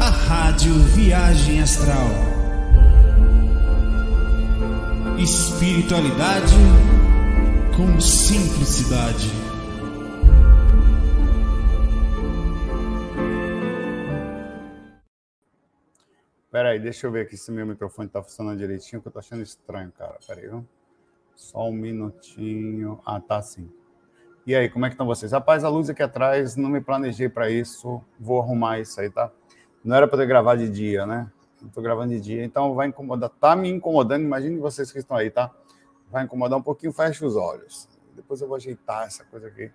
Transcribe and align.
A 0.00 0.10
Rádio 0.10 0.74
Viagem 0.74 1.60
Astral. 1.60 2.08
Espiritualidade 5.18 6.54
com 7.76 8.00
simplicidade. 8.00 9.28
Pera 16.50 16.70
aí, 16.70 16.78
deixa 16.78 17.06
eu 17.06 17.10
ver 17.10 17.22
aqui 17.22 17.36
se 17.36 17.50
meu 17.50 17.66
microfone 17.66 18.08
tá 18.08 18.22
funcionando 18.22 18.58
direitinho, 18.58 19.02
que 19.02 19.08
eu 19.08 19.12
tô 19.12 19.18
achando 19.18 19.42
estranho, 19.42 19.92
cara. 19.92 20.18
Pera 20.26 20.40
aí, 20.40 20.48
viu? 20.48 20.64
Só 21.34 21.68
um 21.68 21.72
minutinho. 21.72 23.00
Ah, 23.04 23.20
tá 23.20 23.42
sim. 23.42 23.68
E 24.46 24.54
aí, 24.54 24.68
como 24.68 24.84
é 24.84 24.90
que 24.90 24.94
estão 24.94 25.06
vocês? 25.06 25.32
Rapaz, 25.32 25.64
a 25.64 25.70
luz 25.70 25.88
aqui 25.88 26.02
atrás, 26.02 26.54
não 26.54 26.68
me 26.68 26.78
planejei 26.78 27.30
para 27.30 27.48
isso. 27.48 28.02
Vou 28.20 28.42
arrumar 28.42 28.78
isso 28.78 29.00
aí, 29.00 29.08
tá? 29.08 29.30
Não 29.82 29.96
era 29.96 30.06
para 30.06 30.18
ter 30.18 30.26
gravar 30.26 30.56
de 30.56 30.68
dia, 30.68 31.06
né? 31.06 31.30
Não 31.62 31.82
gravando 31.82 32.12
de 32.12 32.20
dia, 32.20 32.44
então 32.44 32.74
vai 32.74 32.88
incomodar. 32.88 33.30
Tá 33.30 33.56
me 33.56 33.70
incomodando, 33.70 34.22
imagine 34.22 34.58
vocês 34.58 34.92
que 34.92 34.98
estão 34.98 35.16
aí, 35.16 35.30
tá? 35.30 35.50
Vai 36.10 36.24
incomodar 36.24 36.58
um 36.58 36.62
pouquinho, 36.62 36.92
fecha 36.92 37.24
os 37.24 37.36
olhos. 37.36 37.88
Depois 38.14 38.42
eu 38.42 38.46
vou 38.46 38.56
ajeitar 38.56 39.06
essa 39.06 39.24
coisa 39.24 39.46
aqui. 39.46 39.70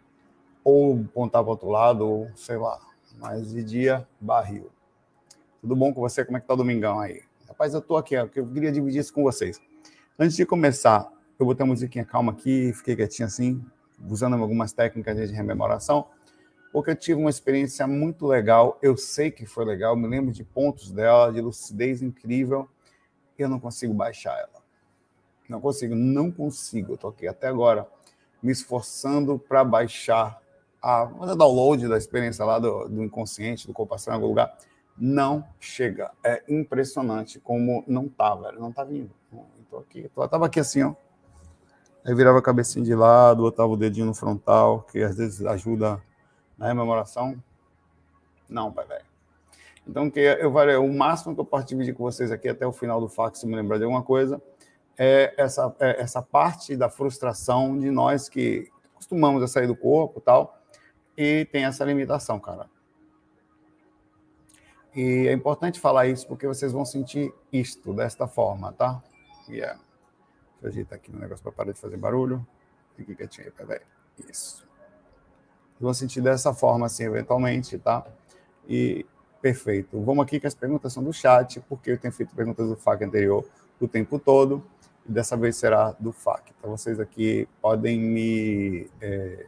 Ou 0.64 1.02
apontar 1.02 1.42
para 1.42 1.50
outro 1.50 1.70
lado, 1.70 2.08
ou 2.08 2.30
sei 2.36 2.58
lá. 2.58 2.80
Mas 3.18 3.52
de 3.52 3.64
dia, 3.64 4.08
barril. 4.22 4.70
Tudo 5.62 5.76
bom 5.76 5.92
com 5.92 6.00
você? 6.00 6.24
Como 6.24 6.38
é 6.38 6.42
que 6.42 6.46
tá 6.46 6.54
o 6.54 6.58
domingão 6.58 7.00
aí? 7.00 7.24
Rapaz, 7.48 7.74
eu 7.74 7.82
tô 7.82 7.98
aqui, 7.98 8.16
ó, 8.16 8.22
eu 8.22 8.30
queria 8.30 8.72
dividir 8.72 9.00
isso 9.00 9.12
com 9.12 9.24
vocês. 9.24 9.60
Antes 10.18 10.36
de 10.36 10.46
começar, 10.46 11.12
eu 11.40 11.46
botei 11.48 11.64
a 11.64 11.68
musiquinha 11.68 12.06
calma 12.06 12.34
aqui, 12.34 12.72
fiquei 12.74 12.96
quietinho 12.96 13.26
assim, 13.26 13.66
usando 14.08 14.36
algumas 14.36 14.74
técnicas 14.74 15.30
de 15.30 15.36
rememoração, 15.36 16.08
porque 16.72 16.92
eu 16.92 16.96
tive 16.96 17.20
uma 17.20 17.30
experiência 17.30 17.88
muito 17.88 18.28
legal. 18.28 18.78
Eu 18.82 18.96
sei 18.96 19.32
que 19.32 19.46
foi 19.46 19.66
legal, 19.66 19.96
me 19.96 20.08
lembro 20.08 20.32
de 20.32 20.44
pontos 20.44 20.92
dela, 20.92 21.32
de 21.32 21.42
lucidez 21.42 22.02
incrível. 22.02 22.70
Eu 23.38 23.50
não 23.50 23.60
consigo 23.60 23.94
baixar 23.94 24.38
ela. 24.38 24.60
Não 25.48 25.60
consigo, 25.60 25.96
não 25.96 26.32
consigo. 26.32 26.94
Estou 26.94 27.10
aqui 27.10 27.28
até 27.28 27.48
agora 27.48 27.88
me 28.42 28.52
esforçando 28.52 29.40
para 29.40 29.64
baixar 29.64 30.40
a 30.82 31.08
fazer 31.08 31.36
download 31.36 31.88
da 31.88 31.98
experiência 31.98 32.46
lá 32.46 32.60
do, 32.60 32.88
do 32.88 33.04
inconsciente, 33.04 33.68
do 33.68 33.74
corpo 33.74 33.96
em 34.08 34.12
algum 34.12 34.28
lugar. 34.28 34.56
Não 34.98 35.46
chega. 35.60 36.12
É 36.24 36.44
impressionante 36.48 37.40
como 37.40 37.84
não 37.88 38.08
tá, 38.08 38.36
velho. 38.36 38.60
Não 38.60 38.72
tá 38.72 38.84
vindo. 38.84 39.12
Estou 39.60 39.80
aqui, 39.80 40.10
tô, 40.14 40.28
tava 40.28 40.46
aqui 40.46 40.60
assim, 40.60 40.84
ó. 40.84 40.94
Aí 42.06 42.16
virava 42.16 42.40
a 42.40 42.42
cabecinha 42.42 42.84
de 42.84 42.96
lado, 42.96 43.44
botava 43.44 43.70
o 43.70 43.78
dedinho 43.78 44.06
no 44.06 44.14
frontal, 44.14 44.82
que 44.92 45.02
às 45.04 45.18
vezes 45.18 45.46
ajuda 45.46 46.02
na 46.58 46.68
rememoração. 46.68 47.42
Não, 48.48 48.72
pai, 48.72 48.86
velho. 48.86 49.06
Então, 49.88 50.10
que 50.10 50.20
eu 50.20 50.52
o 50.84 50.94
máximo 50.94 51.34
que 51.34 51.42
eu 51.42 51.46
posso 51.46 51.66
dividir 51.66 51.96
com 51.96 52.04
vocês 52.04 52.32
aqui 52.32 52.48
até 52.48 52.66
o 52.66 52.72
final 52.72 53.02
do 53.02 53.10
fax, 53.10 53.40
se 53.40 53.48
me 53.48 53.56
lembrar 53.56 53.78
de 53.78 53.84
alguma 53.84 54.04
coisa, 54.04 54.42
é 54.98 55.34
essa, 55.38 55.74
é 55.80 56.02
essa 56.02 56.22
parte 56.22 56.76
da 56.76 56.90
frustração 56.90 57.78
de 57.78 57.90
nós 57.90 58.30
que 58.30 58.70
costumamos 58.94 59.42
a 59.42 59.48
sair 59.48 59.66
do 59.66 59.76
corpo 59.76 60.20
tal, 60.20 60.62
e 61.18 61.46
tem 61.52 61.66
essa 61.66 61.84
limitação, 61.86 62.40
cara. 62.40 62.70
E 64.96 65.28
é 65.28 65.34
importante 65.34 65.80
falar 65.80 66.08
isso 66.08 66.28
porque 66.28 66.48
vocês 66.48 66.72
vão 66.72 66.86
sentir 66.86 67.34
isto 67.52 67.94
desta 67.94 68.28
forma, 68.28 68.74
tá? 68.74 69.02
Yeah. 69.48 69.80
Deixa 70.62 70.68
eu 70.68 70.70
ajeitar 70.70 70.98
aqui 70.98 71.12
no 71.12 71.20
negócio 71.20 71.42
para 71.42 71.52
parar 71.52 71.72
de 71.72 71.80
fazer 71.80 71.98
barulho. 71.98 72.46
Fique 72.96 73.16
quietinho 73.16 73.48
aí, 73.48 73.52
peraí. 73.52 73.82
Isso. 74.30 74.68
Vou 75.80 75.94
sentir 75.94 76.22
dessa 76.22 76.54
forma, 76.54 76.86
assim, 76.86 77.06
eventualmente, 77.06 77.78
tá? 77.78 78.06
E 78.68 79.06
perfeito. 79.42 80.02
Vamos 80.02 80.24
aqui 80.24 80.40
que 80.40 80.48
as 80.48 80.54
perguntas 80.54 80.92
são 80.92 81.02
do 81.02 81.14
chat, 81.14 81.62
porque 81.62 81.92
eu 81.92 81.98
tenho 81.98 82.14
feito 82.14 82.36
perguntas 82.36 82.68
do 82.68 82.76
FAQ 82.76 83.06
anterior 83.06 83.46
o 83.80 83.88
tempo 83.88 84.20
todo, 84.20 84.62
e 85.08 85.12
dessa 85.12 85.38
vez 85.38 85.56
será 85.56 85.96
do 85.98 86.12
FAQ. 86.12 86.52
Então, 86.60 86.70
vocês 86.70 87.00
aqui 87.00 87.48
podem 87.62 87.98
me. 87.98 88.90
É... 89.00 89.46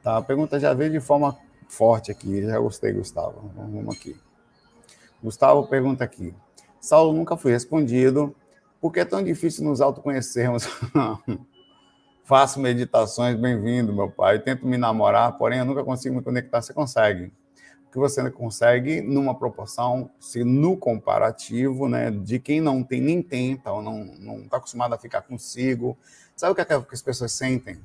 Tá, 0.00 0.18
a 0.18 0.22
pergunta 0.22 0.60
já 0.60 0.72
veio 0.72 0.92
de 0.92 1.00
forma 1.00 1.36
forte 1.68 2.12
aqui, 2.12 2.42
já 2.42 2.58
gostei, 2.60 2.92
Gustavo. 2.92 3.50
Vamos 3.56 3.96
aqui. 3.96 4.16
Gustavo 5.22 5.66
pergunta 5.66 6.04
aqui: 6.04 6.32
Saulo 6.84 7.14
nunca 7.14 7.34
foi 7.34 7.52
respondido. 7.52 8.36
Por 8.78 8.92
que 8.92 9.00
é 9.00 9.06
tão 9.06 9.24
difícil 9.24 9.64
nos 9.64 9.80
autoconhecermos? 9.80 10.68
Faço 12.24 12.60
meditações, 12.60 13.40
bem-vindo, 13.40 13.90
meu 13.90 14.10
pai. 14.10 14.38
tento 14.38 14.66
me 14.66 14.76
namorar, 14.76 15.32
porém 15.38 15.60
eu 15.60 15.64
nunca 15.64 15.82
consigo 15.82 16.14
me 16.14 16.20
conectar. 16.20 16.60
Você 16.60 16.74
consegue. 16.74 17.32
O 17.86 17.90
que 17.90 17.98
você 17.98 18.30
consegue 18.30 19.00
numa 19.00 19.34
proporção, 19.34 20.10
se 20.20 20.44
no 20.44 20.76
comparativo, 20.76 21.88
né, 21.88 22.10
de 22.10 22.38
quem 22.38 22.60
não 22.60 22.84
tem 22.84 23.00
nem 23.00 23.22
tenta 23.22 23.72
ou 23.72 23.80
não 23.80 24.40
está 24.40 24.58
acostumado 24.58 24.92
a 24.92 24.98
ficar 24.98 25.22
consigo. 25.22 25.96
Sabe 26.36 26.52
o 26.52 26.54
que, 26.54 26.60
é 26.60 26.66
que 26.66 26.74
as 26.74 27.02
pessoas 27.02 27.32
sentem? 27.32 27.78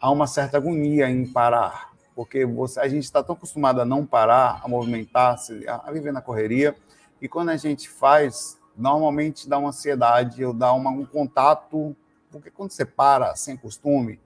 Há 0.00 0.10
uma 0.10 0.26
certa 0.26 0.56
agonia 0.56 1.08
em 1.08 1.24
parar, 1.24 1.92
porque 2.12 2.44
você, 2.44 2.80
a 2.80 2.88
gente 2.88 3.04
está 3.04 3.22
tão 3.22 3.36
acostumado 3.36 3.80
a 3.80 3.84
não 3.84 4.04
parar, 4.04 4.60
a 4.64 4.66
movimentar-se, 4.66 5.64
a, 5.68 5.82
a 5.86 5.92
viver 5.92 6.12
na 6.12 6.20
correria, 6.20 6.74
e 7.22 7.28
quando 7.28 7.50
a 7.50 7.56
gente 7.56 7.88
faz, 7.88 8.58
normalmente 8.76 9.48
dá 9.48 9.56
uma 9.56 9.68
ansiedade 9.68 10.44
ou 10.44 10.52
dá 10.52 10.72
uma, 10.72 10.90
um 10.90 11.06
contato, 11.06 11.96
porque 12.32 12.50
quando 12.50 12.72
você 12.72 12.84
para 12.84 13.36
sem 13.36 13.56
costume, 13.56 14.18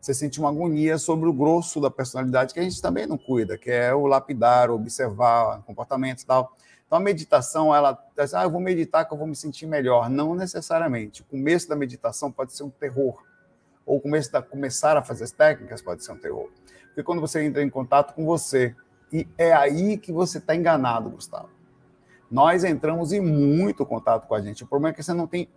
você 0.00 0.14
sente 0.14 0.40
uma 0.40 0.48
agonia 0.48 0.96
sobre 0.96 1.28
o 1.28 1.32
grosso 1.32 1.78
da 1.78 1.90
personalidade 1.90 2.54
que 2.54 2.60
a 2.60 2.62
gente 2.62 2.80
também 2.80 3.06
não 3.06 3.18
cuida, 3.18 3.58
que 3.58 3.70
é 3.70 3.94
o 3.94 4.06
lapidar, 4.06 4.70
observar 4.70 5.62
comportamentos 5.64 6.22
e 6.22 6.26
tal. 6.26 6.56
Então 6.86 6.96
a 6.96 7.00
meditação, 7.02 7.74
ela 7.74 8.02
diz, 8.16 8.32
ah, 8.32 8.44
eu 8.44 8.50
vou 8.50 8.62
meditar 8.62 9.06
que 9.06 9.12
eu 9.12 9.18
vou 9.18 9.26
me 9.26 9.36
sentir 9.36 9.66
melhor. 9.66 10.08
Não 10.08 10.34
necessariamente. 10.34 11.20
O 11.20 11.26
começo 11.26 11.68
da 11.68 11.76
meditação 11.76 12.32
pode 12.32 12.54
ser 12.54 12.62
um 12.62 12.70
terror. 12.70 13.22
Ou 13.84 13.98
o 13.98 14.00
começo 14.00 14.32
da 14.32 14.40
começar 14.40 14.96
a 14.96 15.02
fazer 15.02 15.24
as 15.24 15.32
técnicas 15.32 15.82
pode 15.82 16.02
ser 16.02 16.12
um 16.12 16.18
terror. 16.18 16.48
Porque 16.86 17.02
quando 17.02 17.20
você 17.20 17.44
entra 17.44 17.62
em 17.62 17.68
contato 17.68 18.14
com 18.14 18.24
você, 18.24 18.74
e 19.12 19.28
é 19.36 19.52
aí 19.52 19.98
que 19.98 20.12
você 20.12 20.38
está 20.38 20.56
enganado, 20.56 21.10
Gustavo 21.10 21.57
nós 22.30 22.64
entramos 22.64 23.12
em 23.12 23.20
muito 23.20 23.84
contato 23.86 24.26
com 24.26 24.34
a 24.34 24.40
gente. 24.40 24.64
O 24.64 24.66
problema 24.66 24.92
é 24.92 24.96
que 24.96 25.02
você 25.02 25.14
não 25.14 25.26
tem 25.26 25.48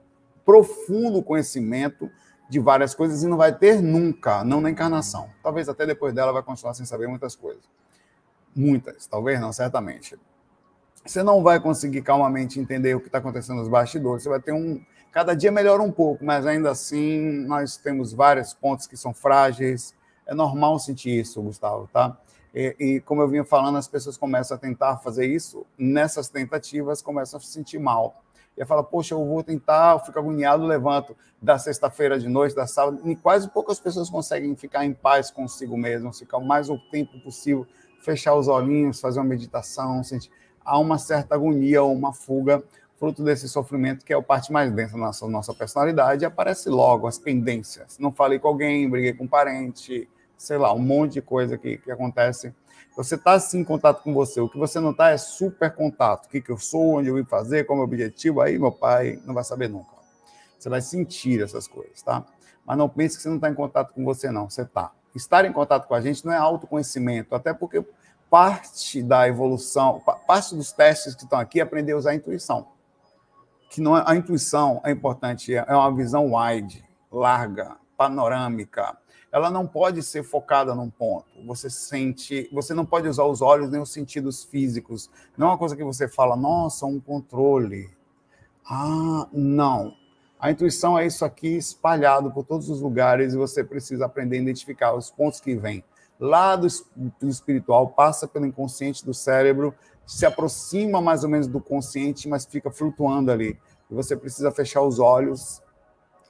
profundo 0.46 1.22
conhecimento 1.22 2.10
de 2.50 2.60
várias 2.60 2.94
coisas 2.94 3.24
e 3.24 3.28
não 3.28 3.38
vai 3.38 3.58
ter 3.58 3.82
nunca, 3.82 4.44
não 4.44 4.60
na 4.60 4.70
encarnação. 4.70 5.30
Talvez 5.42 5.70
até 5.70 5.86
depois 5.86 6.14
dela 6.14 6.34
vai 6.34 6.44
continuar 6.44 6.74
sem 6.74 6.86
saber 6.86 7.08
muitas 7.08 7.36
coisas. 7.36 7.64
Muitas, 8.56 9.08
talvez 9.08 9.40
não, 9.40 9.54
certamente. 9.54 10.20
Você 11.06 11.24
não 11.24 11.42
vai 11.42 11.60
conseguir 11.60 12.02
calmamente 12.02 12.60
entender 12.60 12.94
o 12.94 13.00
que 13.00 13.08
está 13.08 13.18
acontecendo 13.18 13.58
nos 13.58 13.68
bastidores. 13.68 14.24
Você 14.24 14.30
vai 14.30 14.40
ter 14.40 14.52
um. 14.52 14.84
Cada 15.12 15.34
dia 15.34 15.52
melhora 15.52 15.82
um 15.82 15.92
pouco, 15.92 16.24
mas 16.24 16.46
ainda 16.46 16.70
assim 16.70 17.46
nós 17.46 17.78
temos 17.78 18.14
vários 18.14 18.54
pontos 18.54 18.86
que 18.86 18.96
são 18.96 19.14
frágeis. 19.14 19.96
É 20.26 20.34
normal 20.34 20.78
sentir 20.80 21.20
isso, 21.20 21.42
Gustavo, 21.42 21.90
tá? 21.92 22.18
E, 22.54 22.76
e, 22.80 23.00
como 23.02 23.22
eu 23.22 23.28
vinha 23.28 23.46
falando, 23.46 23.78
as 23.78 23.88
pessoas 23.88 24.18
começam 24.18 24.56
a 24.56 24.60
tentar 24.60 24.98
fazer 24.98 25.26
isso, 25.26 25.66
nessas 25.78 26.30
tentativas 26.30 27.02
começam 27.02 27.38
a 27.38 27.42
se 27.42 27.48
sentir 27.48 27.80
mal. 27.80 28.22
E 28.58 28.66
fala, 28.66 28.84
poxa, 28.84 29.14
eu 29.14 29.26
vou 29.26 29.42
tentar, 29.42 29.94
eu 29.94 30.00
fico 30.00 30.20
agoniado, 30.20 30.66
levanto 30.66 31.16
da 31.42 31.58
sexta-feira 31.58 32.20
de 32.20 32.28
noite, 32.28 32.54
da 32.54 32.68
sábado, 32.68 33.00
e 33.06 33.16
quase 33.16 33.50
poucas 33.50 33.80
pessoas 33.80 34.10
conseguem 34.10 34.56
ficar 34.56 34.86
em 34.86 34.94
paz 34.94 35.32
consigo 35.32 35.78
mesmo, 35.78 36.14
ficar 36.14 36.38
o 36.38 36.46
mais 36.46 36.70
o 36.70 36.78
tempo 36.78 37.20
possível, 37.22 37.66
fechar 38.02 38.36
os 38.36 38.48
olhinhos, 38.48 39.00
fazer 39.00 39.20
uma 39.20 39.26
meditação, 39.26 40.04
sentir. 40.04 40.30
Há 40.64 40.78
uma 40.78 40.98
certa 40.98 41.34
agonia 41.34 41.82
ou 41.82 41.94
uma 41.94 42.14
fuga, 42.14 42.62
fruto 42.98 43.24
desse 43.24 43.50
sofrimento, 43.50 44.06
que 44.06 44.14
é 44.14 44.16
a 44.16 44.22
parte 44.22 44.52
mais 44.52 44.72
densa 44.72 44.94
da 44.94 45.00
nossa, 45.00 45.28
nossa 45.28 45.54
personalidade, 45.56 46.24
aparece 46.24 46.70
logo 46.70 47.08
as 47.08 47.18
pendências. 47.18 47.98
Não 47.98 48.12
falei 48.12 48.38
com 48.38 48.48
alguém, 48.48 48.88
briguei 48.88 49.14
com 49.14 49.24
um 49.24 49.28
parente, 49.28 50.08
sei 50.42 50.58
lá, 50.58 50.74
um 50.74 50.80
monte 50.80 51.14
de 51.14 51.22
coisa 51.22 51.56
que, 51.56 51.78
que 51.78 51.92
acontece. 51.92 52.52
Você 52.98 53.14
está 53.14 53.34
assim 53.34 53.60
em 53.60 53.64
contato 53.64 54.02
com 54.02 54.12
você. 54.12 54.42
O 54.42 54.50
que 54.50 54.58
você 54.58 54.80
não 54.80 54.90
está 54.90 55.12
é 55.12 55.18
super 55.18 55.74
contato. 55.74 56.26
O 56.26 56.30
que, 56.30 56.42
que 56.42 56.50
eu 56.50 56.58
sou, 56.58 56.96
onde 56.96 57.10
eu 57.10 57.16
vim 57.16 57.24
fazer, 57.24 57.64
qual 57.64 57.78
é 57.78 57.84
o 57.84 57.86
meu 57.86 57.94
objetivo. 57.94 58.42
Aí, 58.42 58.58
meu 58.58 58.72
pai 58.72 59.22
não 59.24 59.36
vai 59.36 59.44
saber 59.44 59.70
nunca. 59.70 59.92
Você 60.58 60.68
vai 60.68 60.82
sentir 60.82 61.44
essas 61.44 61.68
coisas, 61.68 62.02
tá? 62.02 62.26
Mas 62.66 62.76
não 62.76 62.90
pense 62.90 63.18
que 63.18 63.22
você 63.22 63.30
não 63.30 63.36
está 63.36 63.50
em 63.50 63.54
contato 63.54 63.94
com 63.94 64.04
você, 64.04 64.32
não. 64.32 64.50
Você 64.50 64.64
está. 64.64 64.92
Estar 65.14 65.46
em 65.46 65.54
contato 65.54 65.88
com 65.88 65.94
a 65.94 66.02
gente 66.02 66.26
não 66.26 66.34
é 66.34 66.38
autoconhecimento, 66.38 67.36
até 67.36 67.54
porque 67.54 67.86
parte 68.28 69.04
da 69.04 69.28
evolução, 69.28 70.02
parte 70.26 70.56
dos 70.56 70.72
testes 70.72 71.14
que 71.14 71.24
estão 71.24 71.38
aqui 71.38 71.60
é 71.60 71.64
aprender 71.64 71.92
a 71.92 71.98
usar 71.98 72.12
a 72.12 72.16
intuição. 72.16 72.68
Que 73.70 73.80
não 73.80 73.96
é, 73.96 74.04
a 74.08 74.16
intuição 74.16 74.82
é 74.84 74.90
importante, 74.90 75.54
é 75.54 75.76
uma 75.76 75.96
visão 75.96 76.34
wide, 76.34 76.84
larga, 77.12 77.76
panorâmica, 77.96 78.98
ela 79.32 79.50
não 79.50 79.66
pode 79.66 80.04
ser 80.04 80.24
focada 80.24 80.76
num 80.76 80.90
ponto. 80.90 81.28
Você 81.46 81.70
sente, 81.70 82.50
você 82.52 82.74
não 82.74 82.86
pode 82.86 83.08
usar 83.08 83.24
os 83.24 83.42
olhos 83.42 83.70
nem 83.70 83.82
os 83.82 83.92
sentidos 83.92 84.44
físicos. 84.44 85.10
Não 85.38 85.48
é 85.48 85.50
uma 85.52 85.58
coisa 85.58 85.76
que 85.76 85.84
você 85.84 86.08
fala, 86.08 86.36
nossa, 86.36 86.86
um 86.86 87.00
controle. 87.00 87.90
Ah, 88.70 89.28
não. 89.32 89.94
A 90.40 90.52
intuição 90.52 90.98
é 90.98 91.06
isso 91.06 91.24
aqui 91.24 91.56
espalhado 91.56 92.32
por 92.32 92.44
todos 92.44 92.70
os 92.70 92.82
lugares 92.82 93.34
e 93.34 93.38
você 93.38 93.64
precisa 93.64 94.06
aprender 94.06 94.38
a 94.38 94.42
identificar 94.42 94.94
os 94.94 95.10
pontos 95.10 95.40
que 95.40 95.56
vêm 95.56 95.84
lá 96.22 96.56
do, 96.56 96.68
espiritual, 97.24 97.88
passa 97.88 98.28
pelo 98.28 98.46
inconsciente 98.46 99.04
do 99.04 99.12
cérebro, 99.12 99.74
se 100.06 100.24
aproxima 100.24 101.02
mais 101.02 101.24
ou 101.24 101.30
menos 101.30 101.48
do 101.48 101.60
consciente, 101.60 102.30
mas 102.30 102.46
fica 102.46 102.70
flutuando 102.70 103.32
ali. 103.32 103.60
E 103.90 103.94
você 103.96 104.16
precisa 104.16 104.52
fechar 104.52 104.84
os 104.84 105.00
olhos, 105.00 105.64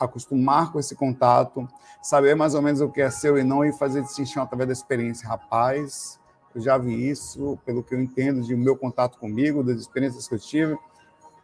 acostumar 0.06 0.72
com 0.72 0.80
esse 0.80 0.96
contato, 0.96 1.68
saber 2.02 2.36
mais 2.36 2.56
ou 2.56 2.62
menos 2.62 2.82
o 2.82 2.90
que 2.90 3.02
é 3.02 3.10
seu 3.10 3.38
e 3.38 3.44
não 3.44 3.64
e 3.64 3.72
fazer 3.74 4.02
distinção 4.02 4.44
através 4.44 4.68
da 4.68 4.74
experiência. 4.74 5.28
Rapaz, 5.28 6.20
eu 6.54 6.62
já 6.62 6.78
vi 6.78 7.10
isso, 7.10 7.58
pelo 7.66 7.84
que 7.84 7.96
eu 7.96 8.02
entendo 8.02 8.42
de 8.42 8.56
meu 8.56 8.76
contato 8.76 9.18
comigo, 9.18 9.64
das 9.64 9.78
experiências 9.78 10.28
que 10.28 10.36
eu 10.36 10.40
tive, 10.40 10.78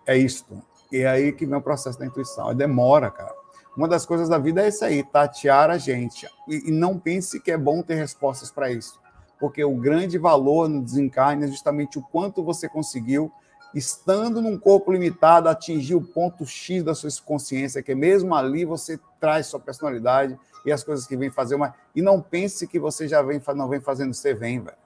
é 0.05 0.17
isto. 0.17 0.61
E 0.91 0.97
é 0.97 1.07
aí 1.07 1.31
que 1.31 1.45
vem 1.45 1.57
o 1.57 1.61
processo 1.61 1.99
da 1.99 2.05
intuição. 2.05 2.51
E 2.51 2.55
demora, 2.55 3.11
cara. 3.11 3.33
Uma 3.75 3.87
das 3.87 4.05
coisas 4.05 4.27
da 4.27 4.37
vida 4.37 4.63
é 4.63 4.69
isso 4.69 4.83
aí, 4.83 5.03
tatear 5.03 5.69
a 5.69 5.77
gente. 5.77 6.27
E, 6.47 6.69
e 6.69 6.71
não 6.71 6.97
pense 6.97 7.39
que 7.39 7.51
é 7.51 7.57
bom 7.57 7.83
ter 7.83 7.95
respostas 7.95 8.49
para 8.49 8.71
isso. 8.71 8.99
Porque 9.39 9.63
o 9.63 9.75
grande 9.75 10.17
valor 10.17 10.67
no 10.67 10.81
desencarne 10.81 11.45
é 11.45 11.47
justamente 11.47 11.99
o 11.99 12.01
quanto 12.01 12.43
você 12.43 12.67
conseguiu, 12.67 13.31
estando 13.73 14.41
num 14.41 14.57
corpo 14.57 14.91
limitado, 14.91 15.49
atingir 15.49 15.95
o 15.95 16.01
ponto 16.01 16.45
X 16.45 16.83
da 16.83 16.95
sua 16.95 17.09
consciência, 17.25 17.83
que 17.83 17.93
mesmo 17.93 18.33
ali 18.33 18.65
você 18.65 18.99
traz 19.19 19.47
sua 19.47 19.59
personalidade 19.59 20.37
e 20.65 20.71
as 20.71 20.83
coisas 20.83 21.05
que 21.05 21.15
vem 21.15 21.29
fazer. 21.29 21.55
Uma... 21.55 21.73
E 21.95 22.01
não 22.01 22.21
pense 22.21 22.67
que 22.67 22.79
você 22.79 23.07
já 23.07 23.21
vem, 23.21 23.41
não 23.55 23.69
vem 23.69 23.79
fazendo, 23.79 24.13
você 24.13 24.33
vem, 24.33 24.59
velho. 24.59 24.77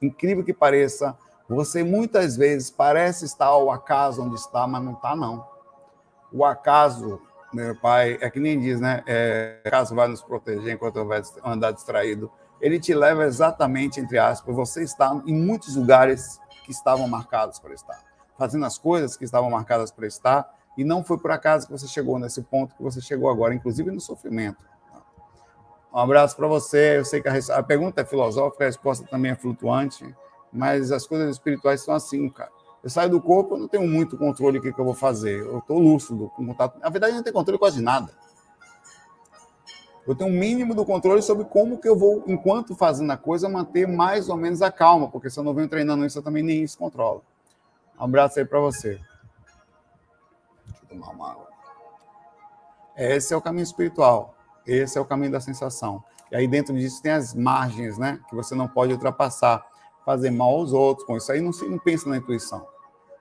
Incrível 0.00 0.44
que 0.44 0.52
pareça, 0.52 1.16
você 1.48 1.82
muitas 1.82 2.36
vezes 2.36 2.70
parece 2.70 3.24
estar 3.24 3.46
ao 3.46 3.70
acaso 3.70 4.22
onde 4.22 4.34
está, 4.34 4.66
mas 4.66 4.82
não 4.82 4.92
está, 4.92 5.14
não. 5.14 5.46
O 6.32 6.44
acaso, 6.44 7.20
meu 7.52 7.74
pai, 7.76 8.18
é 8.20 8.28
que 8.28 8.40
nem 8.40 8.60
diz, 8.60 8.80
né? 8.80 9.02
É, 9.06 9.60
o 9.64 9.68
acaso 9.68 9.94
vai 9.94 10.08
nos 10.08 10.22
proteger 10.22 10.74
enquanto 10.74 10.96
eu 10.96 11.08
andar 11.44 11.70
distraído. 11.70 12.30
Ele 12.60 12.80
te 12.80 12.94
leva 12.94 13.24
exatamente, 13.24 14.00
entre 14.00 14.18
aspas, 14.18 14.54
você 14.54 14.82
está 14.82 15.22
em 15.26 15.34
muitos 15.34 15.76
lugares 15.76 16.40
que 16.66 16.72
estavam 16.72 17.08
marcados 17.08 17.58
para 17.58 17.72
estar, 17.72 18.02
fazendo 18.36 18.66
as 18.66 18.76
coisas 18.76 19.16
que 19.16 19.24
estavam 19.24 19.48
marcadas 19.48 19.90
para 19.90 20.06
estar, 20.06 20.54
e 20.76 20.84
não 20.84 21.02
foi 21.02 21.16
por 21.16 21.30
acaso 21.30 21.66
que 21.66 21.72
você 21.72 21.86
chegou 21.86 22.18
nesse 22.18 22.42
ponto 22.42 22.74
que 22.74 22.82
você 22.82 23.00
chegou 23.00 23.30
agora, 23.30 23.54
inclusive 23.54 23.90
no 23.90 24.00
sofrimento. 24.00 24.62
Um 25.94 25.98
abraço 25.98 26.36
para 26.36 26.46
você. 26.46 26.98
Eu 26.98 27.04
sei 27.06 27.22
que 27.22 27.28
a, 27.28 27.32
a 27.56 27.62
pergunta 27.62 28.02
é 28.02 28.04
filosófica, 28.04 28.64
a 28.64 28.66
resposta 28.66 29.06
também 29.06 29.30
é 29.30 29.34
flutuante 29.34 30.14
mas 30.56 30.90
as 30.90 31.06
coisas 31.06 31.30
espirituais 31.30 31.82
são 31.82 31.94
assim, 31.94 32.28
cara. 32.28 32.50
Eu 32.82 32.90
saio 32.90 33.10
do 33.10 33.20
corpo, 33.20 33.54
eu 33.54 33.58
não 33.58 33.68
tenho 33.68 33.86
muito 33.86 34.16
controle 34.16 34.58
do 34.58 34.62
que, 34.62 34.72
que 34.72 34.80
eu 34.80 34.84
vou 34.84 34.94
fazer. 34.94 35.40
Eu 35.40 35.58
estou 35.58 35.78
lúcido, 35.78 36.30
com 36.36 36.46
contato. 36.46 36.78
Na 36.78 36.88
verdade, 36.88 37.12
eu 37.12 37.16
não 37.16 37.22
tenho 37.22 37.34
controle 37.34 37.58
quase 37.58 37.82
nada. 37.82 38.12
Eu 40.06 40.14
tenho 40.14 40.30
um 40.30 40.38
mínimo 40.38 40.74
do 40.74 40.84
controle 40.84 41.20
sobre 41.20 41.44
como 41.44 41.78
que 41.78 41.88
eu 41.88 41.96
vou, 41.96 42.22
enquanto 42.26 42.76
fazendo 42.76 43.10
a 43.10 43.16
coisa, 43.16 43.48
manter 43.48 43.88
mais 43.88 44.28
ou 44.28 44.36
menos 44.36 44.62
a 44.62 44.70
calma, 44.70 45.08
porque 45.08 45.28
se 45.28 45.38
eu 45.38 45.42
não 45.42 45.52
venho 45.52 45.68
treinando 45.68 46.06
isso, 46.06 46.18
eu 46.18 46.22
também 46.22 46.42
nem 46.44 46.62
isso 46.62 46.78
controlo. 46.78 47.24
Um 47.98 48.04
abraço 48.04 48.38
aí 48.38 48.44
para 48.44 48.60
você. 48.60 49.00
Deixa 50.66 50.82
eu 50.82 50.88
tomar 50.88 51.10
uma 51.10 51.30
água. 51.32 51.46
Esse 52.96 53.34
é 53.34 53.36
o 53.36 53.42
caminho 53.42 53.64
espiritual. 53.64 54.34
Esse 54.66 54.96
é 54.96 55.00
o 55.00 55.04
caminho 55.04 55.32
da 55.32 55.40
sensação. 55.40 56.02
E 56.30 56.36
aí 56.36 56.46
dentro 56.46 56.74
disso 56.74 57.02
tem 57.02 57.12
as 57.12 57.34
margens, 57.34 57.98
né? 57.98 58.20
Que 58.28 58.34
você 58.34 58.54
não 58.54 58.68
pode 58.68 58.92
ultrapassar 58.92 59.64
fazer 60.04 60.30
mal 60.30 60.50
aos 60.50 60.72
outros. 60.72 61.06
Com 61.06 61.16
isso 61.16 61.30
aí 61.32 61.40
não, 61.40 61.52
se, 61.52 61.68
não 61.68 61.78
pensa 61.78 62.08
na 62.08 62.16
intuição. 62.16 62.66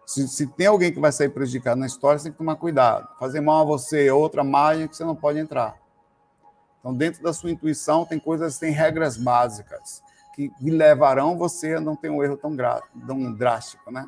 Se, 0.06 0.28
se, 0.28 0.48
tem 0.48 0.68
alguém 0.68 0.94
que 0.94 1.00
vai 1.00 1.12
sair 1.12 1.30
prejudicado 1.30 1.80
na 1.80 1.88
história, 1.88 2.20
você 2.20 2.26
tem 2.26 2.32
que 2.32 2.38
tomar 2.38 2.56
cuidado. 2.58 3.08
Fazer 3.20 3.42
mal 3.42 3.62
a 3.62 3.66
você 3.66 4.08
é 4.08 4.14
outra 4.14 4.44
margem 4.44 4.88
que 4.88 4.96
você 4.96 5.04
não 5.04 5.16
pode 5.16 5.40
entrar. 5.40 5.76
Então, 6.86 6.94
dentro 6.94 7.24
da 7.24 7.34
sua 7.34 7.50
intuição, 7.50 8.06
tem 8.06 8.20
coisas, 8.20 8.60
tem 8.60 8.72
regras 8.72 9.18
básicas 9.18 10.04
que 10.36 10.52
levarão 10.62 11.36
você 11.36 11.74
a 11.74 11.82
não 11.82 11.96
ter 11.96 12.12
um 12.12 12.24
erro 12.24 12.38
tão, 12.38 12.56
tão 13.08 13.34
drástico, 13.34 13.90
né? 13.90 14.08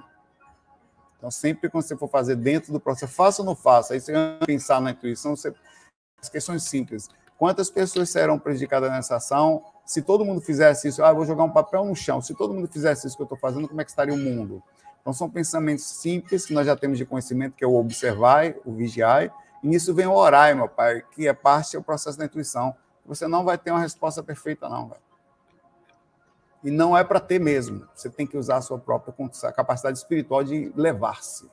Então, 1.17 1.31
sempre 1.31 1.71
quando 1.71 1.85
você 1.85 1.97
for 1.97 2.07
fazer 2.07 2.35
dentro 2.35 2.71
do 2.71 2.79
processo, 2.79 3.11
faça 3.11 3.41
ou 3.41 3.47
não 3.47 3.55
faça, 3.55 3.95
aí 3.95 3.99
você 3.99 4.13
pensar 4.45 4.79
na 4.79 4.91
intuição, 4.91 5.35
você... 5.35 5.51
as 6.21 6.29
questões 6.29 6.65
simples. 6.65 7.09
Quantas 7.35 7.71
pessoas 7.71 8.11
serão 8.11 8.37
prejudicadas 8.37 8.91
nessa 8.91 9.15
ação? 9.15 9.63
Se 9.83 10.03
todo 10.03 10.23
mundo 10.23 10.39
fizesse 10.39 10.89
isso, 10.89 11.03
ah, 11.03 11.11
vou 11.11 11.25
jogar 11.25 11.45
um 11.45 11.51
papel 11.51 11.83
no 11.83 11.95
chão. 11.95 12.21
Se 12.21 12.35
todo 12.35 12.53
mundo 12.53 12.67
fizesse 12.67 13.07
isso 13.07 13.15
que 13.15 13.23
eu 13.23 13.25
estou 13.25 13.39
fazendo, 13.39 13.67
como 13.67 13.81
é 13.81 13.83
que 13.83 13.89
estaria 13.89 14.13
o 14.13 14.17
mundo? 14.17 14.61
Então, 15.01 15.13
são 15.13 15.27
pensamentos 15.27 15.85
simples 15.85 16.45
que 16.45 16.53
nós 16.53 16.67
já 16.67 16.75
temos 16.75 16.99
de 16.99 17.05
conhecimento, 17.07 17.55
que 17.55 17.63
é 17.63 17.67
o 17.67 17.73
observar, 17.73 18.53
o 18.63 18.71
vigiar. 18.71 19.33
E 19.63 19.67
nisso 19.67 19.93
vem 19.93 20.07
o 20.07 20.13
orar, 20.13 20.55
meu 20.55 20.69
pai, 20.69 21.03
que 21.11 21.27
é 21.27 21.33
parte 21.33 21.77
do 21.77 21.83
processo 21.83 22.17
da 22.17 22.25
intuição. 22.25 22.75
Você 23.05 23.27
não 23.27 23.43
vai 23.43 23.57
ter 23.57 23.71
uma 23.71 23.79
resposta 23.79 24.21
perfeita, 24.21 24.67
não, 24.67 24.89
velho. 24.89 25.01
E 26.63 26.71
não 26.71 26.97
é 26.97 27.03
para 27.03 27.19
ter 27.19 27.39
mesmo. 27.39 27.87
Você 27.93 28.09
tem 28.09 28.27
que 28.27 28.37
usar 28.37 28.57
a 28.57 28.61
sua 28.61 28.77
própria 28.77 29.13
capacidade 29.53 29.97
espiritual 29.97 30.43
de 30.43 30.71
levar-se 30.75 31.49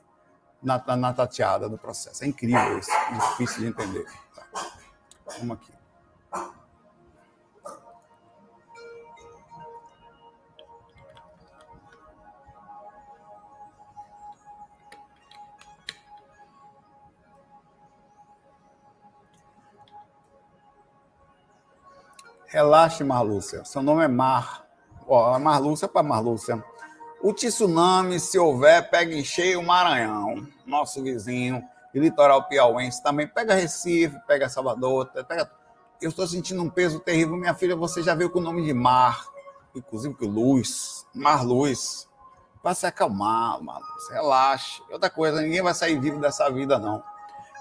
na, 0.61 0.83
na, 0.95 1.13
tateada 1.13 1.69
do 1.69 1.77
processo. 1.77 2.23
É 2.23 2.27
incrível 2.27 2.79
isso, 2.79 2.91
difícil 3.13 3.61
de 3.61 3.67
entender. 3.67 4.05
Tá. 4.35 4.45
Vamos 5.39 5.57
aqui. 5.57 5.73
Relaxe, 22.47 23.03
Marlúcia. 23.03 23.65
Seu 23.65 23.81
nome 23.81 24.03
é 24.03 24.07
Mar. 24.07 24.65
Ó, 25.07 25.37
Marlúcia 25.39 25.87
para 25.87 26.03
Marlúcia. 26.03 26.63
O 27.21 27.33
tsunami, 27.33 28.19
se 28.19 28.37
houver, 28.37 28.89
pega 28.89 29.15
em 29.15 29.23
cheio 29.23 29.59
o 29.59 29.65
Maranhão, 29.65 30.47
nosso 30.65 31.01
vizinho, 31.01 31.63
e 31.93 31.99
litoral 31.99 32.47
piauense 32.47 33.01
também. 33.01 33.27
Pega 33.27 33.55
Recife, 33.55 34.15
pega 34.27 34.49
Salvador, 34.49 35.09
pega... 35.27 35.49
Eu 36.01 36.09
estou 36.09 36.27
sentindo 36.27 36.61
um 36.61 36.69
peso 36.69 36.99
terrível. 36.99 37.35
Minha 37.35 37.55
filha, 37.55 37.75
você 37.75 38.03
já 38.03 38.13
veio 38.13 38.29
com 38.29 38.39
o 38.39 38.43
nome 38.43 38.63
de 38.63 38.73
Mar, 38.73 39.25
inclusive 39.73 40.13
com 40.13 40.25
Luz, 40.25 41.07
Mar 41.15 41.43
Luz. 41.43 42.07
Vai 42.61 42.75
se 42.75 42.85
acalmar, 42.85 43.61
Marlúcia. 43.61 44.13
Relaxe. 44.13 44.83
Outra 44.91 45.09
coisa, 45.09 45.41
ninguém 45.41 45.61
vai 45.61 45.73
sair 45.73 45.99
vivo 45.99 46.19
dessa 46.19 46.49
vida, 46.51 46.77
não. 46.77 47.01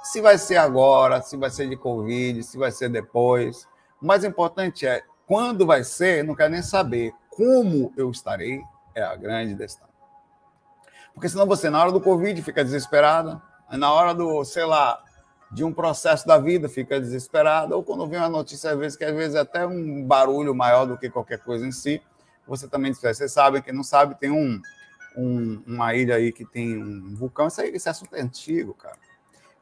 Se 0.03 0.21
vai 0.21 0.37
ser 0.37 0.57
agora, 0.57 1.23
se 1.23 1.37
vai 1.37 1.49
ser 1.49 1.69
de 1.69 1.77
Covid, 1.77 2.43
se 2.43 2.59
vai 2.59 2.71
ser 2.71 2.91
depois 2.91 3.67
o 4.05 4.07
mais 4.07 4.23
importante 4.23 4.87
é 4.87 5.03
quando 5.27 5.65
vai 5.65 5.83
ser, 5.83 6.23
não 6.23 6.35
quero 6.35 6.53
nem 6.53 6.61
saber. 6.61 7.15
Como 7.31 7.91
eu 7.97 8.11
estarei 8.11 8.61
é 8.95 9.03
a 9.03 9.17
grande 9.17 9.57
questão. 9.57 9.89
Porque 11.15 11.27
senão 11.27 11.47
você, 11.47 11.71
na 11.71 11.81
hora 11.81 11.91
do 11.91 12.03
Covid, 12.03 12.41
fica 12.43 12.63
desesperada, 12.63 13.41
na 13.71 13.91
hora 13.91 14.13
do, 14.13 14.45
sei 14.45 14.67
lá, 14.67 15.03
de 15.51 15.65
um 15.65 15.73
processo 15.73 16.27
da 16.27 16.37
vida, 16.37 16.69
fica 16.69 17.01
desesperada, 17.01 17.75
ou 17.75 17.83
quando 17.83 18.07
vem 18.07 18.19
uma 18.19 18.29
notícia, 18.29 18.73
às 18.73 18.79
vezes, 18.79 18.99
que 18.99 19.07
às 19.07 19.15
vezes 19.15 19.37
é 19.37 19.41
até 19.41 19.67
um 19.67 20.05
barulho 20.05 20.55
maior 20.55 20.85
do 20.85 20.99
que 20.99 21.09
qualquer 21.09 21.39
coisa 21.39 21.67
em 21.67 21.73
si, 21.73 22.03
você 22.47 22.69
também 22.69 22.91
desespera. 22.91 23.15
Vocês 23.15 23.33
sabem, 23.33 23.63
quem 23.63 23.73
não 23.73 23.83
sabe, 23.83 24.17
tem 24.17 24.31
um, 24.31 24.61
um, 25.17 25.63
uma 25.67 25.95
ilha 25.95 26.17
aí 26.17 26.31
que 26.31 26.45
tem 26.45 26.77
um 26.77 27.15
vulcão, 27.15 27.47
isso 27.47 27.63
aí, 27.63 27.71
esse 27.71 27.89
assunto 27.89 28.15
é 28.15 28.21
antigo, 28.21 28.75
cara. 28.75 28.99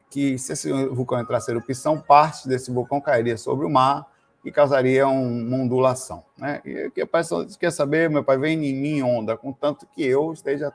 Que 0.09 0.37
se 0.37 0.51
esse 0.51 0.69
vulcão 0.89 1.17
entrasse 1.17 1.49
em 1.49 1.55
erupção, 1.55 1.97
parte 1.97 2.45
desse 2.45 2.69
vulcão 2.69 2.99
cairia 2.99 3.37
sobre 3.37 3.65
o 3.65 3.69
mar, 3.69 4.11
que 4.43 4.51
causaria 4.51 5.07
uma 5.07 5.57
ondulação. 5.57 6.23
Né? 6.37 6.61
E 6.65 6.91
que 6.91 7.01
a 7.01 7.07
pessoa 7.07 7.47
quer 7.57 7.71
saber, 7.71 8.09
meu 8.09 8.23
pai, 8.23 8.37
vem 8.37 8.65
em 8.65 8.75
mim 8.75 9.01
onda, 9.01 9.37
contanto 9.37 9.87
que 9.87 10.03
eu 10.03 10.33
esteja. 10.33 10.71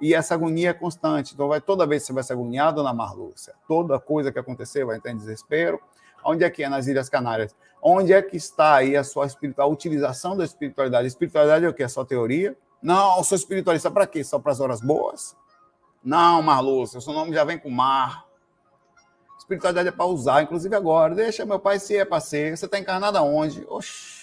E 0.00 0.12
essa 0.12 0.34
agonia 0.34 0.70
é 0.70 0.72
constante. 0.74 1.32
Então, 1.32 1.46
vai, 1.46 1.60
toda 1.60 1.86
vez 1.86 2.02
que 2.02 2.08
você 2.08 2.12
vai 2.12 2.22
se 2.24 2.32
agoniar, 2.32 2.74
dona 2.74 2.92
Marlúcia, 2.92 3.54
toda 3.68 4.00
coisa 4.00 4.32
que 4.32 4.38
acontecer 4.40 4.84
vai 4.84 4.96
entrar 4.96 5.12
em 5.12 5.16
desespero. 5.16 5.80
Onde 6.24 6.42
é 6.42 6.50
que 6.50 6.64
é 6.64 6.68
nas 6.68 6.88
Ilhas 6.88 7.08
Canárias? 7.08 7.54
Onde 7.80 8.12
é 8.12 8.20
que 8.20 8.36
está 8.36 8.74
aí 8.76 8.96
a 8.96 9.04
sua 9.04 9.26
espiritual, 9.26 9.68
a 9.68 9.72
utilização 9.72 10.36
da 10.36 10.44
espiritualidade? 10.44 11.06
Espiritualidade 11.06 11.64
é 11.64 11.68
o 11.68 11.74
que? 11.74 11.82
É 11.82 11.88
só 11.88 12.04
teoria? 12.04 12.56
Não, 12.82 13.18
eu 13.18 13.24
sou 13.24 13.36
espiritualista 13.36 13.90
para 13.90 14.06
quê? 14.06 14.24
Só 14.24 14.40
para 14.40 14.50
as 14.50 14.58
horas 14.58 14.80
boas? 14.80 15.36
Não, 16.02 16.42
Marlúcia, 16.42 16.98
o 16.98 17.00
seu 17.00 17.12
nome 17.12 17.32
já 17.32 17.44
vem 17.44 17.58
com 17.58 17.70
mar. 17.70 18.24
Espiritualidade 19.42 19.88
é 19.88 19.92
para 19.92 20.06
usar, 20.06 20.40
inclusive 20.42 20.74
agora. 20.76 21.16
Deixa 21.16 21.44
meu 21.44 21.58
pai 21.58 21.80
se 21.80 21.96
é 21.96 22.04
para 22.04 22.20
ser. 22.20 22.56
Você 22.56 22.64
está 22.64 22.78
encarnado 22.78 23.18
aonde? 23.18 23.66
Oxi. 23.68 24.22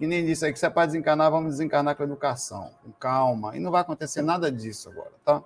E 0.00 0.06
nem 0.06 0.24
disse 0.24 0.46
aí 0.46 0.52
que 0.54 0.58
se 0.58 0.64
é 0.64 0.70
para 0.70 0.86
desencarnar, 0.86 1.30
vamos 1.30 1.52
desencarnar 1.52 1.94
com 1.94 2.02
educação, 2.02 2.70
com 2.82 2.90
calma. 2.92 3.54
E 3.54 3.60
não 3.60 3.70
vai 3.70 3.82
acontecer 3.82 4.22
nada 4.22 4.50
disso 4.50 4.88
agora, 4.88 5.12
tá? 5.22 5.42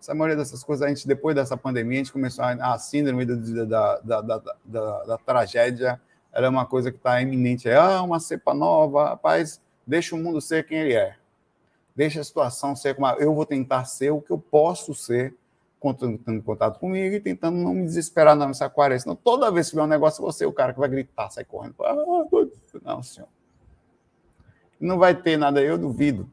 Essa 0.00 0.14
maioria 0.14 0.36
dessas 0.36 0.62
coisas, 0.62 0.86
a 0.86 0.88
gente, 0.88 1.08
depois 1.08 1.34
dessa 1.34 1.56
pandemia, 1.56 1.98
a 1.98 2.04
gente 2.04 2.12
começou 2.12 2.44
a, 2.44 2.52
a 2.74 2.78
síndrome 2.78 3.26
da, 3.26 3.98
da, 3.98 4.20
da, 4.20 5.02
da, 5.04 5.18
tragédia. 5.18 6.00
Ela 6.32 6.46
é 6.46 6.48
uma 6.48 6.64
coisa 6.64 6.92
que 6.92 6.96
está 6.96 7.20
iminente. 7.20 7.68
Ah, 7.68 8.02
uma 8.02 8.20
cepa 8.20 8.54
nova. 8.54 9.08
Rapaz, 9.08 9.60
deixa 9.84 10.14
o 10.14 10.18
mundo 10.18 10.40
ser 10.40 10.64
quem 10.64 10.78
ele 10.78 10.94
é. 10.94 11.16
Deixa 11.96 12.20
a 12.20 12.24
situação 12.24 12.76
ser 12.76 12.94
como. 12.94 13.08
Eu 13.18 13.34
vou 13.34 13.44
tentar 13.44 13.84
ser 13.84 14.12
o 14.12 14.20
que 14.20 14.30
eu 14.30 14.38
posso 14.38 14.94
ser 14.94 15.34
tendo 15.94 16.42
contato 16.42 16.78
comigo 16.78 17.14
e 17.14 17.20
tentando 17.20 17.56
não 17.56 17.74
me 17.74 17.84
desesperar 17.84 18.36
não 18.36 18.48
nessa 18.48 18.66
aquária. 18.66 18.98
Senão, 18.98 19.16
toda 19.16 19.50
vez 19.50 19.66
que 19.66 19.70
tiver 19.70 19.82
um 19.82 19.86
negócio, 19.86 20.22
você 20.22 20.44
é 20.44 20.46
o 20.46 20.52
cara 20.52 20.72
que 20.72 20.80
vai 20.80 20.88
gritar, 20.88 21.30
sai 21.30 21.44
correndo. 21.44 21.74
Ah, 21.80 21.94
não, 22.82 23.02
senhor. 23.02 23.28
Não 24.80 24.98
vai 24.98 25.14
ter 25.14 25.36
nada, 25.36 25.62
eu 25.62 25.78
duvido. 25.78 26.28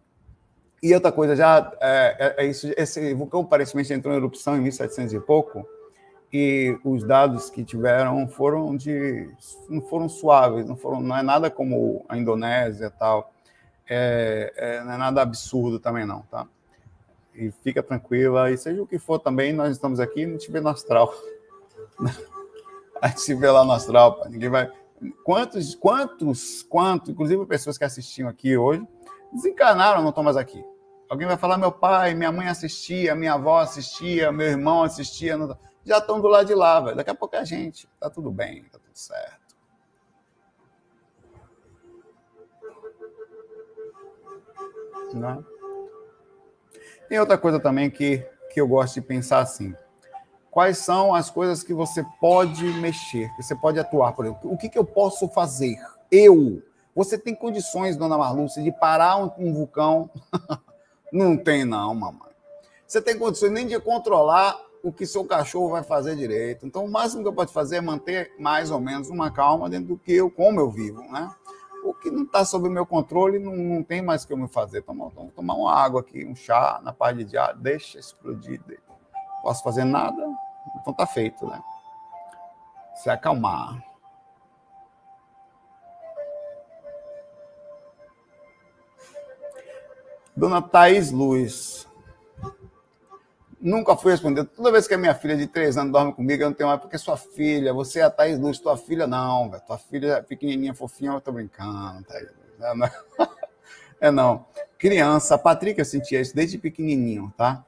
E 0.83 0.93
outra 0.93 1.13
coisa, 1.13 1.33
já 1.33 1.72
é, 1.79 2.36
é, 2.38 2.43
é 2.43 2.45
isso, 2.45 2.69
esse 2.75 3.13
vulcão 3.13 3.39
aparentemente 3.39 3.93
entrou 3.93 4.13
em 4.13 4.17
erupção 4.17 4.57
em 4.57 4.62
1700 4.62 5.13
e 5.13 5.19
pouco, 5.22 5.65
e 6.31 6.77
os 6.83 7.05
dados 7.05 7.50
que 7.50 7.63
tiveram 7.63 8.27
foram 8.27 8.75
de 8.75 9.29
não 9.69 9.81
foram 9.81 10.10
suaves, 10.10 10.65
não 10.65 10.75
foram 10.75 11.00
não 11.00 11.15
é 11.15 11.22
nada 11.22 11.50
como 11.50 12.03
a 12.10 12.17
Indonésia 12.17 12.89
tal, 12.89 13.31
é, 13.88 14.51
é, 14.57 14.83
não 14.83 14.93
é 14.93 14.98
nada 14.98 15.22
absurdo 15.22 15.79
também 15.79 16.05
não, 16.05 16.24
tá? 16.24 16.48
E 17.36 17.52
fica 17.63 17.82
tranquila 17.82 18.52
e 18.52 18.58
seja 18.58 18.82
o 18.82 18.88
que 18.88 19.00
for 19.00 19.20
também, 19.20 19.54
nós 19.54 19.72
estamos 19.72 20.00
aqui, 20.00 20.24
a 20.24 20.28
gente 20.28 20.52
vê 20.52 20.62
no 20.62 20.70
astral, 20.70 21.13
a 23.02 23.08
gente 23.08 23.22
se 23.22 23.34
vê 23.34 23.50
lá 23.50 23.66
no 23.66 23.72
astral, 23.72 24.20
pá. 24.20 24.30
ninguém 24.30 24.50
vai 24.50 24.72
quantos 25.24 25.74
quantos 25.75 26.63
quantos, 26.63 27.10
inclusive 27.10 27.46
pessoas 27.46 27.78
que 27.78 27.84
assistiam 27.84 28.30
aqui 28.30 28.56
hoje 28.56 28.88
desencarnaram, 29.34 30.02
não 30.02 30.10
estão 30.10 30.24
mais 30.24 30.38
aqui. 30.38 30.63
Alguém 31.10 31.28
vai 31.28 31.38
falar 31.38 31.58
meu 31.58 31.72
pai, 31.72 32.13
minha 32.13 32.32
mãe 32.32 32.48
assistia, 32.48 33.16
minha 33.16 33.34
avó 33.34 33.60
assistia, 33.60 34.32
meu 34.32 34.48
irmão 34.48 34.84
assistia, 34.84 35.36
não 35.36 35.58
já 35.86 35.98
estão 35.98 36.22
do 36.22 36.28
lado 36.28 36.48
de 36.48 36.56
lá, 36.56 36.80
velho. 36.80 36.96
Daqui 36.96 37.10
a 37.10 37.16
pouco 37.16 37.36
é 37.36 37.40
a 37.40 37.44
gente. 37.44 37.88
Tá 38.00 38.10
tudo 38.10 38.32
bem, 38.32 38.63
tá 38.66 38.80
tudo 38.80 38.96
certo. 38.96 39.44
Não. 45.13 45.36
Né? 45.36 45.44
Tem 47.13 47.20
outra 47.20 47.38
coisa 47.38 47.60
também 47.60 47.91
que, 47.91 48.25
que 48.51 48.60
eu 48.60 48.67
gosto 48.67 48.96
de 48.96 49.01
pensar 49.01 49.38
assim. 49.38 49.75
Quais 50.50 50.79
são 50.79 51.13
as 51.13 51.29
coisas 51.29 51.62
que 51.62 51.72
você 51.72 52.03
pode 52.20 52.65
mexer, 52.79 53.32
que 53.36 53.43
você 53.43 53.55
pode 53.55 53.77
atuar, 53.77 54.13
por 54.13 54.25
exemplo? 54.25 54.51
O 54.51 54.58
que, 54.58 54.67
que 54.67 54.79
eu 54.79 54.84
posso 54.84 55.29
fazer? 55.29 55.77
Eu. 56.10 56.63
Você 56.96 57.15
tem 57.15 57.36
condições, 57.36 57.96
dona 57.96 58.17
Marluce, 58.17 58.63
de 58.63 58.72
parar 58.72 59.17
um, 59.17 59.32
um 59.38 59.53
vulcão? 59.53 60.10
não 61.13 61.38
tem, 61.38 61.63
não, 61.63 61.93
mamãe. 61.93 62.32
Você 62.88 63.00
tem 63.00 63.15
condições 63.15 63.51
nem 63.51 63.67
de 63.67 63.79
controlar 63.79 64.60
o 64.82 64.91
que 64.91 65.05
seu 65.05 65.24
cachorro 65.24 65.70
vai 65.70 65.84
fazer 65.84 66.15
direito. 66.15 66.65
Então, 66.65 66.84
o 66.84 66.91
máximo 66.91 67.22
que 67.22 67.27
eu 67.27 67.34
posso 67.34 67.53
fazer 67.53 67.75
é 67.75 67.82
manter 67.82 68.34
mais 68.39 68.72
ou 68.72 68.82
menos 68.82 69.08
uma 69.12 69.29
calma 69.29 69.70
dentro 69.70 69.89
do 69.89 70.00
que 70.00 70.13
eu, 70.13 70.32
como 70.32 70.60
eu 70.60 70.72
vivo, 70.72 71.03
né? 71.12 71.29
O 71.84 71.94
que 71.94 72.10
não 72.10 72.24
está 72.24 72.46
sob 72.46 72.70
meu 72.70 72.86
controle, 72.86 73.38
não, 73.40 73.56
não 73.56 73.84
tem 73.84 74.02
mais 74.02 74.24
o 74.24 74.28
que 74.28 74.34
eu 74.34 74.38
me 74.38 74.48
fazer. 74.48 74.82
Tomar, 74.84 75.10
tomar 75.36 75.54
uma 75.56 75.74
água 75.74 76.02
aqui, 76.02 76.25
um 76.25 76.36
chá 76.36 76.80
na 76.82 76.94
parte 76.94 77.24
de 77.24 77.38
ar, 77.38 77.54
deixa 77.54 78.00
explodir. 78.00 78.62
Posso 79.42 79.62
fazer 79.63 79.84
nada? 79.84 80.25
Então 80.80 80.94
tá 80.94 81.06
feito, 81.06 81.46
né? 81.46 81.62
Se 82.96 83.10
acalmar. 83.10 83.84
Dona 90.36 90.62
Thaís 90.62 91.12
Luz. 91.12 91.88
Nunca 93.63 93.96
fui 93.96 94.12
responder. 94.12 94.43
Toda 94.43 94.74
vez 94.74 94.86
que 94.89 94.93
a 94.93 94.98
minha 94.98 95.15
filha 95.15 95.38
de 95.38 95.48
três 95.48 95.77
anos 95.77 95.93
dorme 95.93 96.12
comigo, 96.12 96.43
eu 96.43 96.50
não 96.50 96.53
tenho 96.53 96.67
mais, 96.67 96.82
porque 96.82 96.98
sua 96.98 97.15
filha, 97.15 97.74
você 97.74 98.01
é 98.01 98.03
a 98.03 98.10
Thaís 98.10 98.38
Luz, 98.38 98.60
tua 98.60 98.75
filha 98.75 99.08
não. 99.08 99.50
Tua 99.65 99.77
filha 99.77 100.15
é 100.15 100.22
pequenininha, 100.22 100.74
fofinha, 100.74 101.13
eu 101.13 101.22
tô 101.22 101.32
brincando, 101.32 102.03
Thaís 102.03 102.27
É 102.60 102.75
não. 102.75 102.89
É 104.01 104.12
não. 104.12 104.46
Criança, 104.77 105.36
a 105.36 105.38
Patrick 105.38 105.79
eu 105.79 105.86
sentia 105.86 106.20
isso 106.20 106.36
desde 106.36 106.58
pequenininho, 106.58 107.34
tá? 107.38 107.63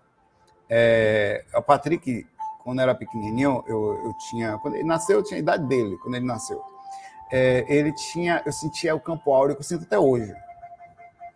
É, 0.70 1.46
Patrick, 1.66 2.28
quando 2.62 2.82
era 2.82 2.94
pequenininho, 2.94 3.64
eu, 3.66 3.94
eu 4.06 4.14
tinha. 4.30 4.58
Quando 4.58 4.76
ele 4.76 4.84
nasceu, 4.84 5.20
eu 5.20 5.24
tinha 5.24 5.38
a 5.38 5.40
idade 5.40 5.66
dele, 5.66 5.96
quando 6.00 6.16
ele 6.16 6.26
nasceu. 6.26 6.62
É, 7.32 7.64
ele 7.70 7.94
tinha. 7.94 8.44
Eu 8.46 8.52
sentia 8.52 8.94
o 8.94 9.00
campo 9.00 9.32
áureo 9.32 9.56
que 9.56 9.62
eu 9.62 9.66
sinto 9.66 9.84
até 9.84 9.98
hoje. 9.98 10.36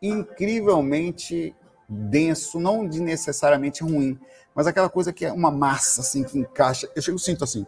Incrivelmente 0.01 1.55
denso, 1.89 2.59
não 2.59 2.87
de 2.87 3.01
necessariamente 3.01 3.83
ruim, 3.83 4.19
mas 4.53 4.67
aquela 4.67 4.89
coisa 4.89 5.11
que 5.11 5.25
é 5.25 5.31
uma 5.31 5.49
massa, 5.49 6.01
assim, 6.01 6.23
que 6.23 6.37
encaixa. 6.37 6.87
Eu 6.95 7.01
chego 7.01 7.17
sinto 7.17 7.43
assim, 7.43 7.65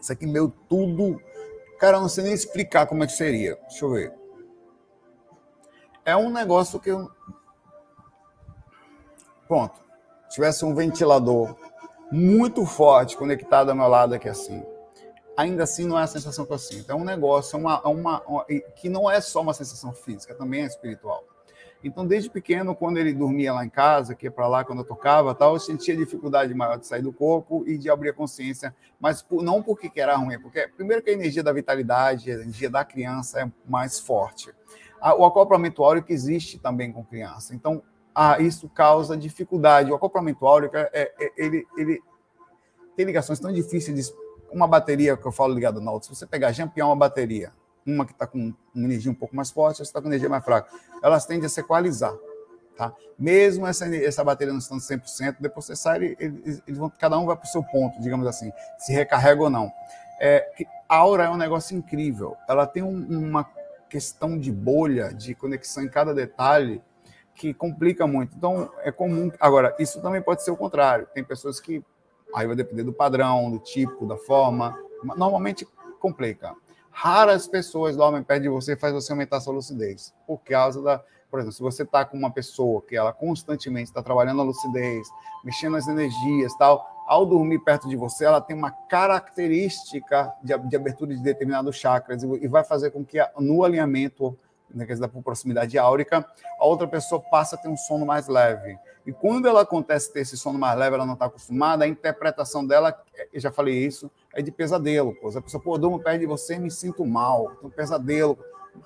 isso 0.00 0.12
aqui 0.12 0.26
meu 0.26 0.50
tudo. 0.68 1.20
Cara, 1.78 1.98
eu 1.98 2.00
não 2.00 2.08
sei 2.08 2.24
nem 2.24 2.32
explicar 2.32 2.86
como 2.86 3.04
é 3.04 3.06
que 3.06 3.12
seria. 3.12 3.56
Deixa 3.68 3.84
eu 3.84 3.90
ver. 3.90 4.12
É 6.04 6.16
um 6.16 6.30
negócio 6.30 6.80
que 6.80 6.90
eu. 6.90 7.10
Pronto. 9.46 9.84
Tivesse 10.30 10.64
um 10.64 10.74
ventilador 10.74 11.56
muito 12.10 12.64
forte 12.64 13.16
conectado 13.16 13.70
ao 13.70 13.76
meu 13.76 13.88
lado 13.88 14.14
aqui 14.14 14.28
assim. 14.28 14.64
Ainda 15.36 15.64
assim 15.64 15.86
não 15.86 15.98
é 15.98 16.04
a 16.04 16.06
sensação 16.06 16.46
que 16.46 16.52
eu 16.52 16.58
sinto. 16.58 16.90
É 16.90 16.94
um 16.94 17.04
negócio, 17.04 17.56
é 17.56 17.60
uma, 17.60 17.82
é 17.84 17.88
uma, 17.88 18.22
uma 18.22 18.44
que 18.76 18.88
não 18.88 19.10
é 19.10 19.20
só 19.20 19.42
uma 19.42 19.52
sensação 19.52 19.92
física, 19.92 20.34
também 20.34 20.62
é 20.62 20.66
espiritual. 20.66 21.24
Então, 21.84 22.06
desde 22.06 22.28
pequeno, 22.30 22.74
quando 22.74 22.96
ele 22.96 23.12
dormia 23.12 23.52
lá 23.52 23.64
em 23.64 23.68
casa, 23.68 24.14
que 24.14 24.28
para 24.30 24.48
lá 24.48 24.64
quando 24.64 24.80
eu 24.80 24.84
tocava, 24.84 25.34
tal, 25.34 25.54
eu 25.54 25.60
sentia 25.60 25.96
dificuldade 25.96 26.52
maior 26.54 26.78
de 26.78 26.86
sair 26.86 27.02
do 27.02 27.12
corpo 27.12 27.64
e 27.66 27.78
de 27.78 27.88
abrir 27.88 28.10
a 28.10 28.12
consciência, 28.12 28.74
mas 28.98 29.22
por, 29.22 29.42
não 29.42 29.62
porque 29.62 29.90
era 29.94 30.16
ruim, 30.16 30.40
porque 30.40 30.66
primeiro 30.68 31.02
que 31.02 31.10
a 31.10 31.12
energia 31.12 31.42
da 31.42 31.52
vitalidade, 31.52 32.30
a 32.30 32.34
energia 32.34 32.70
da 32.70 32.84
criança 32.84 33.40
é 33.40 33.52
mais 33.68 34.00
forte. 34.00 34.52
O 35.18 35.24
acoplamento 35.24 35.84
áureo 35.84 36.02
que 36.02 36.12
existe 36.12 36.58
também 36.58 36.90
com 36.90 37.04
criança. 37.04 37.54
Então, 37.54 37.82
isso 38.40 38.68
causa 38.68 39.16
dificuldade. 39.16 39.92
O 39.92 39.94
acoplamento 39.94 40.46
áureo, 40.46 40.70
é, 40.72 41.12
é, 41.18 41.32
ele, 41.36 41.66
ele 41.76 42.02
tem 42.96 43.04
ligações 43.04 43.38
tão 43.38 43.52
difíceis 43.52 44.08
de 44.08 44.14
uma 44.50 44.66
bateria 44.66 45.16
que 45.16 45.26
eu 45.26 45.32
falo 45.32 45.54
ligada 45.54 45.80
na 45.80 45.92
outra. 45.92 46.08
Se 46.08 46.16
você 46.16 46.26
pegar, 46.26 46.50
jampear 46.52 46.88
uma 46.88 46.96
bateria, 46.96 47.52
uma 47.86 48.04
que 48.04 48.12
está 48.12 48.26
com 48.26 48.52
uma 48.74 48.84
energia 48.84 49.10
um 49.10 49.14
pouco 49.14 49.34
mais 49.34 49.50
forte, 49.50 49.74
outra 49.74 49.84
está 49.84 50.00
com 50.00 50.08
energia 50.08 50.28
mais 50.28 50.44
fraca. 50.44 50.70
Elas 51.02 51.24
tendem 51.26 51.46
a 51.46 51.48
se 51.48 51.60
equalizar. 51.60 52.14
Tá? 52.76 52.92
Mesmo 53.18 53.66
essa, 53.66 53.86
essa 53.96 54.22
bateria 54.22 54.52
não 54.52 54.58
estando 54.58 54.80
100%, 54.80 55.36
depois 55.40 55.64
você 55.64 55.74
sai, 55.74 56.16
eles, 56.18 56.62
eles 56.66 56.78
vão, 56.78 56.90
cada 56.90 57.18
um 57.18 57.24
vai 57.24 57.34
para 57.34 57.46
o 57.46 57.48
seu 57.48 57.62
ponto, 57.62 57.98
digamos 58.02 58.26
assim, 58.26 58.52
se 58.78 58.92
recarrega 58.92 59.42
ou 59.42 59.48
não. 59.48 59.72
É, 60.20 60.46
a 60.88 60.96
aura 60.96 61.24
é 61.24 61.30
um 61.30 61.36
negócio 61.36 61.76
incrível. 61.76 62.36
Ela 62.48 62.66
tem 62.66 62.82
um, 62.82 63.28
uma 63.28 63.48
questão 63.88 64.38
de 64.38 64.52
bolha, 64.52 65.12
de 65.12 65.34
conexão 65.34 65.84
em 65.84 65.88
cada 65.88 66.12
detalhe, 66.12 66.82
que 67.34 67.52
complica 67.54 68.06
muito. 68.06 68.36
Então, 68.36 68.70
é 68.82 68.90
comum. 68.90 69.30
Agora, 69.40 69.74
isso 69.78 70.00
também 70.00 70.22
pode 70.22 70.42
ser 70.42 70.50
o 70.50 70.56
contrário. 70.56 71.06
Tem 71.14 71.22
pessoas 71.22 71.60
que. 71.60 71.84
Aí 72.34 72.46
vai 72.46 72.56
depender 72.56 72.82
do 72.82 72.92
padrão, 72.92 73.50
do 73.50 73.58
tipo, 73.58 74.06
da 74.06 74.16
forma. 74.16 74.76
Normalmente 75.16 75.66
complica. 76.00 76.54
Raras 76.98 77.46
pessoas 77.46 77.94
dormem 77.94 78.22
perto 78.22 78.44
de 78.44 78.48
você 78.48 78.74
faz 78.74 78.94
você 78.94 79.12
aumentar 79.12 79.36
a 79.36 79.40
sua 79.40 79.52
lucidez. 79.52 80.14
Por 80.26 80.38
causa 80.38 80.80
da. 80.80 81.04
Por 81.30 81.38
exemplo, 81.38 81.52
se 81.52 81.60
você 81.60 81.82
está 81.82 82.06
com 82.06 82.16
uma 82.16 82.30
pessoa 82.30 82.80
que 82.80 82.96
ela 82.96 83.12
constantemente 83.12 83.90
está 83.90 84.02
trabalhando 84.02 84.40
a 84.40 84.44
lucidez, 84.44 85.06
mexendo 85.44 85.72
nas 85.72 85.86
energias 85.88 86.56
tal, 86.56 87.04
ao 87.06 87.26
dormir 87.26 87.58
perto 87.58 87.86
de 87.86 87.96
você, 87.96 88.24
ela 88.24 88.40
tem 88.40 88.56
uma 88.56 88.70
característica 88.70 90.32
de, 90.42 90.56
de 90.56 90.74
abertura 90.74 91.14
de 91.14 91.22
determinados 91.22 91.76
chakras 91.76 92.22
e, 92.22 92.26
e 92.26 92.48
vai 92.48 92.64
fazer 92.64 92.90
com 92.90 93.04
que 93.04 93.18
no 93.38 93.62
alinhamento 93.62 94.34
na 94.74 94.84
questão 94.86 95.08
da 95.08 95.22
proximidade 95.22 95.78
áurica, 95.78 96.26
a 96.58 96.64
outra 96.64 96.86
pessoa 96.86 97.20
passa 97.20 97.56
a 97.56 97.58
ter 97.58 97.68
um 97.68 97.76
sono 97.76 98.04
mais 98.04 98.28
leve. 98.28 98.78
E 99.06 99.12
quando 99.12 99.46
ela 99.46 99.62
acontece 99.62 100.12
ter 100.12 100.20
esse 100.20 100.36
sono 100.36 100.58
mais 100.58 100.76
leve, 100.76 100.96
ela 100.96 101.06
não 101.06 101.14
está 101.14 101.26
acostumada, 101.26 101.84
a 101.84 101.88
interpretação 101.88 102.66
dela, 102.66 103.00
eu 103.32 103.40
já 103.40 103.52
falei 103.52 103.74
isso, 103.76 104.10
é 104.34 104.42
de 104.42 104.50
pesadelo. 104.50 105.14
Pô. 105.14 105.28
A 105.28 105.40
pessoa, 105.40 105.62
pô, 105.62 105.78
durmo 105.78 106.00
perto 106.00 106.20
de 106.20 106.26
você 106.26 106.58
me 106.58 106.70
sinto 106.70 107.06
mal, 107.06 107.50
tenho 107.56 107.68
um 107.68 107.70
pesadelo, 107.70 108.36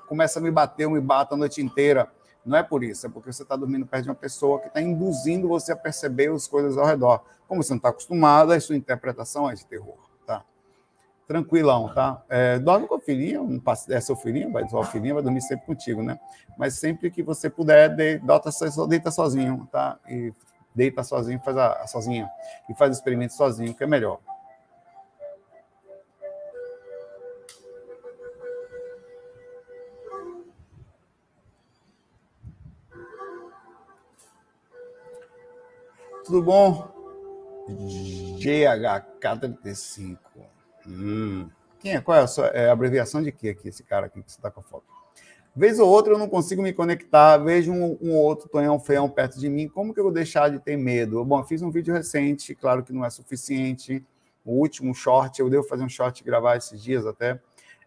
começa 0.06 0.38
a 0.38 0.42
me 0.42 0.50
bater, 0.50 0.84
eu 0.84 0.90
me 0.90 1.00
bato 1.00 1.34
a 1.34 1.38
noite 1.38 1.62
inteira. 1.62 2.10
Não 2.44 2.56
é 2.56 2.62
por 2.62 2.84
isso, 2.84 3.06
é 3.06 3.08
porque 3.08 3.32
você 3.32 3.42
está 3.42 3.56
dormindo 3.56 3.86
perto 3.86 4.04
de 4.04 4.10
uma 4.10 4.14
pessoa 4.14 4.60
que 4.60 4.68
está 4.68 4.80
induzindo 4.80 5.48
você 5.48 5.72
a 5.72 5.76
perceber 5.76 6.30
as 6.32 6.46
coisas 6.46 6.76
ao 6.76 6.86
redor. 6.86 7.22
Como 7.46 7.62
você 7.62 7.70
não 7.70 7.78
está 7.78 7.88
acostumado, 7.88 8.52
a 8.52 8.60
sua 8.60 8.76
interpretação 8.76 9.50
é 9.50 9.54
de 9.54 9.66
terror? 9.66 10.09
Tranquilão, 11.30 11.94
tá? 11.94 12.20
É, 12.28 12.58
dorme 12.58 12.88
com 12.88 12.96
a 12.96 13.00
filhinha, 13.00 13.40
um, 13.40 13.62
é 13.90 14.00
seu 14.00 14.16
filhinho, 14.16 14.50
vai, 14.50 14.68
sua 14.68 14.84
filhinha 14.84 15.14
vai 15.14 15.22
dormir 15.22 15.40
sempre 15.42 15.64
contigo, 15.64 16.02
né? 16.02 16.18
Mas 16.58 16.74
sempre 16.74 17.08
que 17.08 17.22
você 17.22 17.48
puder, 17.48 17.88
deita, 17.94 18.26
deita 18.88 19.12
sozinho, 19.12 19.68
tá? 19.70 19.96
E 20.08 20.34
deita 20.74 21.04
sozinho, 21.04 21.38
faz 21.38 21.56
a, 21.56 21.74
a 21.74 21.86
sozinha, 21.86 22.28
e 22.68 22.74
faz 22.74 22.90
o 22.90 22.94
experimento 22.98 23.34
sozinho, 23.34 23.72
que 23.72 23.84
é 23.84 23.86
melhor. 23.86 24.18
Tudo 36.24 36.42
bom? 36.42 36.90
GHK35. 38.40 40.18
Hum. 40.86 41.48
Quem 41.78 41.94
é? 41.94 42.00
Qual 42.00 42.16
é 42.16 42.22
a, 42.22 42.26
sua, 42.26 42.46
é 42.48 42.70
abreviação 42.70 43.22
de 43.22 43.32
quê 43.32 43.50
aqui, 43.50 43.68
esse 43.68 43.82
cara 43.82 44.06
aqui 44.06 44.22
que 44.22 44.30
você 44.30 44.38
está 44.38 44.50
com 44.50 44.60
a 44.60 44.62
foto? 44.62 44.84
Vez 45.54 45.80
ou 45.80 45.88
outra 45.88 46.12
eu 46.12 46.18
não 46.18 46.28
consigo 46.28 46.62
me 46.62 46.72
conectar, 46.72 47.36
vejo 47.38 47.72
um, 47.72 47.98
um 48.00 48.14
outro 48.14 48.48
tonhão 48.48 48.78
feião 48.78 49.08
perto 49.08 49.38
de 49.38 49.48
mim, 49.48 49.68
como 49.68 49.92
que 49.92 49.98
eu 49.98 50.04
vou 50.04 50.12
deixar 50.12 50.48
de 50.48 50.60
ter 50.60 50.76
medo? 50.76 51.24
Bom, 51.24 51.42
fiz 51.42 51.60
um 51.60 51.70
vídeo 51.70 51.92
recente, 51.92 52.54
claro 52.54 52.84
que 52.84 52.92
não 52.92 53.04
é 53.04 53.10
suficiente, 53.10 54.04
o 54.44 54.52
último 54.52 54.94
short, 54.94 55.40
eu 55.40 55.50
devo 55.50 55.64
fazer 55.64 55.82
um 55.82 55.88
short 55.88 56.20
e 56.20 56.24
gravar 56.24 56.56
esses 56.56 56.80
dias 56.82 57.04
até. 57.06 57.40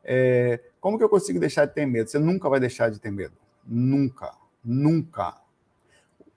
É, 0.03 0.59
como 0.81 0.97
que 0.97 1.03
eu 1.03 1.09
consigo 1.09 1.39
deixar 1.39 1.65
de 1.65 1.73
ter 1.73 1.85
medo? 1.85 2.09
Você 2.09 2.19
nunca 2.19 2.49
vai 2.49 2.59
deixar 2.59 2.89
de 2.89 2.99
ter 2.99 3.11
medo. 3.11 3.33
Nunca. 3.65 4.33
Nunca. 4.63 5.35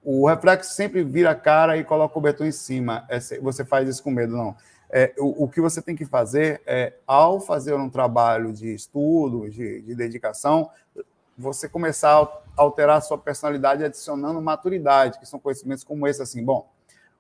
O 0.03 0.29
reflexo 0.29 0.73
sempre 0.73 1.03
vira 1.03 1.31
a 1.31 1.35
cara 1.35 1.77
e 1.77 1.83
coloca 1.83 2.13
o 2.13 2.15
cobertor 2.15 2.47
em 2.47 2.53
cima. 2.53 3.05
É, 3.09 3.19
você 3.41 3.65
faz 3.65 3.89
isso 3.89 4.03
com 4.03 4.11
medo, 4.11 4.37
não. 4.37 4.57
É, 4.91 5.13
o, 5.19 5.45
o, 5.45 5.49
que 5.49 5.61
você 5.61 5.83
tem 5.83 5.97
que 5.97 6.05
fazer 6.05 6.63
é, 6.65 6.95
ao 7.07 7.41
fazer 7.41 7.75
um 7.75 7.91
trabalho 7.91 8.53
de 8.53 8.73
estudo, 8.73 9.51
de, 9.51 9.83
de 9.83 9.95
dedicação, 9.95 10.71
você 11.37 11.69
começar 11.69 12.23
a 12.23 12.29
alterar 12.57 12.99
a 12.99 13.01
sua 13.01 13.19
personalidade 13.19 13.85
adicionando 13.85 14.41
maturidade, 14.41 15.19
que 15.19 15.27
são 15.27 15.39
conhecimentos 15.39 15.85
como 15.85 16.07
esse, 16.07 16.23
assim, 16.23 16.43
bom, 16.43 16.69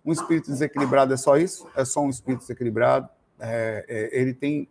um 0.05 0.13
espírito 0.13 0.51
desequilibrado 0.51 1.13
é 1.13 1.17
só 1.17 1.37
isso? 1.37 1.67
É 1.77 1.85
só 1.85 2.01
um 2.01 2.09
espírito 2.09 2.41
desequilibrado? 2.43 3.09
É, 3.41 3.85
é, 3.89 4.21
ele 4.21 4.33
tem, 4.33 4.69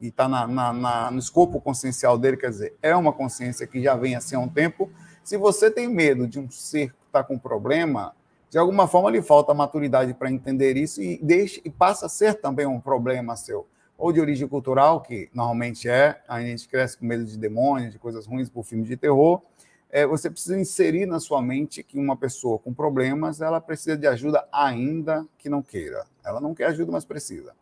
e 0.00 0.06
está 0.06 0.28
no 0.28 1.18
escopo 1.18 1.60
consciencial 1.60 2.16
dele, 2.16 2.36
quer 2.36 2.50
dizer, 2.50 2.74
é 2.80 2.94
uma 2.94 3.12
consciência 3.12 3.66
que 3.66 3.82
já 3.82 3.96
vem 3.96 4.14
assim 4.14 4.36
há 4.36 4.38
um 4.38 4.48
tempo. 4.48 4.88
Se 5.24 5.36
você 5.36 5.70
tem 5.70 5.88
medo 5.88 6.26
de 6.28 6.38
um 6.38 6.48
ser 6.48 6.90
que 6.90 7.06
está 7.06 7.24
com 7.24 7.36
problema, 7.36 8.14
de 8.50 8.58
alguma 8.58 8.86
forma 8.88 9.10
lhe 9.10 9.22
falta 9.22 9.52
maturidade 9.52 10.14
para 10.14 10.30
entender 10.30 10.76
isso 10.76 11.02
e, 11.02 11.18
deixa, 11.22 11.60
e 11.64 11.70
passa 11.70 12.06
a 12.06 12.08
ser 12.08 12.34
também 12.34 12.66
um 12.66 12.80
problema 12.80 13.36
seu 13.36 13.66
ou 13.98 14.12
de 14.12 14.20
origem 14.20 14.46
cultural, 14.46 15.00
que 15.00 15.28
normalmente 15.34 15.88
é, 15.88 16.20
a 16.28 16.40
gente 16.40 16.68
cresce 16.68 16.96
com 16.96 17.04
medo 17.04 17.24
de 17.24 17.36
demônios, 17.36 17.92
de 17.92 17.98
coisas 17.98 18.26
ruins 18.26 18.48
por 18.48 18.62
filmes 18.62 18.86
de 18.86 18.96
terror, 18.96 19.42
é, 19.90 20.06
você 20.06 20.30
precisa 20.30 20.58
inserir 20.58 21.06
na 21.06 21.18
sua 21.18 21.42
mente 21.42 21.82
que 21.82 21.98
uma 21.98 22.16
pessoa 22.16 22.58
com 22.58 22.72
problemas, 22.72 23.40
ela 23.40 23.60
precisa 23.60 23.96
de 23.96 24.06
ajuda 24.06 24.46
ainda 24.52 25.26
que 25.38 25.48
não 25.48 25.62
queira. 25.62 26.04
Ela 26.24 26.40
não 26.40 26.54
quer 26.54 26.66
ajuda, 26.66 26.92
mas 26.92 27.04
precisa. 27.04 27.52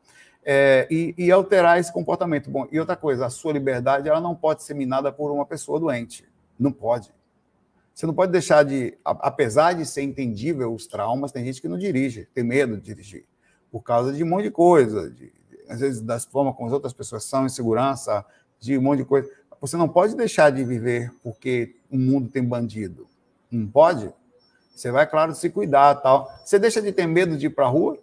É, 0.44 0.86
e, 0.90 1.14
e, 1.16 1.30
alterar 1.30 1.78
esse 1.78 1.92
comportamento. 1.92 2.50
Bom, 2.50 2.68
e 2.70 2.78
outra 2.78 2.96
coisa, 2.96 3.26
a 3.26 3.30
sua 3.30 3.52
liberdade 3.52 4.08
ela 4.08 4.20
não 4.20 4.34
pode 4.34 4.62
ser 4.62 4.74
minada 4.74 5.10
por 5.10 5.30
uma 5.30 5.46
pessoa 5.46 5.80
doente. 5.80 6.24
Não 6.58 6.70
pode. 6.70 7.12
Você 7.96 8.04
não 8.04 8.12
pode 8.12 8.30
deixar 8.30 8.62
de, 8.62 8.94
apesar 9.02 9.72
de 9.72 9.86
ser 9.86 10.02
entendível 10.02 10.70
os 10.74 10.86
traumas, 10.86 11.32
tem 11.32 11.42
gente 11.42 11.62
que 11.62 11.66
não 11.66 11.78
dirige, 11.78 12.28
tem 12.34 12.44
medo 12.44 12.76
de 12.76 12.82
dirigir, 12.82 13.24
por 13.72 13.80
causa 13.80 14.12
de 14.12 14.22
um 14.22 14.26
monte 14.26 14.42
de 14.42 14.50
coisa, 14.50 15.10
de, 15.10 15.32
às 15.66 15.80
vezes 15.80 16.02
das 16.02 16.26
formas 16.26 16.54
como 16.54 16.66
as 16.66 16.74
outras 16.74 16.92
pessoas 16.92 17.24
são, 17.24 17.46
insegurança, 17.46 18.22
de 18.60 18.76
um 18.76 18.82
monte 18.82 18.98
de 18.98 19.06
coisa. 19.06 19.30
Você 19.62 19.78
não 19.78 19.88
pode 19.88 20.14
deixar 20.14 20.50
de 20.50 20.62
viver 20.62 21.10
porque 21.22 21.74
o 21.90 21.96
mundo 21.96 22.28
tem 22.28 22.44
bandido. 22.44 23.08
Não 23.50 23.66
pode? 23.66 24.12
Você 24.74 24.90
vai, 24.90 25.06
claro, 25.06 25.34
se 25.34 25.48
cuidar 25.48 25.94
tal. 25.94 26.30
Você 26.44 26.58
deixa 26.58 26.82
de 26.82 26.92
ter 26.92 27.06
medo 27.06 27.34
de 27.34 27.46
ir 27.46 27.50
para 27.50 27.64
a 27.64 27.68
rua? 27.70 27.98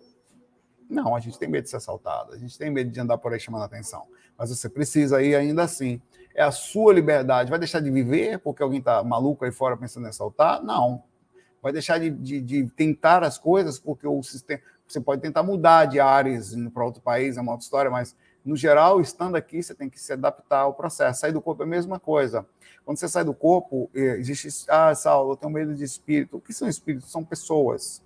Não, 0.89 1.15
a 1.15 1.19
gente 1.19 1.38
tem 1.38 1.47
medo 1.47 1.65
de 1.65 1.69
ser 1.69 1.77
assaltado, 1.77 2.33
a 2.33 2.38
gente 2.39 2.57
tem 2.57 2.71
medo 2.71 2.89
de 2.89 3.00
andar 3.00 3.19
por 3.19 3.31
aí 3.31 3.39
chamando 3.39 3.62
atenção. 3.62 4.07
Mas 4.35 4.50
você 4.50 4.67
precisa 4.67 5.21
ir 5.21 5.35
ainda 5.35 5.62
assim. 5.62 6.01
É 6.35 6.43
a 6.43 6.51
sua 6.51 6.93
liberdade. 6.93 7.49
Vai 7.49 7.59
deixar 7.59 7.79
de 7.79 7.91
viver 7.91 8.39
porque 8.39 8.63
alguém 8.63 8.79
está 8.79 9.03
maluco 9.03 9.45
aí 9.45 9.51
fora 9.51 9.77
pensando 9.77 10.05
em 10.05 10.09
assaltar? 10.09 10.63
Não. 10.63 11.03
Vai 11.61 11.71
deixar 11.71 11.99
de, 11.99 12.09
de, 12.09 12.41
de 12.41 12.67
tentar 12.69 13.23
as 13.23 13.37
coisas 13.37 13.79
porque 13.79 14.07
o 14.07 14.21
sistema, 14.23 14.61
você 14.87 14.99
pode 14.99 15.21
tentar 15.21 15.43
mudar 15.43 15.85
de 15.85 15.99
áreas, 15.99 16.53
para 16.73 16.83
outro 16.83 17.01
país, 17.01 17.37
é 17.37 17.41
uma 17.41 17.53
outra 17.53 17.63
história, 17.63 17.89
mas 17.89 18.15
no 18.43 18.57
geral, 18.57 18.99
estando 18.99 19.35
aqui, 19.35 19.63
você 19.63 19.73
tem 19.73 19.89
que 19.89 19.99
se 19.99 20.11
adaptar 20.11 20.59
ao 20.59 20.73
processo. 20.73 21.21
Sair 21.21 21.31
do 21.31 21.41
corpo 21.41 21.63
é 21.63 21.65
a 21.65 21.69
mesma 21.69 21.99
coisa. 21.99 22.45
Quando 22.83 22.97
você 22.97 23.07
sai 23.07 23.23
do 23.23 23.33
corpo, 23.33 23.89
eh, 23.95 24.17
existe. 24.17 24.65
Ah, 24.69 24.93
Saulo, 24.93 25.31
eu 25.31 25.37
tenho 25.37 25.51
medo 25.51 25.73
de 25.73 25.83
espírito. 25.83 26.37
O 26.37 26.41
que 26.41 26.53
são 26.53 26.67
espíritos? 26.67 27.09
São 27.09 27.23
pessoas 27.23 28.03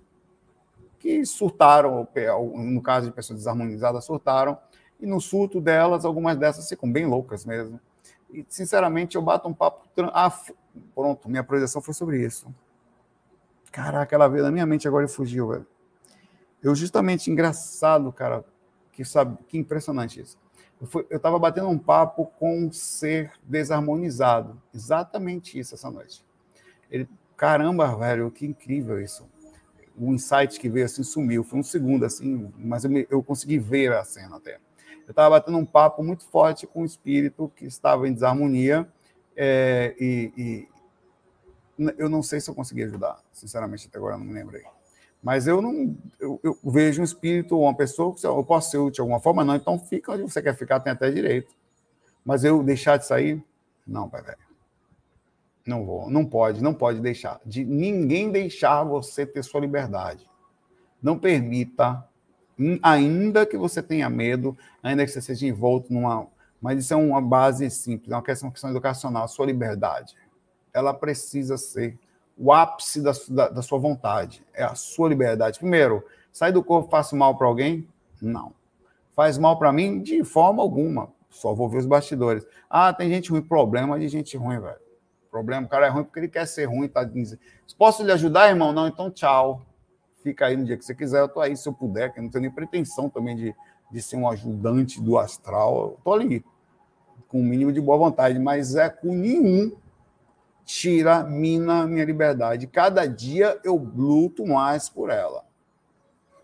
que 1.00 1.24
surtaram, 1.24 2.06
no 2.54 2.82
caso 2.82 3.06
de 3.06 3.12
pessoas 3.12 3.40
desarmonizadas, 3.40 4.04
surtaram, 4.04 4.58
e 5.00 5.06
no 5.06 5.20
surto 5.20 5.60
delas, 5.60 6.04
algumas 6.04 6.36
dessas 6.36 6.68
ficam 6.68 6.90
bem 6.90 7.06
loucas 7.06 7.44
mesmo. 7.44 7.80
E, 8.30 8.44
sinceramente, 8.48 9.16
eu 9.16 9.22
bato 9.22 9.48
um 9.48 9.54
papo. 9.54 9.88
Ah, 10.12 10.32
pronto, 10.94 11.28
minha 11.28 11.42
projeção 11.42 11.80
foi 11.80 11.94
sobre 11.94 12.24
isso. 12.24 12.52
Caraca, 13.72 14.14
ela 14.14 14.28
veio 14.28 14.44
na 14.44 14.50
minha 14.50 14.66
mente 14.66 14.88
agora 14.88 15.04
e 15.04 15.08
fugiu, 15.08 15.48
velho. 15.48 15.66
Eu 16.62 16.74
justamente 16.74 17.30
engraçado, 17.30 18.12
cara, 18.12 18.44
que 18.92 19.04
sabe, 19.04 19.38
que 19.46 19.56
impressionante 19.56 20.20
isso. 20.20 20.38
Eu 21.10 21.16
estava 21.16 21.38
batendo 21.38 21.68
um 21.68 21.78
papo 21.78 22.26
com 22.38 22.66
um 22.66 22.72
ser 22.72 23.32
desarmonizado, 23.42 24.60
exatamente 24.72 25.58
isso 25.58 25.74
essa 25.74 25.90
noite. 25.90 26.24
Ele, 26.90 27.08
caramba, 27.36 27.96
velho, 27.96 28.30
que 28.30 28.46
incrível 28.46 29.00
isso. 29.00 29.28
O 29.96 30.12
insight 30.12 30.58
que 30.60 30.68
veio 30.68 30.86
assim 30.86 31.02
sumiu, 31.02 31.42
foi 31.42 31.58
um 31.58 31.62
segundo 31.64 32.04
assim, 32.04 32.52
mas 32.56 32.84
eu, 32.84 32.90
me, 32.90 33.06
eu 33.10 33.22
consegui 33.22 33.58
ver 33.58 33.92
a 33.92 34.04
cena 34.04 34.36
até. 34.36 34.60
Eu 35.08 35.12
estava 35.12 35.30
batendo 35.30 35.56
um 35.56 35.64
papo 35.64 36.04
muito 36.04 36.22
forte 36.24 36.66
com 36.66 36.82
um 36.82 36.84
espírito 36.84 37.50
que 37.56 37.64
estava 37.64 38.06
em 38.06 38.12
desarmonia 38.12 38.86
é, 39.34 39.96
e, 39.98 40.32
e 40.36 40.68
eu 41.96 42.10
não 42.10 42.22
sei 42.22 42.40
se 42.40 42.50
eu 42.50 42.54
consegui 42.54 42.82
ajudar, 42.82 43.18
sinceramente, 43.32 43.86
até 43.88 43.96
agora 43.96 44.18
não 44.18 44.26
me 44.26 44.34
lembrei. 44.34 44.64
Mas 45.22 45.46
eu 45.46 45.62
não 45.62 45.96
eu, 46.20 46.38
eu 46.42 46.58
vejo 46.62 47.00
um 47.00 47.04
espírito 47.04 47.56
ou 47.56 47.62
uma 47.62 47.74
pessoa 47.74 48.14
que 48.14 48.26
eu 48.26 48.44
posso 48.44 48.70
ser 48.70 48.76
útil 48.76 48.92
de 48.92 49.00
alguma 49.00 49.18
forma, 49.18 49.42
não. 49.42 49.56
Então 49.56 49.78
fica 49.78 50.12
onde 50.12 50.24
você 50.24 50.42
quer 50.42 50.54
ficar, 50.54 50.78
tem 50.80 50.92
até 50.92 51.10
direito. 51.10 51.54
Mas 52.22 52.44
eu 52.44 52.62
deixar 52.62 52.98
de 52.98 53.06
sair? 53.06 53.42
Não, 53.86 54.10
pai 54.10 54.20
velho. 54.20 54.36
Não 55.66 55.86
vou, 55.86 56.10
não 56.10 56.26
pode, 56.26 56.62
não 56.62 56.74
pode 56.74 57.00
deixar. 57.00 57.40
De 57.46 57.64
ninguém 57.64 58.30
deixar 58.30 58.84
você 58.84 59.24
ter 59.24 59.42
sua 59.42 59.60
liberdade. 59.62 60.28
Não 61.02 61.18
permita, 61.18 62.06
ainda 62.82 63.46
que 63.46 63.56
você 63.56 63.82
tenha 63.82 64.10
medo, 64.10 64.56
ainda 64.82 65.04
que 65.04 65.10
você 65.10 65.20
seja 65.20 65.46
envolto 65.46 65.92
numa. 65.92 66.26
Mas 66.60 66.80
isso 66.80 66.92
é 66.92 66.96
uma 66.96 67.20
base 67.20 67.70
simples, 67.70 68.10
é 68.10 68.16
uma 68.16 68.22
questão, 68.22 68.48
uma 68.48 68.52
questão 68.52 68.70
educacional. 68.70 69.24
A 69.24 69.28
sua 69.28 69.46
liberdade, 69.46 70.16
ela 70.72 70.92
precisa 70.92 71.56
ser 71.56 71.96
o 72.36 72.52
ápice 72.52 73.00
da, 73.00 73.12
da, 73.28 73.48
da, 73.48 73.62
sua 73.62 73.78
vontade, 73.78 74.44
é 74.54 74.64
a 74.64 74.74
sua 74.74 75.08
liberdade. 75.08 75.58
Primeiro, 75.58 76.04
sair 76.32 76.52
do 76.52 76.62
corpo 76.62 76.90
faz 76.90 77.12
mal 77.12 77.36
para 77.36 77.46
alguém? 77.46 77.86
Não. 78.20 78.52
Faz 79.14 79.38
mal 79.38 79.58
para 79.58 79.72
mim? 79.72 80.00
De 80.00 80.22
forma 80.24 80.62
alguma. 80.62 81.10
Só 81.28 81.52
vou 81.54 81.68
ver 81.68 81.78
os 81.78 81.86
bastidores. 81.86 82.46
Ah, 82.70 82.92
tem 82.92 83.08
gente 83.08 83.30
ruim. 83.30 83.42
Problema 83.42 83.98
de 83.98 84.08
gente 84.08 84.36
ruim, 84.36 84.60
velho. 84.60 84.78
Problema, 85.30 85.66
o 85.66 85.68
cara 85.68 85.86
é 85.86 85.88
ruim 85.88 86.04
porque 86.04 86.20
ele 86.20 86.28
quer 86.28 86.46
ser 86.46 86.64
ruim. 86.64 86.88
Tá 86.88 87.04
dizendo, 87.04 87.40
posso 87.76 88.02
lhe 88.02 88.12
ajudar, 88.12 88.48
irmão? 88.48 88.72
Não, 88.72 88.88
então 88.88 89.10
tchau. 89.10 89.62
Fica 90.22 90.46
aí 90.46 90.56
no 90.56 90.64
dia 90.64 90.76
que 90.76 90.84
você 90.84 90.94
quiser. 90.94 91.20
Eu 91.20 91.28
tô 91.28 91.40
aí 91.40 91.56
se 91.56 91.68
eu 91.68 91.72
puder, 91.72 92.12
que 92.12 92.18
eu 92.18 92.22
não 92.22 92.30
tenho 92.30 92.42
nem 92.42 92.50
pretensão 92.50 93.08
também 93.08 93.36
de, 93.36 93.54
de 93.90 94.02
ser 94.02 94.16
um 94.16 94.28
ajudante 94.28 95.00
do 95.00 95.18
astral. 95.18 95.76
Eu 95.76 95.98
tô 96.04 96.12
ali, 96.12 96.44
com 97.28 97.40
o 97.40 97.44
mínimo 97.44 97.72
de 97.72 97.80
boa 97.80 97.98
vontade, 97.98 98.38
mas 98.38 98.74
é 98.74 98.88
com 98.88 99.14
nenhum 99.14 99.72
tira, 100.68 101.24
mina 101.24 101.86
minha 101.86 102.04
liberdade. 102.04 102.66
Cada 102.66 103.06
dia 103.06 103.58
eu 103.64 103.76
luto 103.76 104.46
mais 104.46 104.88
por 104.88 105.08
ela. 105.08 105.44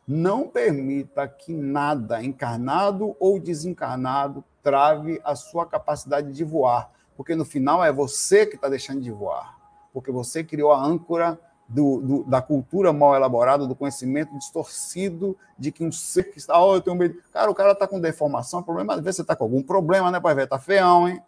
Não 0.09 0.49
permita 0.49 1.29
que 1.29 1.53
nada, 1.53 2.23
encarnado 2.23 3.15
ou 3.21 3.39
desencarnado, 3.39 4.43
trave 4.63 5.21
a 5.23 5.35
sua 5.35 5.67
capacidade 5.67 6.33
de 6.33 6.43
voar, 6.43 6.91
porque 7.17 7.35
no 7.35 7.45
final 7.45 7.85
é 7.85 7.93
você 7.93 8.47
que 8.47 8.57
está 8.57 8.69
deixando 8.69 9.03
de 9.03 9.11
voar, 9.11 9.59
porque 9.93 10.11
você 10.11 10.43
criou 10.43 10.73
a 10.73 10.83
âncora 10.83 11.39
do, 11.69 12.01
do, 12.01 12.25
da 12.25 12.43
cultura 12.43 12.93
mal 12.93 13.15
elaborada, 13.15 13.67
do 13.67 13.75
conhecimento 13.75 14.37
distorcido 14.39 15.37
de 15.59 15.73
que 15.73 15.85
um 15.85 15.91
ser 15.91 16.25
que 16.25 16.39
está. 16.39 16.63
Oh, 16.63 16.75
eu 16.75 16.81
tenho 16.81 16.97
medo. 16.97 17.17
Cara, 17.33 17.51
o 17.51 17.55
cara 17.55 17.73
está 17.73 17.87
com 17.87 18.01
deformação, 18.01 18.63
problema, 18.63 18.95
às 18.95 19.01
vezes 19.01 19.17
você 19.17 19.23
está 19.23 19.35
com 19.35 19.45
algum 19.45 19.63
problema, 19.63 20.11
né, 20.11 20.21
pai 20.21 20.35
velho? 20.35 20.45
Está 20.45 20.59
feião, 20.59 21.09
hein? 21.09 21.23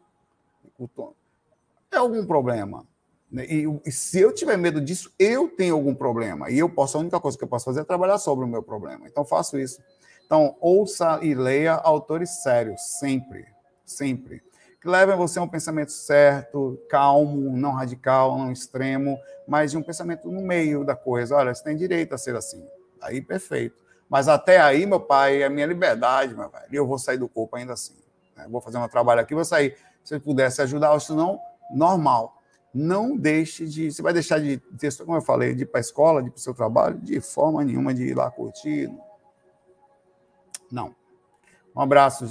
é 1.90 1.96
algum 1.96 2.24
problema. 2.26 2.86
Né? 3.30 3.46
E, 3.46 3.66
e, 3.84 3.92
se 3.92 4.20
eu 4.20 4.32
tiver 4.32 4.56
medo 4.56 4.80
disso, 4.80 5.12
eu 5.18 5.48
tenho 5.48 5.74
algum 5.74 5.94
problema. 5.94 6.50
E 6.50 6.58
eu 6.58 6.68
posso, 6.68 6.96
a 6.96 7.00
única 7.00 7.18
coisa 7.18 7.36
que 7.36 7.44
eu 7.44 7.48
posso 7.48 7.64
fazer 7.64 7.80
é 7.80 7.84
trabalhar 7.84 8.18
sobre 8.18 8.44
o 8.44 8.48
meu 8.48 8.62
problema. 8.62 9.06
Então, 9.06 9.24
faço 9.24 9.58
isso. 9.58 9.80
Então, 10.24 10.56
ouça 10.60 11.20
e 11.22 11.34
leia 11.34 11.74
autores 11.74 12.42
sérios, 12.42 12.80
sempre. 12.98 13.46
Sempre. 13.84 14.42
Que 14.86 15.16
você 15.16 15.40
a 15.40 15.42
um 15.42 15.48
pensamento 15.48 15.90
certo, 15.90 16.80
calmo, 16.88 17.56
não 17.56 17.72
radical, 17.72 18.38
não 18.38 18.52
extremo, 18.52 19.18
mas 19.44 19.72
de 19.72 19.76
um 19.76 19.82
pensamento 19.82 20.30
no 20.30 20.40
meio 20.40 20.84
da 20.84 20.94
coisa. 20.94 21.34
Olha, 21.34 21.52
você 21.52 21.64
tem 21.64 21.76
direito 21.76 22.14
a 22.14 22.18
ser 22.18 22.36
assim. 22.36 22.64
Aí, 23.02 23.20
perfeito. 23.20 23.82
Mas 24.08 24.28
até 24.28 24.60
aí, 24.60 24.86
meu 24.86 25.00
pai, 25.00 25.42
é 25.42 25.48
minha 25.48 25.66
liberdade, 25.66 26.36
meu 26.36 26.48
velho. 26.48 26.66
E 26.70 26.76
eu 26.76 26.86
vou 26.86 27.00
sair 27.00 27.18
do 27.18 27.28
corpo 27.28 27.56
ainda 27.56 27.72
assim. 27.72 27.96
Né? 28.36 28.46
Vou 28.48 28.60
fazer 28.60 28.78
um 28.78 28.86
trabalho 28.86 29.20
aqui, 29.20 29.34
vou 29.34 29.44
sair. 29.44 29.76
Se 30.04 30.20
pudesse 30.20 30.62
ajudar, 30.62 30.92
ou 30.92 31.00
se 31.00 31.12
não, 31.12 31.40
normal. 31.74 32.40
Não 32.72 33.16
deixe 33.16 33.66
de. 33.66 33.90
Você 33.90 34.02
vai 34.02 34.12
deixar 34.12 34.38
de 34.38 34.58
ter, 34.78 34.96
como 34.98 35.16
eu 35.16 35.22
falei, 35.22 35.52
de 35.52 35.64
ir 35.64 35.66
para 35.66 35.80
a 35.80 35.82
escola, 35.82 36.22
de 36.22 36.28
ir 36.28 36.30
para 36.30 36.38
o 36.38 36.42
seu 36.42 36.54
trabalho, 36.54 36.96
de 37.00 37.20
forma 37.20 37.64
nenhuma 37.64 37.92
de 37.92 38.04
ir 38.04 38.14
lá 38.14 38.30
curtir. 38.30 38.88
Não. 40.70 40.94
Um 41.74 41.80
abraço, 41.80 42.24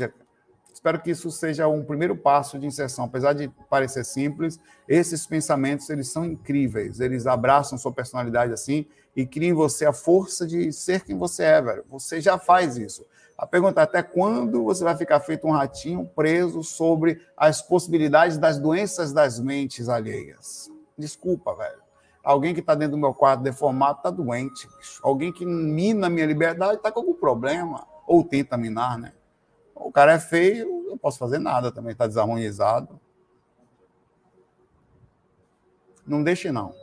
Espero 0.86 1.02
que 1.02 1.10
isso 1.10 1.32
seja 1.32 1.68
um 1.68 1.84
primeiro 1.84 2.16
passo 2.16 2.60
de 2.60 2.68
inserção. 2.68 3.06
Apesar 3.06 3.34
de 3.34 3.50
parecer 3.68 4.06
simples, 4.06 4.60
esses 4.88 5.26
pensamentos 5.26 5.90
eles 5.90 6.12
são 6.12 6.24
incríveis. 6.24 7.00
Eles 7.00 7.26
abraçam 7.26 7.76
sua 7.76 7.92
personalidade 7.92 8.54
assim 8.54 8.86
e 9.16 9.26
criam 9.26 9.50
em 9.50 9.54
você 9.56 9.88
a 9.88 9.92
força 9.92 10.46
de 10.46 10.72
ser 10.72 11.04
quem 11.04 11.18
você 11.18 11.42
é, 11.44 11.60
velho. 11.60 11.84
Você 11.90 12.22
já 12.22 12.38
faz 12.38 12.78
isso. 12.78 13.04
A 13.36 13.48
pergunta 13.48 13.82
é 13.82 13.84
até 13.84 14.04
quando 14.04 14.64
você 14.64 14.84
vai 14.84 14.96
ficar 14.96 15.20
feito 15.22 15.48
um 15.48 15.52
ratinho 15.52 16.08
preso 16.16 16.62
sobre 16.62 17.20
as 17.36 17.64
possibilidades 17.64 18.38
das 18.38 18.60
doenças 18.60 19.12
das 19.12 19.40
mentes 19.40 19.90
alheias? 19.90 20.70
Desculpa, 20.96 21.56
velho. 21.56 21.82
Alguém 22.24 22.54
que 22.54 22.60
está 22.60 22.76
dentro 22.76 22.92
do 22.96 23.02
meu 23.02 23.12
quarto 23.16 23.42
deformado 23.42 23.98
está 23.98 24.12
doente. 24.12 24.68
Bicho. 24.78 25.00
Alguém 25.02 25.34
que 25.34 25.48
mina 25.48 26.06
a 26.06 26.10
minha 26.12 26.28
liberdade 26.28 26.76
está 26.76 26.92
com 26.92 27.00
algum 27.00 27.16
problema. 27.16 27.88
Ou 28.06 28.24
tenta 28.24 28.56
minar, 28.56 29.00
né? 29.00 29.14
O 29.86 29.92
cara 29.92 30.14
é 30.14 30.20
feio, 30.20 30.88
eu 30.90 30.98
posso 30.98 31.20
fazer 31.20 31.38
nada 31.38 31.72
também, 31.72 31.92
está 31.92 32.08
desarmonizado. 32.08 33.00
Não 36.08 36.24
deixe, 36.24 36.52
não. 36.52 36.74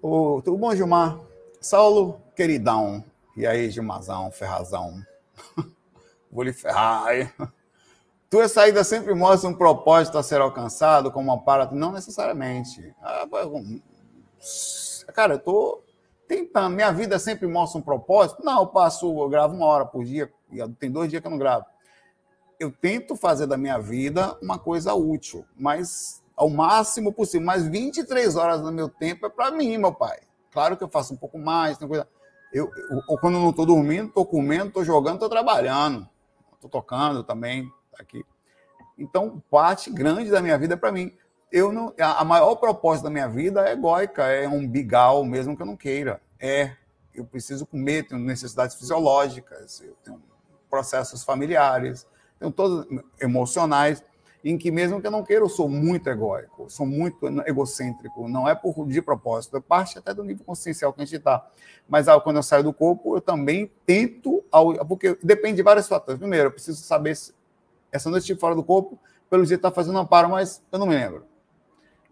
O, 0.00 0.40
tudo 0.42 0.56
bom, 0.56 0.74
Gilmar? 0.74 1.20
Saulo, 1.60 2.18
queridão. 2.34 3.04
E 3.36 3.46
aí, 3.46 3.70
Gilmazão, 3.70 4.30
ferrazão. 4.30 5.04
Vou 6.32 6.42
lhe 6.42 6.54
ferrar. 6.54 7.34
Tua 8.30 8.48
saída 8.48 8.82
sempre 8.82 9.12
mostra 9.12 9.50
um 9.50 9.54
propósito 9.54 10.16
a 10.16 10.22
ser 10.22 10.40
alcançado 10.40 11.12
como 11.12 11.30
aparato? 11.32 11.74
Não 11.74 11.92
necessariamente. 11.92 12.94
Ah, 13.02 13.26
cara, 15.14 15.34
eu 15.34 15.38
tô 15.38 15.82
tentando. 16.26 16.74
Minha 16.74 16.92
vida 16.92 17.18
sempre 17.18 17.46
mostra 17.46 17.78
um 17.78 17.82
propósito? 17.82 18.44
Não, 18.44 18.60
eu 18.60 18.66
passo, 18.66 19.06
eu 19.06 19.28
gravo 19.28 19.54
uma 19.54 19.66
hora 19.66 19.84
por 19.84 20.04
dia. 20.04 20.32
Tem 20.78 20.90
dois 20.90 21.10
dias 21.10 21.20
que 21.20 21.26
eu 21.26 21.30
não 21.30 21.38
gravo. 21.38 21.64
Eu 22.58 22.70
tento 22.70 23.16
fazer 23.16 23.46
da 23.46 23.56
minha 23.56 23.78
vida 23.78 24.36
uma 24.42 24.58
coisa 24.58 24.94
útil, 24.94 25.44
mas 25.56 26.22
ao 26.36 26.48
máximo 26.48 27.12
possível. 27.12 27.46
Mas 27.46 27.66
23 27.66 28.36
horas 28.36 28.60
do 28.60 28.72
meu 28.72 28.88
tempo 28.88 29.26
é 29.26 29.28
para 29.28 29.50
mim, 29.50 29.76
meu 29.78 29.92
pai. 29.92 30.20
Claro 30.52 30.76
que 30.76 30.84
eu 30.84 30.88
faço 30.88 31.14
um 31.14 31.16
pouco 31.16 31.38
mais, 31.38 31.78
tem 31.78 31.88
coisa. 31.88 32.08
Eu, 32.52 32.70
eu, 32.90 33.18
quando 33.18 33.34
eu 33.34 33.42
não 33.42 33.50
estou 33.50 33.64
dormindo, 33.64 34.08
estou 34.08 34.26
comendo, 34.26 34.68
estou 34.68 34.84
jogando, 34.84 35.14
estou 35.14 35.28
trabalhando, 35.28 36.08
estou 36.54 36.68
tocando 36.68 37.22
também 37.22 37.70
aqui. 37.98 38.24
Então, 38.98 39.42
parte 39.50 39.90
grande 39.90 40.30
da 40.30 40.42
minha 40.42 40.58
vida 40.58 40.74
é 40.74 40.76
para 40.76 40.92
mim. 40.92 41.12
Eu 41.52 41.72
não, 41.72 41.92
a 41.98 42.24
maior 42.24 42.54
propósito 42.56 43.04
da 43.04 43.10
minha 43.10 43.28
vida 43.28 43.68
é 43.68 43.72
egóica, 43.72 44.24
é 44.26 44.48
um 44.48 44.66
bigal, 44.66 45.24
mesmo 45.24 45.56
que 45.56 45.62
eu 45.62 45.66
não 45.66 45.76
queira. 45.76 46.20
É, 46.38 46.72
eu 47.14 47.24
preciso 47.24 47.66
comer, 47.66 48.06
tenho 48.06 48.20
necessidades 48.20 48.76
fisiológicas, 48.76 49.80
eu 49.80 49.96
tenho 50.04 50.22
processos 50.68 51.24
familiares, 51.24 52.06
tenho 52.38 52.52
todos 52.52 52.86
emocionais 53.20 54.02
em 54.42 54.56
que 54.56 54.70
mesmo 54.70 55.00
que 55.00 55.06
eu 55.06 55.10
não 55.10 55.22
queira, 55.22 55.44
eu 55.44 55.48
sou 55.48 55.68
muito 55.68 56.08
egóico, 56.08 56.70
sou 56.70 56.86
muito 56.86 57.26
egocêntrico, 57.46 58.26
não 58.26 58.48
é 58.48 58.54
por 58.54 58.86
de 58.86 59.02
propósito, 59.02 59.56
é 59.56 59.60
parte 59.60 59.98
até 59.98 60.14
do 60.14 60.24
nível 60.24 60.44
consciencial 60.46 60.92
que 60.92 61.02
a 61.02 61.04
gente 61.04 61.16
está. 61.16 61.46
Mas 61.86 62.06
quando 62.22 62.36
eu 62.36 62.42
saio 62.42 62.62
do 62.62 62.72
corpo, 62.72 63.16
eu 63.16 63.20
também 63.20 63.70
tento, 63.84 64.42
porque 64.88 65.18
depende 65.22 65.56
de 65.56 65.62
vários 65.62 65.86
fatores. 65.88 66.18
Primeiro, 66.18 66.46
eu 66.46 66.52
preciso 66.52 66.80
saber 66.82 67.16
se 67.16 67.34
essa 67.92 68.08
noite 68.08 68.22
estive 68.22 68.40
fora 68.40 68.54
do 68.54 68.62
corpo, 68.62 68.98
pelo 69.28 69.44
jeito 69.44 69.58
está 69.58 69.70
fazendo 69.70 69.98
amparo, 69.98 70.30
mas 70.30 70.62
eu 70.72 70.78
não 70.78 70.86
me 70.86 70.94
lembro. 70.94 71.24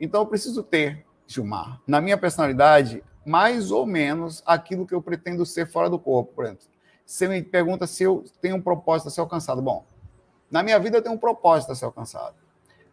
Então 0.01 0.23
eu 0.23 0.27
preciso 0.27 0.63
ter, 0.63 1.05
Gilmar, 1.27 1.81
na 1.87 2.01
minha 2.01 2.17
personalidade, 2.17 3.03
mais 3.25 3.71
ou 3.71 3.85
menos 3.85 4.43
aquilo 4.47 4.87
que 4.87 4.95
eu 4.95 5.03
pretendo 5.03 5.45
ser 5.45 5.67
fora 5.67 5.91
do 5.91 5.99
corpo, 5.99 6.33
por 6.35 6.45
exemplo. 6.45 6.65
Você 7.05 7.27
me 7.27 7.43
pergunta 7.43 7.87
se 7.87 8.03
eu 8.03 8.25
tenho 8.41 8.57
um 8.57 8.61
propósito 8.61 9.09
a 9.09 9.11
ser 9.11 9.21
alcançado. 9.21 9.63
Bom, 9.63 9.85
na 10.51 10.63
minha 10.63 10.79
vida 10.79 10.99
eu 10.99 11.03
tenho 11.03 11.15
um 11.15 11.19
propósito 11.19 11.73
a 11.73 11.75
ser 11.75 11.85
alcançado. 11.85 12.35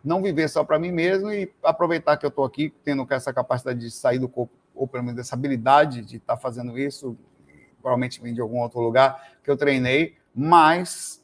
Não 0.03 0.21
viver 0.21 0.49
só 0.49 0.63
para 0.63 0.79
mim 0.79 0.91
mesmo 0.91 1.31
e 1.31 1.51
aproveitar 1.63 2.17
que 2.17 2.25
eu 2.25 2.29
estou 2.29 2.45
aqui, 2.45 2.73
tendo 2.83 3.05
essa 3.09 3.33
capacidade 3.33 3.79
de 3.79 3.91
sair 3.91 4.19
do 4.19 4.29
corpo, 4.29 4.53
ou 4.73 4.87
pelo 4.87 5.03
menos 5.03 5.19
essa 5.19 5.35
habilidade 5.35 6.01
de 6.01 6.17
estar 6.17 6.35
tá 6.35 6.41
fazendo 6.41 6.77
isso, 6.77 7.17
provavelmente 7.81 8.21
vem 8.21 8.33
de 8.33 8.41
algum 8.41 8.59
outro 8.59 8.79
lugar 8.79 9.37
que 9.43 9.49
eu 9.49 9.57
treinei, 9.57 10.15
mas 10.33 11.23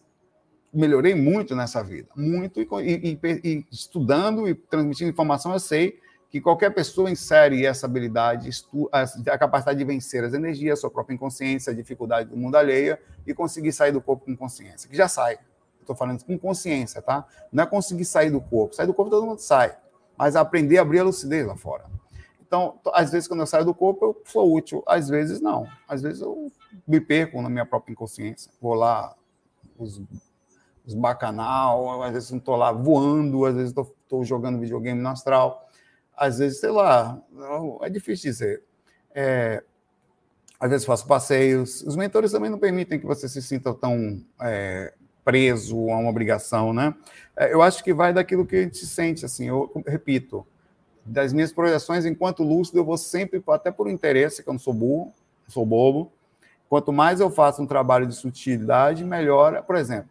melhorei 0.74 1.14
muito 1.14 1.56
nessa 1.56 1.84
vida, 1.84 2.10
muito, 2.16 2.62
e, 2.62 2.68
e, 2.82 3.20
e, 3.44 3.66
estudando 3.72 4.48
e 4.48 4.56
transmitindo 4.56 5.10
informação, 5.10 5.52
eu 5.54 5.60
sei 5.60 6.00
que 6.30 6.40
qualquer 6.40 6.74
pessoa 6.74 7.12
insere 7.12 7.66
essa 7.66 7.86
habilidade, 7.86 8.50
a 9.30 9.38
capacidade 9.38 9.78
de 9.78 9.84
vencer 9.84 10.24
as 10.24 10.34
energias, 10.34 10.80
sua 10.80 10.90
própria 10.90 11.14
inconsciência, 11.14 11.74
a 11.74 11.76
dificuldade 11.76 12.30
do 12.30 12.38
mundo 12.38 12.56
alheia 12.56 12.98
e 13.28 13.34
conseguir 13.34 13.74
sair 13.74 13.92
do 13.92 14.02
corpo 14.02 14.26
com 14.26 14.36
consciência, 14.36 14.90
que 14.90 14.96
já 14.96 15.10
sai. 15.10 15.38
Estou 15.82 15.96
falando 15.96 16.24
com 16.24 16.38
consciência, 16.40 17.02
tá? 17.02 17.26
Não 17.52 17.64
é 17.64 17.68
conseguir 17.68 18.06
sair 18.06 18.30
do 18.30 18.40
corpo. 18.40 18.76
Sair 18.76 18.88
do 18.88 18.94
corpo 18.94 19.12
todo 19.12 19.26
mundo 19.26 19.40
sai. 19.40 19.76
Mas 20.18 20.36
aprender 20.36 20.78
a 20.78 20.84
abrir 20.84 21.00
a 21.00 21.04
lucidez 21.04 21.46
lá 21.46 21.58
fora. 21.58 21.86
Então, 22.40 22.80
às 22.94 23.12
vezes, 23.12 23.28
quando 23.28 23.40
eu 23.40 23.48
saio 23.48 23.66
do 23.66 23.74
corpo, 23.74 24.06
eu 24.06 24.22
sou 24.26 24.54
útil. 24.54 24.84
Às 24.88 25.10
vezes, 25.10 25.42
não. 25.42 25.68
Às 25.88 26.02
vezes, 26.02 26.22
eu 26.22 26.52
me 26.88 27.02
perco 27.02 27.42
na 27.42 27.50
minha 27.50 27.66
própria 27.66 27.92
inconsciência. 27.92 28.52
Vou 28.62 28.74
lá, 28.74 29.16
os, 29.78 30.02
os 30.86 30.94
bacanal, 30.94 32.02
às 32.04 32.13
vezes 32.13 32.32
não 32.32 32.39
estou 32.39 32.56
lá 32.56 32.72
voando, 32.72 33.46
às 33.46 33.56
vezes 33.56 33.74
estou 33.76 34.24
jogando 34.24 34.60
videogame 34.60 35.02
no 35.02 35.10
astral. 35.10 35.67
Às 36.15 36.39
vezes, 36.39 36.60
sei 36.60 36.72
lá, 36.72 37.22
é 37.82 37.89
difícil 37.89 38.32
dizer. 38.32 38.63
É, 39.13 39.63
às 40.60 40.70
vezes 40.70 40.86
faço 40.86 41.08
passeios. 41.08 41.82
Os 41.82 41.96
mentores 41.96 42.32
também 42.32 42.50
não 42.50 42.60
permitem 42.60 43.00
que 43.00 43.06
você 43.06 43.28
se 43.28 43.41
sinta 43.41 43.74
tão 43.74 44.24
é, 44.39 44.94
preso 45.24 45.89
a 45.89 45.98
uma 45.98 46.10
obrigação, 46.10 46.74
né? 46.74 46.94
É, 47.36 47.54
eu 47.54 47.62
acho 47.62 47.84
que 47.84 47.94
vai 47.94 48.13
daquilo 48.13 48.46
que 48.46 48.56
a 48.56 48.62
gente 48.62 48.86
sente, 48.86 49.26
assim, 49.26 49.48
eu 49.48 49.72
repito, 49.88 50.46
das 51.06 51.34
minhas 51.34 51.52
projeções 51.52 52.06
enquanto 52.06 52.44
lúcido, 52.44 52.78
eu 52.78 52.86
vou 52.86 52.98
sempre, 52.98 53.41
até 53.50 53.72
por 53.72 53.89
interesse, 53.89 54.44
que 54.44 54.50
eu 54.50 54.54
não 54.54 54.60
sou 54.60 54.74
burro, 54.74 55.06
não 55.46 55.50
sou 55.50 55.65
bobo, 55.65 56.12
quanto 56.70 56.94
mais 56.94 57.20
eu 57.20 57.30
faço 57.30 57.62
um 57.62 57.65
trabalho 57.67 58.06
de 58.06 58.15
sutilidade, 58.15 59.04
melhor, 59.04 59.63
por 59.63 59.76
exemplo, 59.76 60.10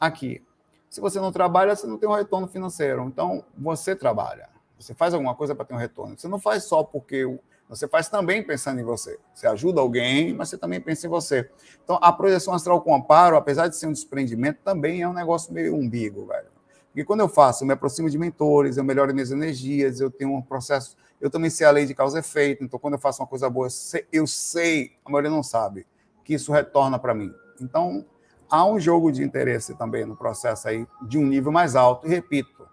aqui, 0.00 0.42
se 0.88 1.00
você 1.00 1.20
não 1.20 1.32
trabalha, 1.32 1.76
você 1.76 1.86
não 1.86 1.98
tem 1.98 2.08
um 2.08 2.14
retorno 2.14 2.48
financeiro, 2.48 3.04
então 3.04 3.44
você 3.56 3.94
trabalha, 3.94 4.48
você 4.78 4.94
faz 4.94 5.12
alguma 5.12 5.34
coisa 5.34 5.54
para 5.54 5.64
ter 5.64 5.74
um 5.74 5.78
retorno, 5.78 6.18
você 6.18 6.28
não 6.28 6.38
faz 6.38 6.64
só 6.64 6.82
porque 6.82 7.26
você 7.68 7.86
faz 7.86 8.08
também 8.08 8.42
pensando 8.42 8.80
em 8.80 8.82
você. 8.82 9.18
Você 9.34 9.46
ajuda 9.46 9.80
alguém, 9.80 10.32
mas 10.32 10.48
você 10.48 10.56
também 10.56 10.80
pensa 10.80 11.06
em 11.06 11.10
você. 11.10 11.50
Então, 11.84 11.98
a 12.00 12.10
projeção 12.10 12.54
astral 12.54 12.80
com 12.80 12.94
amparo, 12.94 13.36
apesar 13.36 13.68
de 13.68 13.76
ser 13.76 13.86
um 13.86 13.92
desprendimento, 13.92 14.60
também 14.64 15.02
é 15.02 15.08
um 15.08 15.12
negócio 15.12 15.52
meio 15.52 15.74
umbigo, 15.74 16.24
velho. 16.24 16.48
Porque 16.86 17.04
quando 17.04 17.20
eu 17.20 17.28
faço, 17.28 17.62
eu 17.62 17.66
me 17.66 17.74
aproximo 17.74 18.08
de 18.08 18.16
mentores, 18.18 18.78
eu 18.78 18.84
melhoro 18.84 19.12
minhas 19.12 19.30
energias, 19.30 20.00
eu 20.00 20.10
tenho 20.10 20.34
um 20.34 20.40
processo. 20.40 20.96
Eu 21.20 21.28
também 21.28 21.50
sei 21.50 21.66
a 21.66 21.70
lei 21.70 21.84
de 21.84 21.94
causa 21.94 22.16
e 22.16 22.20
efeito. 22.20 22.64
Então, 22.64 22.78
quando 22.78 22.94
eu 22.94 22.98
faço 22.98 23.20
uma 23.20 23.28
coisa 23.28 23.50
boa, 23.50 23.66
eu 23.66 23.70
sei, 23.70 24.06
eu 24.10 24.26
sei 24.26 24.92
a 25.04 25.10
maioria 25.10 25.30
não 25.30 25.42
sabe, 25.42 25.86
que 26.24 26.32
isso 26.32 26.50
retorna 26.50 26.98
para 26.98 27.14
mim. 27.14 27.32
Então, 27.60 28.04
há 28.50 28.64
um 28.64 28.78
jogo 28.78 29.10
de 29.10 29.22
interesse 29.22 29.74
também 29.74 30.04
no 30.04 30.16
processo 30.16 30.68
aí, 30.68 30.86
de 31.02 31.18
um 31.18 31.26
nível 31.26 31.52
mais 31.52 31.76
alto. 31.76 32.06
E 32.06 32.10
repito, 32.10 32.66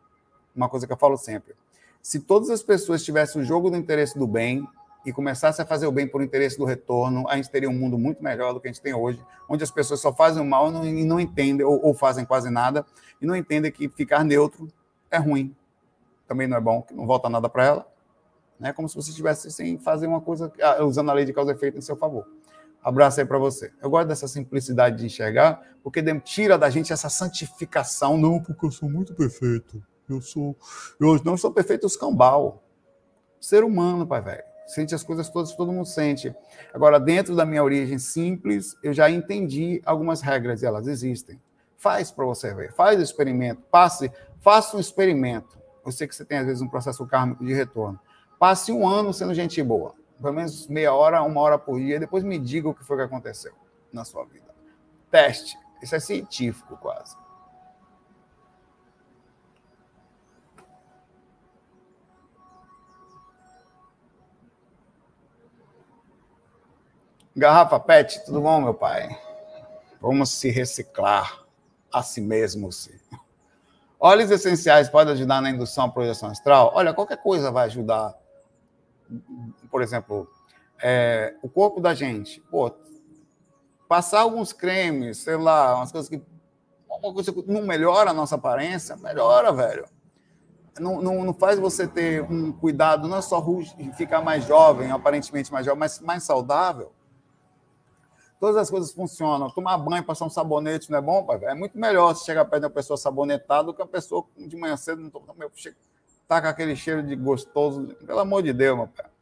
uma 0.55 0.69
coisa 0.69 0.88
que 0.88 0.93
eu 0.93 0.97
falo 0.97 1.17
sempre: 1.17 1.55
se 2.01 2.19
todas 2.19 2.49
as 2.49 2.63
pessoas 2.63 3.03
tivessem 3.03 3.41
o 3.41 3.45
jogo 3.45 3.69
do 3.69 3.77
interesse 3.77 4.17
do 4.17 4.27
bem, 4.27 4.67
e 5.05 5.13
começasse 5.13 5.61
a 5.61 5.65
fazer 5.65 5.85
o 5.85 5.91
bem 5.91 6.07
por 6.07 6.23
interesse 6.23 6.57
do 6.57 6.65
retorno, 6.65 7.29
a 7.29 7.35
gente 7.35 7.49
teria 7.49 7.69
um 7.69 7.73
mundo 7.73 7.97
muito 7.97 8.23
melhor 8.23 8.53
do 8.53 8.59
que 8.59 8.67
a 8.67 8.71
gente 8.71 8.81
tem 8.81 8.93
hoje, 8.93 9.23
onde 9.47 9.63
as 9.63 9.69
pessoas 9.69 10.01
só 10.01 10.11
fazem 10.11 10.41
o 10.41 10.45
mal 10.45 10.67
e 10.83 11.05
não 11.05 11.19
entendem, 11.19 11.63
ou, 11.63 11.79
ou 11.85 11.93
fazem 11.93 12.25
quase 12.25 12.49
nada, 12.49 12.83
e 13.21 13.25
não 13.25 13.35
entendem 13.35 13.71
que 13.71 13.88
ficar 13.88 14.23
neutro 14.23 14.67
é 15.11 15.17
ruim. 15.17 15.55
Também 16.27 16.47
não 16.47 16.57
é 16.57 16.59
bom, 16.61 16.81
que 16.81 16.93
não 16.93 17.05
volta 17.05 17.29
nada 17.29 17.47
para 17.47 17.65
ela. 17.65 17.88
É 18.61 18.73
como 18.73 18.89
se 18.89 18.95
você 18.95 19.11
estivesse 19.11 19.51
sem 19.51 19.77
fazer 19.77 20.07
uma 20.07 20.19
coisa, 20.19 20.51
ah, 20.59 20.83
usando 20.83 21.11
a 21.11 21.13
lei 21.13 21.23
de 21.23 21.33
causa 21.33 21.51
e 21.51 21.55
efeito 21.55 21.77
em 21.77 21.81
seu 21.81 21.95
favor. 21.95 22.25
Abraço 22.86 23.19
aí 23.19 23.26
para 23.26 23.39
você. 23.39 23.74
Eu 23.82 23.89
gosto 23.89 24.08
dessa 24.08 24.28
simplicidade 24.28 24.98
de 24.98 25.08
enxergar, 25.08 25.60
porque 25.84 26.04
tira 26.19 26.56
da 26.56 26.69
gente 26.69 26.93
essa 26.93 27.10
santificação. 27.10 28.15
Não, 28.15 28.39
porque 28.39 28.63
eu 28.63 28.71
sou 28.71 28.88
muito 28.88 29.15
perfeito. 29.15 29.84
Eu 30.08 30.21
sou. 30.21 30.56
Eu 31.00 31.19
não 31.26 31.36
sou 31.36 31.52
perfeito, 31.52 31.88
os 31.88 31.98
cambal. 31.98 32.63
Ser 33.41 33.63
humano, 33.63 34.06
pai 34.06 34.21
velho 34.21 34.56
sente 34.65 34.95
as 34.95 35.04
coisas 35.04 35.30
todas 35.30 35.54
todo 35.54 35.71
mundo 35.71 35.86
sente. 35.86 36.36
Agora, 36.74 37.00
dentro 37.00 37.36
da 37.36 37.45
minha 37.45 37.63
origem 37.63 37.98
simples, 37.98 38.76
eu 38.84 38.93
já 38.93 39.10
entendi 39.10 39.82
algumas 39.86 40.21
regras 40.21 40.62
e 40.62 40.65
elas 40.65 40.88
existem. 40.88 41.39
Faz 41.78 42.12
para 42.12 42.26
você 42.26 42.54
ver, 42.54 42.74
faz 42.74 43.00
o 43.00 43.04
experimento, 43.04 43.62
passe, 43.69 44.12
faça 44.39 44.76
um 44.76 44.80
experimento. 44.80 45.58
Eu 45.86 45.91
sei 45.91 46.08
que 46.08 46.15
você 46.15 46.26
tem, 46.26 46.39
às 46.39 46.48
vezes, 46.48 46.62
um 46.62 46.67
processo 46.67 47.06
kármico 47.06 47.45
de 47.45 47.54
retorno. 47.54 48.00
Passe 48.39 48.71
um 48.71 48.88
ano 48.88 49.13
sendo 49.13 49.34
gente 49.34 49.62
boa, 49.62 49.93
pelo 50.21 50.34
menos 50.34 50.67
meia 50.67 50.93
hora, 50.93 51.21
uma 51.23 51.41
hora 51.41 51.58
por 51.58 51.80
dia, 51.80 51.99
depois 51.99 52.23
me 52.23 52.39
diga 52.39 52.69
o 52.69 52.73
que 52.73 52.84
foi 52.84 52.97
que 52.97 53.04
aconteceu 53.04 53.54
na 53.91 54.04
sua 54.06 54.25
vida. 54.25 54.54
Teste. 55.12 55.58
Isso 55.82 55.95
é 55.95 55.99
científico, 55.99 56.78
quase. 56.78 57.15
Garrafa 67.36 67.78
Pet, 67.80 68.23
tudo 68.25 68.39
bom, 68.39 68.62
meu 68.62 68.73
pai? 68.73 69.10
Vamos 69.99 70.30
se 70.30 70.49
reciclar 70.49 71.43
a 71.91 72.01
si 72.01 72.21
mesmos. 72.21 72.89
Óleos 73.99 74.32
essenciais 74.32 74.89
podem 74.89 75.13
ajudar 75.13 75.41
na 75.41 75.49
indução 75.49 75.86
à 75.86 75.89
projeção 75.89 76.30
astral? 76.30 76.71
Olha, 76.73 76.93
qualquer 76.93 77.17
coisa 77.17 77.51
vai 77.51 77.65
ajudar. 77.65 78.15
Por 79.75 79.81
exemplo, 79.81 80.25
é, 80.81 81.35
o 81.41 81.49
corpo 81.49 81.81
da 81.81 81.93
gente. 81.93 82.39
Pô, 82.49 82.71
passar 83.89 84.21
alguns 84.21 84.53
cremes, 84.53 85.17
sei 85.17 85.35
lá, 85.35 85.75
umas 85.75 85.91
coisas 85.91 86.09
que. 86.09 86.23
Uma 86.88 87.13
coisa 87.13 87.33
que 87.33 87.43
não 87.45 87.61
melhora 87.63 88.11
a 88.11 88.13
nossa 88.13 88.35
aparência, 88.35 88.95
melhora, 88.95 89.51
velho. 89.51 89.85
Não, 90.79 91.01
não, 91.01 91.25
não 91.25 91.33
faz 91.33 91.59
você 91.59 91.85
ter 91.85 92.23
um 92.23 92.53
cuidado, 92.53 93.05
não 93.05 93.17
é 93.17 93.21
só 93.21 93.45
ficar 93.97 94.21
mais 94.21 94.45
jovem, 94.45 94.91
aparentemente 94.91 95.51
mais 95.51 95.65
jovem, 95.65 95.79
mas 95.81 95.99
mais 95.99 96.23
saudável. 96.23 96.93
Todas 98.39 98.55
as 98.55 98.69
coisas 98.69 98.93
funcionam. 98.93 99.49
Tomar 99.49 99.77
banho, 99.77 100.05
passar 100.05 100.23
um 100.23 100.29
sabonete 100.29 100.89
não 100.89 100.99
é 100.99 101.01
bom, 101.01 101.21
pai? 101.25 101.38
É 101.43 101.53
muito 101.53 101.77
melhor 101.77 102.15
se 102.15 102.23
chegar 102.23 102.45
perto 102.45 102.61
de 102.61 102.67
uma 102.67 102.73
pessoa 102.73 102.95
sabonetada 102.95 103.63
do 103.65 103.73
que 103.73 103.81
uma 103.81 103.89
pessoa 103.89 104.25
de 104.38 104.55
manhã 104.55 104.77
cedo 104.77 105.01
não 105.01 105.09
tá 106.29 106.41
com 106.41 106.47
aquele 106.47 106.77
cheiro 106.77 107.03
de 107.03 107.13
gostoso. 107.13 107.88
Pelo 108.07 108.19
amor 108.19 108.41
de 108.41 108.53
Deus, 108.53 108.77
meu 108.77 108.88
pai. 108.88 109.14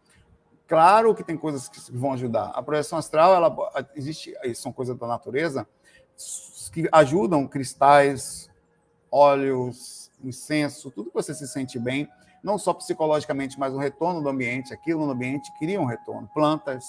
Claro 0.67 1.13
que 1.13 1.23
tem 1.23 1.37
coisas 1.37 1.67
que 1.67 1.79
vão 1.91 2.13
ajudar. 2.13 2.51
A 2.55 2.63
projeção 2.63 2.97
astral, 2.97 3.33
ela 3.33 3.89
existe, 3.95 4.33
são 4.55 4.71
coisas 4.71 4.97
da 4.97 5.07
natureza 5.07 5.67
que 6.71 6.87
ajudam 6.91 7.47
cristais, 7.47 8.49
óleos, 9.11 10.11
incenso, 10.23 10.89
tudo 10.89 11.09
que 11.09 11.15
você 11.15 11.33
se 11.33 11.47
sente 11.47 11.77
bem, 11.77 12.09
não 12.43 12.57
só 12.57 12.73
psicologicamente, 12.73 13.59
mas 13.59 13.73
o 13.73 13.77
retorno 13.77 14.21
do 14.21 14.29
ambiente, 14.29 14.73
aquilo 14.73 15.05
no 15.05 15.11
ambiente 15.11 15.51
cria 15.59 15.79
um 15.79 15.85
retorno. 15.85 16.29
Plantas, 16.33 16.85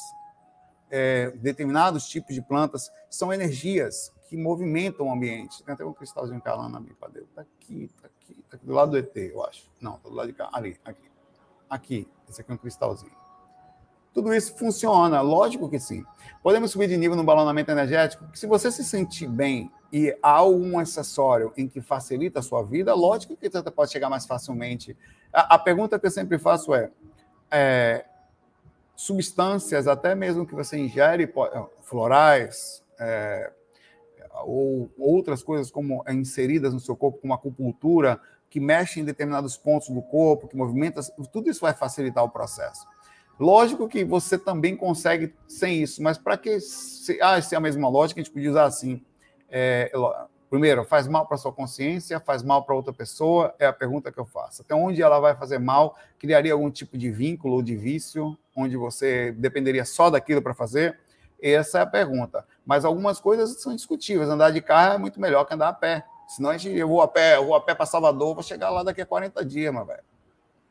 é, 0.90 1.30
determinados 1.32 2.06
tipos 2.08 2.34
de 2.34 2.42
plantas 2.42 2.90
são 3.10 3.32
energias 3.32 4.12
que 4.28 4.36
movimentam 4.36 5.08
o 5.08 5.12
ambiente. 5.12 5.62
Tem 5.62 5.74
até 5.74 5.84
um 5.84 5.92
cristalzinho 5.92 6.40
calando 6.40 6.82
para 6.98 7.08
Deus. 7.08 7.28
Está 7.28 7.42
aqui, 7.42 7.84
está 7.84 8.06
aqui, 8.06 8.40
está 8.40 8.56
aqui 8.56 8.66
do 8.66 8.72
lado 8.72 8.90
do 8.92 8.98
ET, 8.98 9.16
eu 9.16 9.44
acho. 9.44 9.70
Não, 9.80 9.96
está 9.96 10.08
do 10.08 10.14
lado 10.14 10.26
de 10.28 10.32
cá. 10.32 10.48
Ali, 10.52 10.78
aqui. 10.84 11.10
Aqui, 11.68 12.08
esse 12.28 12.40
aqui 12.40 12.50
é 12.50 12.54
um 12.54 12.58
cristalzinho. 12.58 13.23
Tudo 14.14 14.32
isso 14.32 14.56
funciona, 14.56 15.20
lógico 15.20 15.68
que 15.68 15.80
sim. 15.80 16.04
Podemos 16.40 16.70
subir 16.70 16.88
de 16.88 16.96
nível 16.96 17.16
no 17.16 17.24
balonamento 17.24 17.72
energético, 17.72 18.24
se 18.32 18.46
você 18.46 18.70
se 18.70 18.84
sentir 18.84 19.26
bem 19.26 19.70
e 19.92 20.16
há 20.22 20.30
algum 20.30 20.78
acessório 20.78 21.52
em 21.56 21.66
que 21.66 21.80
facilita 21.80 22.38
a 22.38 22.42
sua 22.42 22.62
vida, 22.62 22.94
lógico 22.94 23.36
que 23.36 23.50
você 23.50 23.70
pode 23.72 23.90
chegar 23.90 24.08
mais 24.08 24.24
facilmente. 24.24 24.96
A, 25.32 25.56
a 25.56 25.58
pergunta 25.58 25.98
que 25.98 26.06
eu 26.06 26.10
sempre 26.12 26.38
faço 26.38 26.72
é, 26.72 26.90
é 27.50 28.04
substâncias, 28.94 29.88
até 29.88 30.14
mesmo 30.14 30.46
que 30.46 30.54
você 30.54 30.78
ingere, 30.78 31.32
florais, 31.82 32.84
é, 33.00 33.52
ou 34.44 34.90
outras 34.96 35.42
coisas 35.42 35.72
como 35.72 36.04
é, 36.06 36.12
inseridas 36.12 36.72
no 36.72 36.78
seu 36.78 36.94
corpo, 36.94 37.18
como 37.18 37.34
acupuntura, 37.34 38.20
que 38.48 38.60
mexe 38.60 39.00
em 39.00 39.04
determinados 39.04 39.56
pontos 39.56 39.88
do 39.88 40.00
corpo, 40.00 40.46
que 40.46 40.56
movimenta, 40.56 41.00
tudo 41.32 41.50
isso 41.50 41.62
vai 41.62 41.74
facilitar 41.74 42.22
o 42.22 42.30
processo. 42.30 42.86
Lógico 43.38 43.88
que 43.88 44.04
você 44.04 44.38
também 44.38 44.76
consegue 44.76 45.34
sem 45.48 45.82
isso, 45.82 46.02
mas 46.02 46.16
para 46.16 46.36
que 46.36 46.60
se, 46.60 47.20
ah, 47.20 47.40
se 47.40 47.54
é 47.54 47.58
a 47.58 47.60
mesma 47.60 47.88
lógica, 47.88 48.20
a 48.20 48.24
gente 48.24 48.32
podia 48.32 48.50
usar 48.50 48.64
assim. 48.64 49.02
É, 49.50 49.90
primeiro, 50.48 50.84
faz 50.84 51.08
mal 51.08 51.26
para 51.26 51.36
sua 51.36 51.52
consciência, 51.52 52.20
faz 52.20 52.42
mal 52.42 52.64
para 52.64 52.74
outra 52.74 52.92
pessoa, 52.92 53.54
é 53.58 53.66
a 53.66 53.72
pergunta 53.72 54.12
que 54.12 54.18
eu 54.18 54.24
faço. 54.24 54.62
Até 54.62 54.74
onde 54.74 55.02
ela 55.02 55.18
vai 55.18 55.34
fazer 55.36 55.58
mal? 55.58 55.96
Criaria 56.18 56.52
algum 56.52 56.70
tipo 56.70 56.96
de 56.96 57.10
vínculo 57.10 57.54
ou 57.54 57.62
de 57.62 57.76
vício? 57.76 58.38
onde 58.56 58.76
você 58.76 59.32
dependeria 59.32 59.84
só 59.84 60.08
daquilo 60.10 60.40
para 60.40 60.54
fazer? 60.54 60.98
Essa 61.42 61.80
é 61.80 61.82
a 61.82 61.86
pergunta. 61.86 62.46
Mas 62.64 62.84
algumas 62.84 63.20
coisas 63.20 63.60
são 63.60 63.74
discutíveis. 63.74 64.28
Andar 64.28 64.50
de 64.50 64.60
carro 64.60 64.94
é 64.94 64.98
muito 64.98 65.20
melhor 65.20 65.44
que 65.44 65.54
andar 65.54 65.68
a 65.68 65.72
pé. 65.72 66.04
Senão 66.28 66.50
a 66.50 66.56
gente, 66.56 66.76
eu 66.76 66.88
vou 66.88 67.02
a 67.02 67.08
pé, 67.08 67.36
eu 67.36 67.46
vou 67.46 67.54
a 67.54 67.60
pé 67.60 67.74
para 67.74 67.84
Salvador, 67.84 68.34
vou 68.34 68.42
chegar 68.42 68.70
lá 68.70 68.82
daqui 68.82 69.02
a 69.02 69.06
40 69.06 69.44
dias, 69.44 69.72
meu 69.72 69.84
velho. 69.84 70.02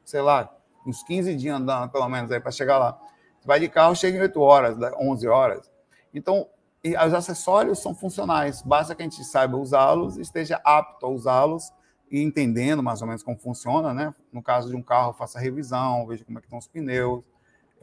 Sei 0.04 0.22
lá, 0.22 0.52
uns 0.86 1.04
15 1.04 1.36
dias 1.36 1.56
andando, 1.56 1.90
pelo 1.90 2.08
menos, 2.10 2.32
aí 2.32 2.40
para 2.40 2.52
chegar 2.52 2.78
lá. 2.78 3.00
Você 3.40 3.48
vai 3.48 3.60
de 3.60 3.68
carro, 3.68 3.96
chega 3.96 4.18
em 4.18 4.22
8 4.22 4.40
horas, 4.42 4.78
11 5.00 5.28
horas. 5.28 5.72
Então, 6.14 6.48
os 6.84 7.14
acessórios 7.14 7.80
são 7.80 7.96
funcionais. 7.96 8.62
Basta 8.62 8.94
que 8.94 9.02
a 9.02 9.06
gente 9.06 9.24
saiba 9.24 9.58
usá-los, 9.58 10.18
esteja 10.18 10.62
apto 10.64 11.06
a 11.06 11.10
usá-los 11.10 11.72
e 12.12 12.22
entendendo 12.22 12.84
mais 12.84 13.02
ou 13.02 13.08
menos 13.08 13.24
como 13.24 13.38
funciona, 13.38 13.94
né? 13.94 14.14
No 14.32 14.42
caso 14.42 14.70
de 14.70 14.76
um 14.76 14.82
carro, 14.82 15.14
faça 15.14 15.40
revisão, 15.40 16.06
veja 16.06 16.24
como 16.24 16.38
é 16.38 16.42
que 16.42 16.48
estão 16.48 16.60
os 16.60 16.68
pneus, 16.68 17.24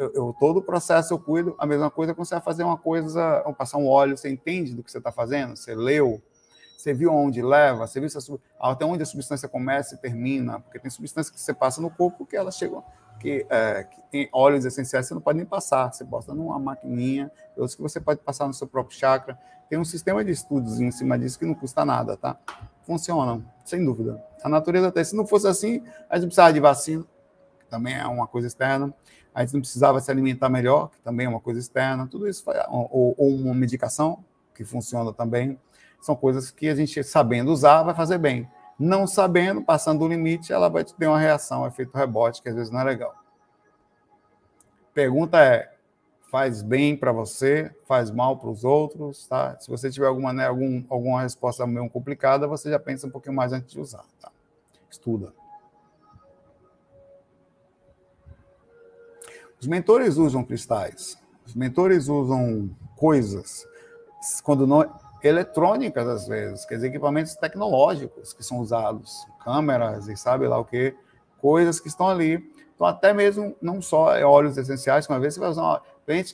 eu, 0.01 0.11
eu, 0.15 0.37
todo 0.41 0.59
o 0.59 0.63
processo 0.63 1.13
eu 1.13 1.19
cuido. 1.19 1.55
A 1.59 1.67
mesma 1.67 1.91
coisa 1.91 2.15
quando 2.15 2.27
você 2.27 2.35
vai 2.35 2.43
fazer 2.43 2.65
uma 2.65 2.79
coisa, 2.79 3.43
passar 3.59 3.77
um 3.77 3.87
óleo, 3.87 4.17
você 4.17 4.31
entende 4.31 4.75
do 4.75 4.83
que 4.83 4.91
você 4.91 4.97
está 4.97 5.13
fazendo, 5.13 5.57
você 5.57 5.75
leu, 5.75 6.23
você 6.81 6.95
viu 6.95 7.13
onde 7.13 7.43
leva, 7.43 7.87
você 7.87 8.01
viu 8.01 8.09
até 8.59 8.85
onde 8.85 9.03
a 9.03 9.07
substância 9.07 9.49
começa 9.49 9.95
e 9.95 9.99
termina, 9.99 10.61
porque 10.61 10.79
tem 10.79 10.91
substâncias 10.91 11.35
que 11.35 11.41
você 11.41 11.53
passa 11.53 11.81
no 11.81 11.91
corpo 11.91 12.25
que 12.25 12.37
elas 12.37 12.57
chegam, 12.57 12.83
que, 13.19 13.47
é, 13.51 13.85
que 13.85 14.03
tem 14.11 14.29
óleos 14.33 14.65
essenciais 14.65 15.07
você 15.07 15.15
não 15.15 15.21
pode 15.21 15.37
nem 15.37 15.47
passar, 15.47 15.93
você 15.93 16.03
bota 16.03 16.35
numa 16.35 16.59
maquininha, 16.59 17.31
outros 17.57 17.75
que 17.75 17.83
você 17.83 18.01
pode 18.01 18.21
passar 18.21 18.47
no 18.47 18.55
seu 18.55 18.67
próprio 18.67 18.99
chakra. 18.99 19.39
Tem 19.69 19.79
um 19.79 19.85
sistema 19.85 20.25
de 20.25 20.33
estudos 20.33 20.81
em 20.81 20.91
cima 20.91 21.19
disso 21.19 21.39
que 21.39 21.45
não 21.45 21.55
custa 21.55 21.85
nada, 21.85 22.17
tá? 22.17 22.37
Funcionam, 22.83 23.45
sem 23.65 23.85
dúvida. 23.85 24.21
A 24.43 24.49
natureza 24.49 24.89
até, 24.89 25.05
se 25.05 25.15
não 25.15 25.27
fosse 25.27 25.47
assim, 25.47 25.85
a 26.09 26.17
gente 26.17 26.27
precisava 26.27 26.53
de 26.53 26.61
vacina, 26.61 27.05
que 27.61 27.67
também 27.67 27.95
é 27.95 28.07
uma 28.07 28.27
coisa 28.27 28.49
externa. 28.49 28.93
A 29.33 29.45
gente 29.45 29.55
não 29.55 29.61
precisava 29.61 30.01
se 30.01 30.11
alimentar 30.11 30.49
melhor, 30.49 30.89
que 30.89 31.01
também 31.03 31.27
é 31.27 31.29
uma 31.29 31.39
coisa 31.39 31.61
externa, 31.61 32.09
tudo 32.09 32.27
isso, 32.27 32.43
ou, 32.69 33.15
ou 33.17 33.29
uma 33.29 33.55
medicação, 33.55 34.25
que 34.55 34.65
funciona 34.65 35.13
também, 35.13 35.57
são 36.01 36.17
coisas 36.17 36.51
que 36.51 36.69
a 36.69 36.75
gente, 36.75 37.03
sabendo 37.05 37.53
usar, 37.53 37.83
vai 37.83 37.95
fazer 37.95 38.19
bem. 38.19 38.49
Não 38.79 39.07
sabendo, 39.07 39.63
passando 39.63 40.03
o 40.03 40.09
limite, 40.09 40.53
ela 40.53 40.69
vai 40.69 40.85
ter 40.85 41.07
uma 41.07 41.19
reação, 41.19 41.63
um 41.63 41.67
efeito 41.67 41.97
rebote, 41.97 42.43
que 42.43 42.49
às 42.49 42.55
vezes 42.55 42.71
não 42.71 42.81
é 42.81 42.85
legal. 42.85 43.15
Pergunta 44.95 45.39
é: 45.39 45.71
faz 46.31 46.63
bem 46.63 46.97
para 46.97 47.13
você, 47.13 47.75
faz 47.87 48.11
mal 48.11 48.39
para 48.39 48.49
os 48.49 48.65
outros, 48.65 49.27
tá? 49.27 49.59
Se 49.61 49.69
você 49.69 49.91
tiver 49.91 50.07
alguma, 50.07 50.33
né, 50.33 50.47
algum, 50.47 50.83
alguma 50.89 51.23
resposta 51.23 51.67
meio 51.67 51.91
complicada, 51.91 52.47
você 52.47 52.71
já 52.71 52.79
pensa 52.79 53.07
um 53.07 53.11
pouquinho 53.11 53.35
mais 53.35 53.53
antes 53.53 53.71
de 53.71 53.81
usar, 53.81 54.05
tá? 54.21 54.31
Estuda. 54.89 55.35
Os 59.61 59.67
mentores 59.67 60.17
usam 60.17 60.43
cristais, 60.43 61.19
os 61.45 61.55
mentores 61.55 62.09
usam 62.09 62.71
coisas, 62.97 63.67
quando 64.43 64.67
não 64.67 64.81
eletrônicas 65.23 66.07
às 66.07 66.27
vezes, 66.27 66.65
quer 66.65 66.77
dizer, 66.77 66.89
equipamentos 66.89 67.35
tecnológicos 67.35 68.33
que 68.33 68.43
são 68.43 68.59
usados, 68.59 69.27
câmeras 69.45 70.09
e 70.09 70.17
sabe 70.17 70.47
lá 70.47 70.59
o 70.59 70.65
que, 70.65 70.95
coisas 71.41 71.81
que 71.81 71.89
estão 71.89 72.09
ali. 72.09 72.43
Então, 72.75 72.87
até 72.87 73.13
mesmo, 73.13 73.55
não 73.61 73.83
só 73.83 74.19
óleos 74.25 74.57
essenciais, 74.57 75.11
às 75.11 75.21
vezes 75.21 75.35
você 75.35 75.41
vai 75.41 75.51
usar 75.51 75.63
uma 75.63 75.83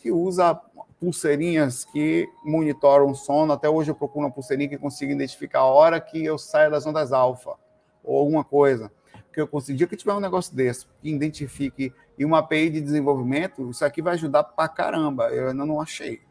que 0.01 0.11
usa 0.11 0.55
pulseirinhas 0.99 1.85
que 1.85 2.29
monitoram 2.45 3.11
o 3.11 3.15
sono. 3.15 3.53
Até 3.53 3.69
hoje 3.69 3.91
eu 3.91 3.95
procuro 3.95 4.27
uma 4.27 4.33
pulseirinha 4.33 4.69
que 4.69 4.79
consiga 4.79 5.13
identificar 5.13 5.61
a 5.61 5.67
hora 5.67 6.01
que 6.01 6.25
eu 6.25 6.39
saio 6.39 6.71
das 6.71 6.87
ondas 6.87 7.13
alfa, 7.13 7.55
ou 8.03 8.19
alguma 8.19 8.45
coisa. 8.45 8.91
Porque 9.27 9.41
eu 9.41 9.47
consegui 9.47 9.87
que 9.87 9.97
tiver 9.97 10.15
um 10.15 10.21
negócio 10.21 10.55
desse, 10.55 10.87
que 11.03 11.11
identifique 11.11 11.93
e 12.19 12.25
uma 12.25 12.39
API 12.39 12.71
de 12.71 12.81
desenvolvimento, 12.81 13.69
isso 13.71 13.85
aqui 13.85 14.01
vai 14.01 14.15
ajudar 14.15 14.45
pra 14.45 14.69
caramba. 14.69 15.29
Eu 15.29 15.51
ainda 15.51 15.67
não 15.67 15.81
achei. 15.81 16.23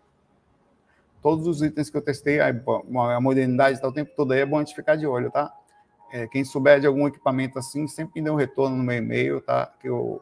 Todos 1.25 1.47
os 1.47 1.63
itens 1.63 1.89
que 1.89 1.97
eu 1.97 2.03
testei, 2.03 2.39
a 2.39 3.19
modernidade 3.19 3.77
está 3.77 3.87
o 3.87 3.91
tempo 3.91 4.11
todo 4.15 4.31
aí, 4.31 4.41
é 4.41 4.45
bom 4.45 4.57
a 4.57 4.59
gente 4.59 4.75
ficar 4.75 4.95
de 4.95 5.07
olho, 5.07 5.31
tá? 5.31 5.51
É, 6.13 6.27
quem 6.27 6.45
souber 6.45 6.79
de 6.79 6.85
algum 6.85 7.07
equipamento 7.07 7.57
assim, 7.57 7.87
sempre 7.87 8.21
me 8.21 8.25
dê 8.25 8.29
um 8.29 8.35
retorno 8.35 8.77
no 8.77 8.83
meu 8.83 8.95
e-mail, 8.95 9.41
tá? 9.41 9.73
Que 9.81 9.89
eu, 9.89 10.21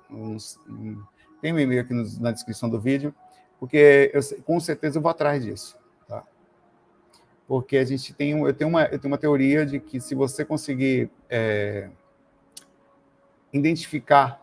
tem 1.42 1.52
meu 1.52 1.62
e-mail 1.62 1.82
aqui 1.82 1.94
na 2.22 2.32
descrição 2.32 2.70
do 2.70 2.80
vídeo, 2.80 3.14
porque 3.60 4.12
eu, 4.14 4.22
com 4.44 4.58
certeza 4.62 4.98
eu 4.98 5.02
vou 5.02 5.12
atrás 5.12 5.44
disso, 5.44 5.78
tá? 6.08 6.24
Porque 7.50 7.76
a 7.76 7.84
gente 7.84 8.14
tem, 8.14 8.40
eu 8.40 8.54
tenho 8.54 8.70
uma, 8.70 8.84
eu 8.84 8.98
tenho 8.98 9.12
uma 9.12 9.18
teoria 9.18 9.66
de 9.66 9.82
que 9.82 10.00
se 10.00 10.16
você 10.16 10.46
conseguir 10.46 11.12
é, 11.30 11.90
identificar 13.52 14.42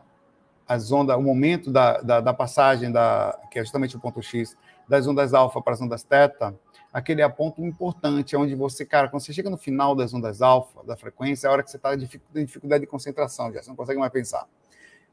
as 0.69 0.93
ondas, 0.93 1.17
o 1.17 1.23
momento 1.23 1.73
da, 1.73 2.03
da, 2.03 2.21
da, 2.21 2.35
passagem, 2.35 2.93
da, 2.93 3.41
que 3.51 3.59
é 3.59 3.63
justamente 3.63 3.97
o 3.97 3.99
ponto 3.99 4.21
X, 4.21 4.59
das 4.91 5.07
ondas 5.07 5.33
alfa 5.33 5.63
para 5.63 5.73
as 5.73 5.81
ondas 5.81 6.03
teta, 6.03 6.53
aquele 6.93 7.23
é 7.23 7.29
ponto 7.29 7.65
importante, 7.65 8.35
onde 8.37 8.57
você, 8.57 8.85
cara, 8.85 9.09
quando 9.09 9.23
você 9.23 9.33
chega 9.33 9.49
no 9.49 9.57
final 9.57 9.95
das 9.95 10.13
ondas 10.13 10.43
alfa, 10.43 10.83
da 10.83 10.97
frequência, 10.97 11.47
é 11.47 11.49
a 11.49 11.53
hora 11.53 11.63
que 11.63 11.71
você 11.71 11.77
está 11.77 11.95
em 11.95 12.45
dificuldade 12.45 12.81
de 12.81 12.89
concentração, 12.89 13.53
já 13.53 13.63
você 13.63 13.69
não 13.69 13.77
consegue 13.77 14.01
mais 14.01 14.13
pensar. 14.13 14.49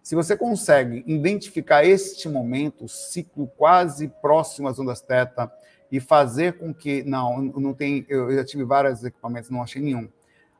Se 0.01 0.15
você 0.15 0.35
consegue 0.35 1.03
identificar 1.05 1.85
este 1.85 2.27
momento, 2.27 2.85
o 2.85 2.89
ciclo 2.89 3.45
quase 3.55 4.07
próximo 4.07 4.67
às 4.67 4.79
ondas 4.79 4.99
teta, 4.99 5.51
e 5.91 5.99
fazer 5.99 6.57
com 6.57 6.73
que, 6.73 7.03
não, 7.03 7.41
não 7.41 7.73
tem, 7.73 8.05
eu 8.09 8.33
já 8.35 8.43
tive 8.43 8.63
vários 8.65 9.03
equipamentos, 9.03 9.49
não 9.49 9.61
achei 9.61 9.81
nenhum. 9.81 10.09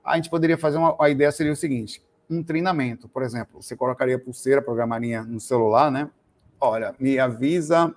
A 0.06 0.15
gente 0.15 0.30
poderia 0.30 0.58
fazer 0.58 0.77
uma, 0.77 0.95
a 1.01 1.10
ideia 1.10 1.32
seria 1.34 1.51
o 1.51 1.56
seguinte: 1.56 2.01
um 2.30 2.41
treinamento. 2.43 3.10
Por 3.10 3.23
exemplo, 3.23 3.62
você 3.62 3.75
colocaria 3.75 4.17
pulseira, 4.17 4.62
programaria 4.62 5.23
no 5.23 5.39
celular, 5.39 5.91
né? 5.91 6.10
Olha, 6.62 6.95
me 6.97 7.19
avisa 7.19 7.93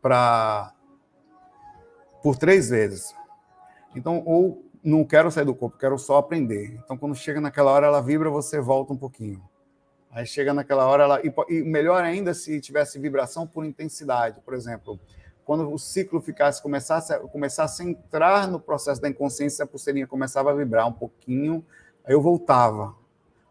para 0.00 0.72
por 2.22 2.36
três 2.36 2.70
vezes. 2.70 3.14
Então, 3.94 4.22
ou 4.26 4.64
não 4.82 5.04
quero 5.04 5.30
sair 5.30 5.44
do 5.44 5.54
corpo, 5.54 5.78
quero 5.78 5.98
só 5.98 6.18
aprender. 6.18 6.78
Então, 6.84 6.96
quando 6.96 7.14
chega 7.14 7.40
naquela 7.40 7.72
hora, 7.72 7.86
ela 7.86 8.00
vibra, 8.00 8.30
você 8.30 8.60
volta 8.60 8.92
um 8.92 8.96
pouquinho. 8.96 9.42
Aí 10.10 10.24
chega 10.24 10.54
naquela 10.54 10.86
hora, 10.86 11.02
ela. 11.02 11.20
E, 11.48 11.62
melhor 11.62 12.02
ainda 12.02 12.32
se 12.32 12.60
tivesse 12.60 12.98
vibração 12.98 13.46
por 13.46 13.64
intensidade. 13.64 14.40
Por 14.40 14.54
exemplo, 14.54 14.98
quando 15.44 15.70
o 15.70 15.78
ciclo 15.78 16.20
ficasse, 16.20 16.62
começasse, 16.62 17.16
começasse 17.28 17.82
a 17.82 17.84
entrar 17.84 18.48
no 18.48 18.58
processo 18.58 19.00
da 19.00 19.08
inconsciência, 19.08 19.64
a 19.64 19.66
pulseirinha 19.66 20.06
começava 20.06 20.50
a 20.50 20.54
vibrar 20.54 20.88
um 20.88 20.92
pouquinho, 20.92 21.64
aí 22.04 22.14
eu 22.14 22.20
voltava. 22.20 22.94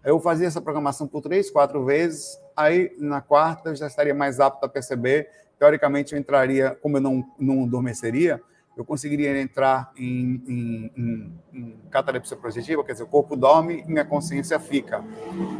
Aí 0.03 0.11
eu 0.11 0.19
fazia 0.19 0.47
essa 0.47 0.59
programação 0.59 1.07
por 1.07 1.21
três, 1.21 1.49
quatro 1.49 1.85
vezes, 1.85 2.37
aí 2.55 2.95
na 2.99 3.21
quarta 3.21 3.69
eu 3.69 3.75
já 3.75 3.87
estaria 3.87 4.13
mais 4.13 4.39
apto 4.39 4.65
a 4.65 4.69
perceber. 4.69 5.29
Teoricamente, 5.59 6.13
eu 6.13 6.19
entraria, 6.19 6.77
como 6.81 6.97
eu 6.97 7.01
não, 7.01 7.23
não 7.39 7.63
adormeceria, 7.63 8.41
eu 8.75 8.83
conseguiria 8.83 9.39
entrar 9.39 9.91
em, 9.95 10.43
em, 10.47 10.91
em, 10.97 11.39
em 11.53 11.79
catalepsia 11.89 12.35
projetiva, 12.35 12.83
quer 12.83 12.91
dizer, 12.91 13.03
o 13.03 13.07
corpo 13.07 13.35
dorme 13.35 13.83
e 13.87 13.89
minha 13.89 14.03
consciência 14.03 14.59
fica. 14.59 15.03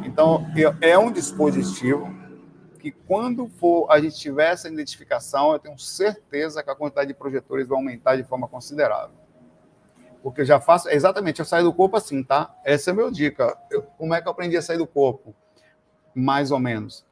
Então, 0.03 0.45
eu, 0.55 0.75
é 0.81 0.97
um 0.97 1.09
dispositivo 1.11 2.13
que, 2.77 2.91
quando 2.91 3.47
for 3.47 3.89
a 3.89 4.01
gente 4.01 4.17
tiver 4.17 4.51
essa 4.51 4.67
identificação, 4.67 5.53
eu 5.53 5.59
tenho 5.59 5.79
certeza 5.79 6.61
que 6.61 6.69
a 6.69 6.75
quantidade 6.75 7.07
de 7.07 7.13
projetores 7.13 7.67
vai 7.67 7.77
aumentar 7.77 8.17
de 8.17 8.23
forma 8.23 8.49
considerável. 8.49 9.15
Porque 10.21 10.41
eu 10.41 10.45
já 10.45 10.59
faço, 10.59 10.89
exatamente, 10.89 11.39
eu 11.39 11.45
saio 11.45 11.63
do 11.63 11.73
corpo 11.73 11.95
assim, 11.95 12.21
tá? 12.21 12.53
Essa 12.65 12.89
é 12.89 12.91
a 12.91 12.95
minha 12.95 13.11
dica. 13.11 13.57
Eu, 13.71 13.83
como 13.97 14.13
é 14.13 14.21
que 14.21 14.27
eu 14.27 14.31
aprendi 14.31 14.57
a 14.57 14.61
sair 14.61 14.77
do 14.77 14.87
corpo? 14.87 15.33
Mais 16.13 16.51
ou 16.51 16.59
menos. 16.59 17.05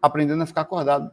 Aprendendo 0.00 0.42
a 0.42 0.46
ficar 0.46 0.60
acordado 0.60 1.10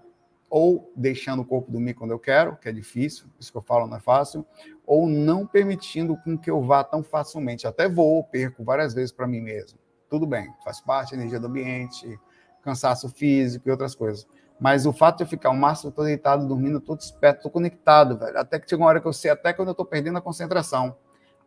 ou 0.49 0.91
deixando 0.95 1.41
o 1.41 1.45
corpo 1.45 1.71
dormir 1.71 1.93
quando 1.93 2.12
eu 2.12 2.19
quero, 2.19 2.57
que 2.57 2.67
é 2.67 2.71
difícil, 2.71 3.27
isso 3.39 3.51
que 3.51 3.57
eu 3.57 3.62
falo 3.62 3.88
não 3.88 3.97
é 3.97 3.99
fácil, 3.99 4.45
ou 4.85 5.07
não 5.07 5.45
permitindo 5.45 6.17
com 6.17 6.38
que 6.38 6.49
eu 6.49 6.62
vá 6.62 6.83
tão 6.83 7.03
facilmente. 7.03 7.67
Até 7.67 7.88
vou, 7.88 8.23
perco 8.23 8.63
várias 8.63 8.93
vezes 8.93 9.12
para 9.12 9.27
mim 9.27 9.41
mesmo. 9.41 9.77
Tudo 10.09 10.25
bem, 10.25 10.51
faz 10.63 10.81
parte 10.81 11.12
da 11.12 11.17
energia 11.17 11.39
do 11.39 11.47
ambiente, 11.47 12.19
cansaço 12.63 13.09
físico 13.09 13.67
e 13.67 13.71
outras 13.71 13.93
coisas. 13.93 14.27
Mas 14.59 14.85
o 14.85 14.91
fato 14.91 15.17
de 15.17 15.23
eu 15.23 15.27
ficar 15.27 15.51
o 15.51 15.55
máximo 15.55 15.91
todo 15.91 16.05
deitado, 16.05 16.47
dormindo, 16.47 16.81
todo 16.81 16.99
esperto, 16.99 17.43
tô 17.43 17.49
conectado, 17.49 18.17
velho. 18.17 18.38
Até 18.38 18.59
que 18.59 18.69
chega 18.69 18.81
uma 18.81 18.89
hora 18.89 18.99
que 18.99 19.07
eu 19.07 19.13
sei, 19.13 19.31
até 19.31 19.53
quando 19.53 19.69
eu 19.69 19.73
estou 19.73 19.85
perdendo 19.85 20.17
a 20.17 20.21
concentração. 20.21 20.97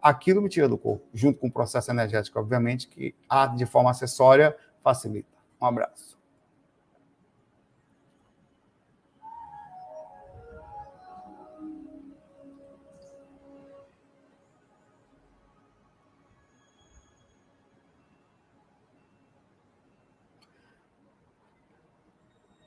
Aquilo 0.00 0.40
me 0.40 0.48
tira 0.48 0.68
do 0.68 0.78
corpo, 0.78 1.06
junto 1.12 1.38
com 1.38 1.48
o 1.48 1.52
processo 1.52 1.90
energético, 1.90 2.38
obviamente, 2.38 2.88
que 2.88 3.14
de 3.56 3.66
forma 3.66 3.90
acessória 3.90 4.56
facilita. 4.82 5.28
Um 5.60 5.66
abraço. 5.66 6.21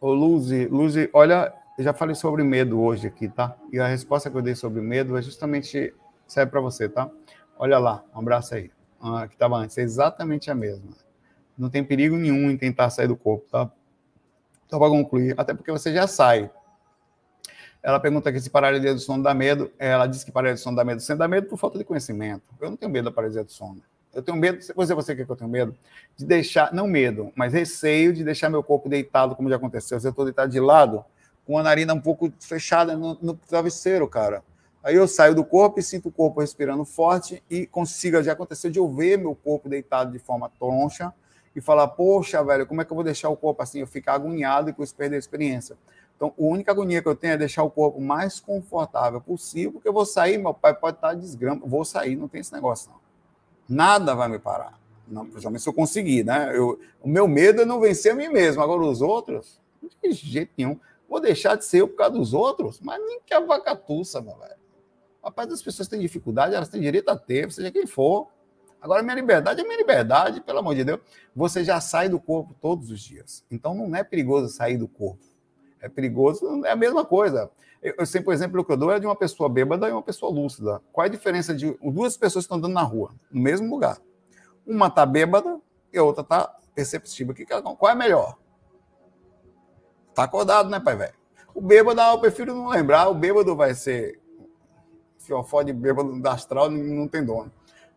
Ô, 0.05 0.13
Luzi, 0.13 0.67
Luzi, 0.67 1.09
olha, 1.13 1.51
eu 1.79 1.83
já 1.83 1.91
falei 1.91 2.13
sobre 2.13 2.43
medo 2.43 2.79
hoje 2.79 3.07
aqui, 3.07 3.27
tá? 3.27 3.57
E 3.73 3.79
a 3.79 3.87
resposta 3.87 4.29
que 4.29 4.37
eu 4.37 4.41
dei 4.43 4.53
sobre 4.53 4.79
medo 4.79 5.17
é 5.17 5.21
justamente 5.23 5.91
serve 6.27 6.51
para 6.51 6.61
você, 6.61 6.87
tá? 6.87 7.09
Olha 7.57 7.79
lá, 7.79 8.03
um 8.13 8.19
abraço 8.19 8.53
aí. 8.53 8.69
Ah, 9.01 9.27
que 9.27 9.33
estava 9.33 9.55
antes, 9.55 9.75
é 9.79 9.81
exatamente 9.81 10.51
a 10.51 10.53
mesma. 10.53 10.91
Não 11.57 11.71
tem 11.71 11.83
perigo 11.83 12.15
nenhum 12.17 12.51
em 12.51 12.55
tentar 12.55 12.91
sair 12.91 13.07
do 13.07 13.17
corpo, 13.17 13.47
tá? 13.49 13.71
Então, 14.67 14.77
para 14.77 14.89
concluir, 14.89 15.33
até 15.39 15.55
porque 15.55 15.71
você 15.71 15.91
já 15.91 16.05
sai. 16.05 16.51
Ela 17.81 17.99
pergunta 17.99 18.29
aqui 18.29 18.39
se 18.39 18.51
paralisia 18.51 18.93
do 18.93 18.99
sono 18.99 19.23
dá 19.23 19.33
medo. 19.33 19.71
Ela 19.79 20.05
diz 20.05 20.23
que 20.23 20.31
paralisia 20.31 20.61
do 20.61 20.63
sono 20.65 20.77
dá 20.77 20.83
medo. 20.83 21.01
Você 21.01 21.15
dá 21.15 21.27
medo 21.27 21.47
por 21.47 21.57
falta 21.57 21.79
de 21.79 21.83
conhecimento. 21.83 22.43
Eu 22.61 22.69
não 22.69 22.77
tenho 22.77 22.91
medo 22.91 23.05
da 23.05 23.11
paralisia 23.11 23.43
do 23.43 23.51
sono. 23.51 23.81
Eu 24.15 24.23
tenho 24.23 24.37
medo, 24.37 24.63
você, 24.73 24.95
você 24.95 25.13
que 25.13 25.29
eu 25.29 25.35
tenho 25.35 25.49
medo? 25.49 25.75
De 26.15 26.25
deixar, 26.25 26.73
não 26.73 26.87
medo, 26.87 27.33
mas 27.35 27.51
receio 27.51 28.13
de 28.13 28.23
deixar 28.23 28.49
meu 28.49 28.63
corpo 28.63 28.87
deitado, 28.87 29.35
como 29.35 29.49
já 29.49 29.57
aconteceu. 29.57 29.99
Eu 30.01 30.09
estou 30.09 30.23
deitado 30.23 30.49
de 30.49 30.59
lado, 30.59 31.03
com 31.45 31.57
a 31.57 31.63
narina 31.63 31.93
um 31.93 31.99
pouco 31.99 32.31
fechada 32.39 32.95
no, 32.95 33.17
no, 33.21 33.33
travesseiro, 33.35 34.07
cara. 34.07 34.41
Aí 34.81 34.95
eu 34.95 35.05
saio 35.05 35.35
do 35.35 35.43
corpo 35.43 35.81
e 35.81 35.83
sinto 35.83 36.07
o 36.07 36.11
corpo 36.11 36.39
respirando 36.39 36.85
forte 36.85 37.43
e 37.49 37.67
consigo, 37.67 38.23
já 38.23 38.31
aconteceu 38.31 38.71
de 38.71 38.79
eu 38.79 38.87
ver 38.87 39.17
meu 39.17 39.35
corpo 39.35 39.67
deitado 39.67 40.13
de 40.13 40.19
forma 40.19 40.49
troncha 40.57 41.13
e 41.53 41.59
falar, 41.59 41.87
poxa, 41.89 42.41
velho, 42.41 42.65
como 42.65 42.81
é 42.81 42.85
que 42.85 42.91
eu 42.91 42.95
vou 42.95 43.03
deixar 43.03 43.27
o 43.27 43.35
corpo 43.35 43.61
assim? 43.61 43.79
Eu 43.79 43.87
ficar 43.87 44.13
agoniado 44.13 44.69
e 44.69 44.73
com 44.73 44.81
isso 44.81 44.95
perder 44.95 45.17
a 45.17 45.19
experiência. 45.19 45.75
Então, 46.15 46.33
a 46.39 46.41
única 46.41 46.71
agonia 46.71 47.01
que 47.01 47.07
eu 47.09 47.15
tenho 47.15 47.33
é 47.33 47.37
deixar 47.37 47.63
o 47.63 47.69
corpo 47.69 47.99
mais 47.99 48.39
confortável 48.39 49.19
possível, 49.19 49.73
porque 49.73 49.89
eu 49.89 49.93
vou 49.93 50.05
sair, 50.05 50.37
meu 50.37 50.53
pai 50.53 50.73
pode 50.73 50.95
estar 50.97 51.13
desgrama, 51.13 51.61
vou 51.65 51.83
sair, 51.83 52.15
não 52.15 52.29
tem 52.29 52.39
esse 52.39 52.53
negócio 52.53 52.89
não. 52.89 53.04
Nada 53.67 54.13
vai 54.13 54.29
me 54.29 54.39
parar. 54.39 54.79
Não, 55.07 55.25
principalmente 55.25 55.61
se 55.61 55.69
eu 55.69 55.73
conseguir, 55.73 56.23
né? 56.23 56.51
Eu, 56.55 56.79
o 57.01 57.07
meu 57.07 57.27
medo 57.27 57.61
é 57.61 57.65
não 57.65 57.79
vencer 57.79 58.11
a 58.11 58.15
mim 58.15 58.27
mesmo. 58.29 58.61
Agora, 58.61 58.81
os 58.81 59.01
outros, 59.01 59.59
de 60.03 60.11
jeito 60.11 60.51
nenhum. 60.57 60.79
Vou 61.07 61.19
deixar 61.19 61.55
de 61.55 61.65
ser 61.65 61.81
eu 61.81 61.87
por 61.87 61.97
causa 61.97 62.13
dos 62.13 62.33
outros, 62.33 62.79
mas 62.81 62.99
nem 62.99 63.19
que 63.25 63.33
a 63.33 63.39
vaca 63.39 63.75
tussa, 63.75 64.21
meu 64.21 64.35
velho. 64.37 64.55
Rapaz, 65.23 65.51
as 65.51 65.61
pessoas 65.61 65.87
têm 65.87 65.99
dificuldade, 65.99 66.55
elas 66.55 66.69
têm 66.69 66.81
direito 66.81 67.09
a 67.09 67.17
ter, 67.17 67.51
seja 67.51 67.71
quem 67.71 67.85
for. 67.85 68.27
Agora, 68.81 69.01
minha 69.01 69.15
liberdade 69.15 69.61
é 69.61 69.63
minha 69.63 69.77
liberdade, 69.77 70.41
pelo 70.41 70.59
amor 70.59 70.75
de 70.75 70.83
Deus. 70.83 70.99
Você 71.35 71.63
já 71.63 71.79
sai 71.79 72.09
do 72.09 72.19
corpo 72.19 72.55
todos 72.61 72.91
os 72.91 73.01
dias. 73.01 73.43
Então, 73.49 73.73
não 73.73 73.95
é 73.95 74.03
perigoso 74.03 74.49
sair 74.49 74.77
do 74.77 74.87
corpo. 74.87 75.25
É 75.79 75.89
perigoso, 75.89 76.65
é 76.65 76.71
a 76.71 76.75
mesma 76.75 77.05
coisa. 77.05 77.49
Eu, 77.85 78.03
sempre, 78.07 78.29
o 78.29 78.33
exemplo 78.33 78.65
que 78.65 78.71
eu 78.71 78.77
dou 78.77 78.91
é 78.91 78.99
de 78.99 79.05
uma 79.05 79.15
pessoa 79.15 79.47
bêbada 79.47 79.87
e 79.87 79.91
uma 79.91 80.01
pessoa 80.01 80.31
lúcida. 80.31 80.81
Qual 80.91 81.05
é 81.05 81.07
a 81.07 81.11
diferença 81.11 81.53
de 81.53 81.71
duas 81.83 82.17
pessoas 82.17 82.43
que 82.43 82.47
estão 82.47 82.57
andando 82.57 82.73
na 82.73 82.81
rua, 82.81 83.13
no 83.31 83.39
mesmo 83.39 83.69
lugar? 83.69 83.99
Uma 84.65 84.87
está 84.87 85.05
bêbada 85.05 85.61
e 85.93 85.97
a 85.99 86.03
outra 86.03 86.23
está 86.23 86.47
perceptível. 86.73 87.35
Que 87.35 87.45
que 87.45 87.53
ela, 87.53 87.61
qual 87.61 87.91
é 87.91 87.93
melhor? 87.93 88.37
Está 90.09 90.23
acordado, 90.23 90.67
né, 90.67 90.79
pai 90.79 90.95
velho? 90.95 91.13
O 91.53 91.61
bêbado, 91.61 92.01
ah, 92.01 92.13
eu 92.13 92.19
prefiro 92.19 92.55
não 92.55 92.69
lembrar. 92.69 93.07
O 93.07 93.13
bêbado 93.13 93.55
vai 93.55 93.75
ser. 93.75 94.19
Fiofó 95.19 95.61
de 95.61 95.71
bêbado 95.71 96.19
da 96.19 96.33
astral 96.33 96.71
não 96.71 97.07
tem 97.07 97.23
dono. 97.23 97.51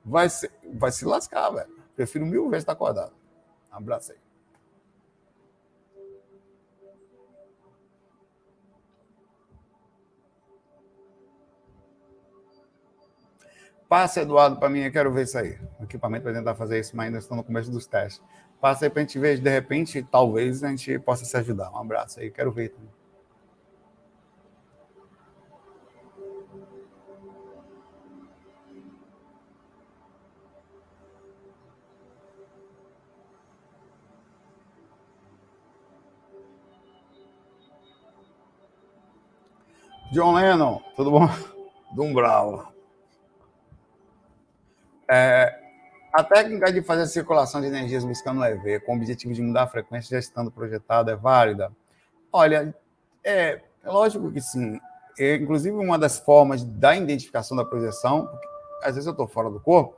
Vai, 0.04 0.28
ser, 0.28 0.50
vai 0.74 0.92
se 0.92 1.06
lascar, 1.06 1.48
velho. 1.48 1.70
Prefiro 1.96 2.26
mil 2.26 2.50
vezes 2.50 2.62
estar 2.62 2.72
acordado. 2.72 3.12
Um 3.72 3.76
abraço 3.76 4.12
aí. 4.12 4.18
Passa, 13.88 14.20
Eduardo, 14.20 14.58
para 14.58 14.68
mim, 14.68 14.80
eu 14.80 14.92
quero 14.92 15.10
ver 15.10 15.24
isso 15.24 15.38
aí. 15.38 15.58
O 15.80 15.84
equipamento 15.84 16.22
para 16.24 16.34
tentar 16.34 16.54
fazer 16.54 16.78
isso, 16.78 16.94
mas 16.94 17.06
ainda 17.06 17.18
estou 17.18 17.36
no 17.36 17.42
começo 17.42 17.70
dos 17.70 17.86
testes. 17.86 18.22
Passa 18.60 18.84
aí 18.84 18.90
para 18.90 19.00
a 19.00 19.04
gente 19.04 19.18
ver, 19.18 19.40
de 19.40 19.48
repente, 19.48 20.02
talvez 20.02 20.62
a 20.62 20.68
gente 20.68 20.98
possa 20.98 21.24
se 21.24 21.34
ajudar. 21.38 21.70
Um 21.70 21.78
abraço 21.78 22.20
aí, 22.20 22.30
quero 22.30 22.52
ver 22.52 22.68
também. 22.68 22.90
John 40.12 40.34
Lennon, 40.34 40.80
tudo 40.94 41.10
bom? 41.10 41.28
Dum 41.94 42.12
Bravo. 42.12 42.77
É, 45.10 45.58
a 46.12 46.22
técnica 46.22 46.72
de 46.72 46.82
fazer 46.82 47.02
a 47.02 47.06
circulação 47.06 47.60
de 47.60 47.66
energias 47.66 48.04
buscando 48.04 48.40
o 48.40 48.44
EV 48.44 48.80
com 48.80 48.92
o 48.92 48.96
objetivo 48.96 49.32
de 49.32 49.42
mudar 49.42 49.64
a 49.64 49.66
frequência 49.66 50.10
já 50.10 50.18
estando 50.18 50.50
projetada 50.50 51.12
é 51.12 51.16
válida? 51.16 51.72
Olha, 52.32 52.74
é, 53.24 53.60
é 53.82 53.90
lógico 53.90 54.30
que 54.30 54.40
sim. 54.40 54.80
É, 55.18 55.34
inclusive, 55.36 55.76
uma 55.76 55.98
das 55.98 56.18
formas 56.18 56.62
da 56.62 56.96
identificação 56.96 57.56
da 57.56 57.64
projeção, 57.64 58.28
às 58.82 58.94
vezes 58.94 59.06
eu 59.06 59.12
estou 59.12 59.26
fora 59.26 59.50
do 59.50 59.58
corpo, 59.58 59.96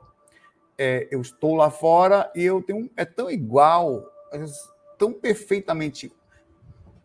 é, 0.77 1.07
eu 1.11 1.21
estou 1.21 1.55
lá 1.55 1.69
fora 1.69 2.31
e 2.33 2.43
eu 2.43 2.61
tenho. 2.61 2.89
É 2.97 3.05
tão 3.05 3.29
igual, 3.29 4.11
tão 4.97 5.13
perfeitamente. 5.13 6.11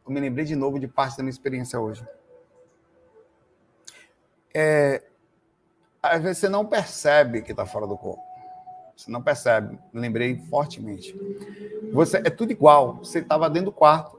Eu 0.06 0.12
me 0.12 0.20
lembrei 0.20 0.44
de 0.44 0.56
novo 0.56 0.78
de 0.78 0.88
parte 0.88 1.16
da 1.16 1.22
minha 1.22 1.30
experiência 1.30 1.78
hoje. 1.78 2.06
É, 4.54 5.02
às 6.02 6.22
vezes 6.22 6.38
você 6.38 6.48
não 6.48 6.64
percebe 6.64 7.42
que 7.42 7.50
está 7.50 7.66
fora 7.66 7.86
do 7.86 7.96
corpo. 7.96 8.22
Você 8.96 9.10
não 9.10 9.22
percebe. 9.22 9.78
Lembrei 9.92 10.36
fortemente. 10.48 11.14
Você 11.92 12.18
é 12.18 12.30
tudo 12.30 12.50
igual. 12.50 12.96
Você 12.96 13.18
estava 13.18 13.50
dentro 13.50 13.66
do 13.66 13.72
quarto. 13.72 14.18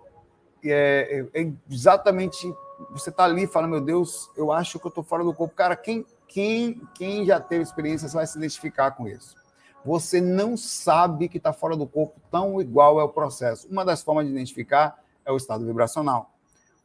E 0.64 0.72
é, 0.72 1.26
é, 1.34 1.42
é 1.42 1.52
exatamente. 1.70 2.54
Você 2.92 3.10
está 3.10 3.24
ali 3.24 3.48
fala, 3.48 3.68
meu 3.68 3.82
Deus, 3.82 4.30
eu 4.38 4.52
acho 4.52 4.80
que 4.80 4.86
eu 4.86 4.90
estou 4.90 5.04
fora 5.04 5.24
do 5.24 5.34
corpo. 5.34 5.56
Cara, 5.56 5.76
quem, 5.76 6.06
quem, 6.28 6.82
quem 6.94 7.26
já 7.26 7.40
teve 7.40 7.64
experiência 7.64 8.08
vai 8.10 8.28
se 8.28 8.38
identificar 8.38 8.92
com 8.92 9.08
isso. 9.08 9.36
Você 9.84 10.22
não 10.22 10.56
sabe 10.56 11.28
que 11.30 11.38
está 11.38 11.54
fora 11.54 11.76
do 11.76 11.88
corpo, 11.88 12.20
tão 12.30 12.60
igual 12.62 13.00
é 13.00 13.04
o 13.04 13.10
processo. 13.10 13.68
Uma 13.70 13.86
das 13.86 14.04
formas 14.04 14.26
de 14.26 14.32
identificar 14.32 15.02
é 15.26 15.32
o 15.32 15.38
estado 15.38 15.66
vibracional. 15.66 16.32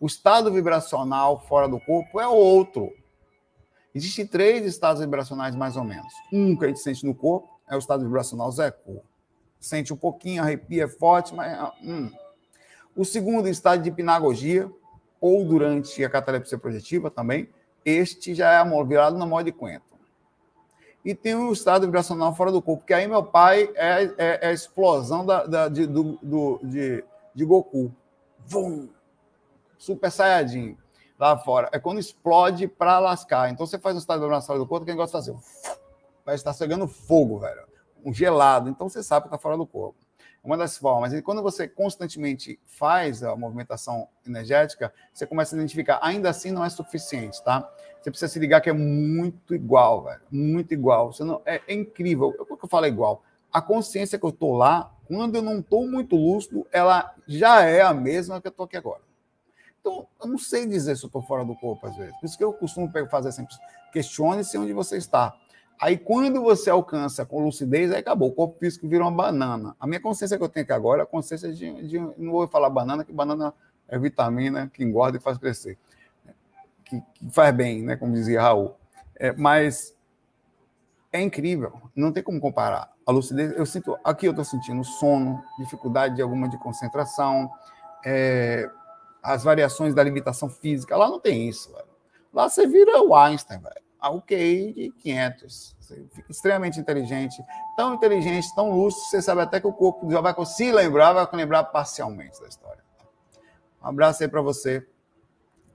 O 0.01 0.07
estado 0.07 0.53
vibracional 0.53 1.45
fora 1.49 1.69
do 1.69 1.81
corpo 1.81 2.21
é 2.21 2.27
outro. 2.27 2.93
Existem 3.95 4.27
três 4.27 4.65
estados 4.65 5.01
vibracionais, 5.01 5.55
mais 5.55 5.77
ou 5.77 5.85
menos. 5.85 6.13
Um 6.33 6.57
que 6.57 6.65
a 6.65 6.69
gente 6.69 6.81
sente 6.81 7.05
no 7.05 7.15
corpo 7.15 7.49
é 7.69 7.77
o 7.77 7.79
estado 7.79 8.05
vibracional 8.05 8.51
Zeco. 8.51 9.05
Sente 9.61 9.93
um 9.93 9.97
pouquinho, 9.97 10.43
arrepia, 10.43 10.85
é 10.85 10.89
forte, 10.89 11.35
mas. 11.35 11.53
Ah, 11.53 11.73
hum. 11.83 12.11
O 12.97 13.05
segundo 13.05 13.49
estado 13.49 13.83
de 13.83 13.89
hipnagogia, 13.89 14.71
ou 15.21 15.45
durante 15.45 16.05
a 16.05 16.11
catalepsia 16.11 16.59
projetiva 16.59 17.11
também, 17.11 17.49
este 17.85 18.35
já 18.35 18.53
é 18.53 18.85
virado 18.85 19.17
no 19.19 19.27
modo 19.27 19.45
de 19.45 19.53
quento. 19.53 19.93
E 21.05 21.15
tem 21.15 21.35
o 21.35 21.53
estado 21.53 21.87
vibracional 21.87 22.35
fora 22.35 22.53
do 22.53 22.63
corpo, 22.63 22.85
que 22.85 22.95
aí 22.95 23.09
meu 23.09 23.25
pai 23.25 23.71
é, 23.75 24.05
é, 24.05 24.39
é 24.43 24.49
a 24.49 24.53
explosão 24.53 25.25
da, 25.25 25.47
da 25.47 25.69
de, 25.69 25.87
do, 25.87 26.19
do, 26.23 26.61
de, 26.63 27.05
de 27.35 27.45
Goku. 27.45 27.93
Vum! 28.47 28.89
Super 29.79 30.11
Saiyajin 30.11 30.77
lá 31.23 31.39
fora. 31.39 31.69
É 31.73 31.79
quando 31.79 31.99
explode 31.99 32.67
para 32.67 32.99
lascar. 32.99 33.51
Então 33.51 33.67
você 33.67 33.79
faz 33.79 33.95
um 33.95 33.99
estado 33.99 34.21
vibracional 34.21 34.63
do 34.63 34.69
corpo, 34.69 34.85
quem 34.85 34.97
gosta 34.97 35.21
de 35.21 35.27
fazer? 35.27 35.79
Vai 36.25 36.35
estar 36.35 36.55
pegando 36.55 36.87
fogo, 36.89 37.39
velho. 37.39 37.63
Um 38.05 38.13
gelado. 38.13 38.69
Então 38.69 38.89
você 38.89 39.03
sabe 39.03 39.25
que 39.25 39.29
está 39.29 39.39
fora 39.39 39.57
do 39.57 39.67
corpo. 39.67 39.99
Uma 40.43 40.57
das 40.57 40.77
formas. 40.77 41.13
E 41.13 41.23
quando 41.23 41.41
você 41.41 41.69
constantemente 41.69 42.59
faz 42.67 43.23
a 43.23 43.37
movimentação 43.37 44.09
energética, 44.27 44.93
você 45.15 45.25
começa 45.25 45.55
a 45.55 45.59
identificar. 45.59 46.01
Ainda 46.03 46.31
assim, 46.31 46.51
não 46.51 46.65
é 46.65 46.69
suficiente, 46.69 47.43
tá? 47.45 47.71
Você 48.01 48.11
precisa 48.11 48.33
se 48.33 48.41
ligar 48.41 48.61
que 48.61 48.69
é 48.69 48.73
muito 48.73 49.55
igual, 49.55 50.03
velho. 50.03 50.21
Muito 50.33 50.75
igual. 50.75 51.13
Você 51.13 51.23
não, 51.23 51.41
é, 51.47 51.61
é 51.69 51.75
incrível. 51.75 52.33
Por 52.33 52.59
que 52.59 52.65
eu 52.65 52.69
falo 52.69 52.87
igual? 52.87 53.23
A 53.53 53.63
consciência 53.63 54.19
que 54.19 54.27
eu 54.27 54.33
tô 54.33 54.57
lá, 54.57 54.93
quando 55.07 55.37
eu 55.37 55.43
não 55.43 55.61
estou 55.61 55.87
muito 55.87 56.17
lúcido, 56.17 56.67
ela 56.73 57.15
já 57.29 57.63
é 57.63 57.81
a 57.81 57.95
mesma 57.95 58.41
que 58.41 58.49
eu 58.49 58.53
tô 58.53 58.65
aqui 58.65 58.77
agora. 58.77 59.12
Então, 59.83 60.07
eu 60.23 60.29
não 60.29 60.39
sei 60.39 60.65
dizer 60.65 60.97
se 60.97 61.05
eu 61.05 61.09
estou 61.09 61.21
fora 61.23 61.45
do 61.45 61.57
corpo 61.57 61.85
às 61.87 61.97
vezes. 61.97 62.17
Por 62.17 62.27
isso 62.27 62.39
que 62.39 62.45
eu 62.45 62.53
costumo 62.53 62.89
fazer 63.11 63.33
sempre. 63.33 63.55
Questione-se 63.93 64.57
onde 64.57 64.73
você 64.73 64.97
está. 64.97 65.37
Aí, 65.81 65.99
quando 65.99 66.41
você 66.41 66.71
alcança 66.71 67.27
com 67.27 67.43
lucidez, 67.43 67.91
aí 67.91 67.99
acabou. 67.99 68.29
O 68.29 68.33
corpo 68.33 68.57
físico 68.61 68.87
vira 68.87 69.03
uma 69.03 69.11
banana. 69.11 69.75
A 69.81 69.87
minha 69.87 70.01
consciência 70.01 70.39
que 70.39 70.45
eu 70.45 70.49
tenho 70.49 70.63
aqui 70.63 70.73
agora 70.73 71.01
é 71.01 71.03
a 71.03 71.07
consciência 71.07 71.53
de, 71.53 71.89
de. 71.89 71.99
Não 71.99 72.31
vou 72.31 72.47
falar 72.47 72.71
banana, 72.71 73.05
que 73.05 73.13
banana 73.13 73.53
é 73.89 73.99
vitamina 73.99 74.71
que 74.73 74.85
engorda 74.85 75.19
e 75.19 75.21
faz 75.21 75.37
crescer. 75.37 75.77
Que, 76.85 77.03
que 77.15 77.31
faz 77.31 77.53
bem, 77.53 77.83
né? 77.83 77.97
Como 77.97 78.13
dizia 78.13 78.41
Raul. 78.41 78.77
É, 79.17 79.33
mas 79.33 79.97
é 81.13 81.21
incrível. 81.21 81.73
Não 81.97 82.13
tem 82.13 82.23
como 82.23 82.41
comparar. 82.41 82.93
A 83.05 83.11
lucidez, 83.11 83.53
eu 83.57 83.67
sinto. 83.67 83.99
Aqui 84.05 84.27
eu 84.27 84.31
estou 84.31 84.45
sentindo 84.45 84.85
sono, 84.85 85.43
dificuldade 85.59 86.15
de 86.15 86.23
alguma 86.23 86.49
de 86.49 86.57
concentração. 86.59 87.51
É, 88.05 88.71
as 89.23 89.45
variações 89.45 89.95
da 89.95 90.03
limitação 90.03 90.49
física. 90.49 90.97
Lá 90.97 91.09
não 91.09 91.21
tem 91.21 91.49
isso, 91.49 91.73
velho. 91.73 91.89
Lá 92.33 92.49
você 92.49 92.67
vira 92.67 93.01
o 93.03 93.15
Einstein, 93.15 93.61
velho. 93.61 93.83
A 94.01 94.11
UQI 94.11 94.73
de 94.73 94.91
500. 95.03 95.77
Você 95.79 96.05
fica 96.13 96.33
extremamente 96.33 96.81
inteligente, 96.81 97.41
tão 97.77 97.95
inteligente, 97.95 98.53
tão 98.55 98.71
lúcido, 98.71 99.05
você 99.07 99.23
sabe 99.23 99.43
até 99.43 99.61
que 99.61 99.67
o 99.67 99.73
corpo 99.73 100.11
já 100.11 100.21
vai 100.21 100.35
se 100.45 100.73
lembrar, 100.73 101.13
vai 101.13 101.29
lembrar 101.35 101.65
parcialmente 101.65 102.41
da 102.41 102.49
história. 102.49 102.83
Um 103.81 103.89
abraço 103.89 104.23
aí 104.23 104.29
para 104.29 104.41
você. 104.41 104.87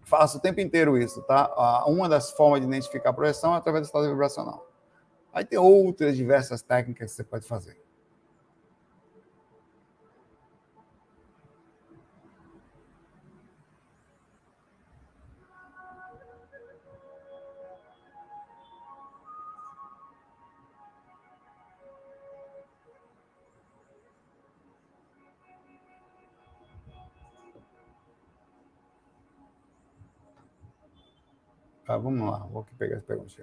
Faço 0.03 0.37
o 0.39 0.41
tempo 0.41 0.59
inteiro 0.59 0.97
isso, 0.97 1.21
tá? 1.21 1.85
Uma 1.85 2.09
das 2.09 2.31
formas 2.31 2.61
de 2.61 2.67
identificar 2.67 3.11
a 3.11 3.13
projeção 3.13 3.53
é 3.53 3.57
através 3.57 3.83
do 3.83 3.85
estado 3.85 4.09
vibracional. 4.09 4.67
Aí 5.31 5.45
tem 5.45 5.59
outras 5.59 6.15
diversas 6.15 6.61
técnicas 6.61 7.11
que 7.11 7.17
você 7.17 7.23
pode 7.23 7.45
fazer. 7.45 7.79
Tá, 31.87 31.97
vamos 31.97 32.29
lá, 32.29 32.39
vou 32.39 32.63
aqui 32.63 32.75
pegar 32.75 32.97
as 32.97 33.03
perguntas. 33.03 33.37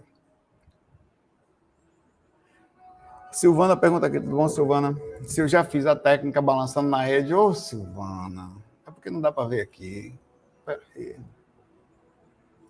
Silvana 3.33 3.75
pergunta 3.75 4.07
aqui, 4.07 4.21
tudo 4.21 4.37
bom, 4.37 4.47
Silvana? 4.51 4.95
Se 5.27 5.41
eu 5.41 5.49
já 5.49 5.65
fiz 5.65 5.87
a 5.87 5.97
técnica 5.97 6.43
balançando 6.43 6.91
na 6.91 7.01
rede. 7.01 7.35
Ô, 7.35 7.55
Silvana, 7.55 8.53
é 8.87 8.91
porque 8.91 9.09
não 9.09 9.23
dá 9.23 9.33
para 9.33 9.49
ver 9.49 9.63
aqui. 9.63 10.15
Peraí. 10.63 11.19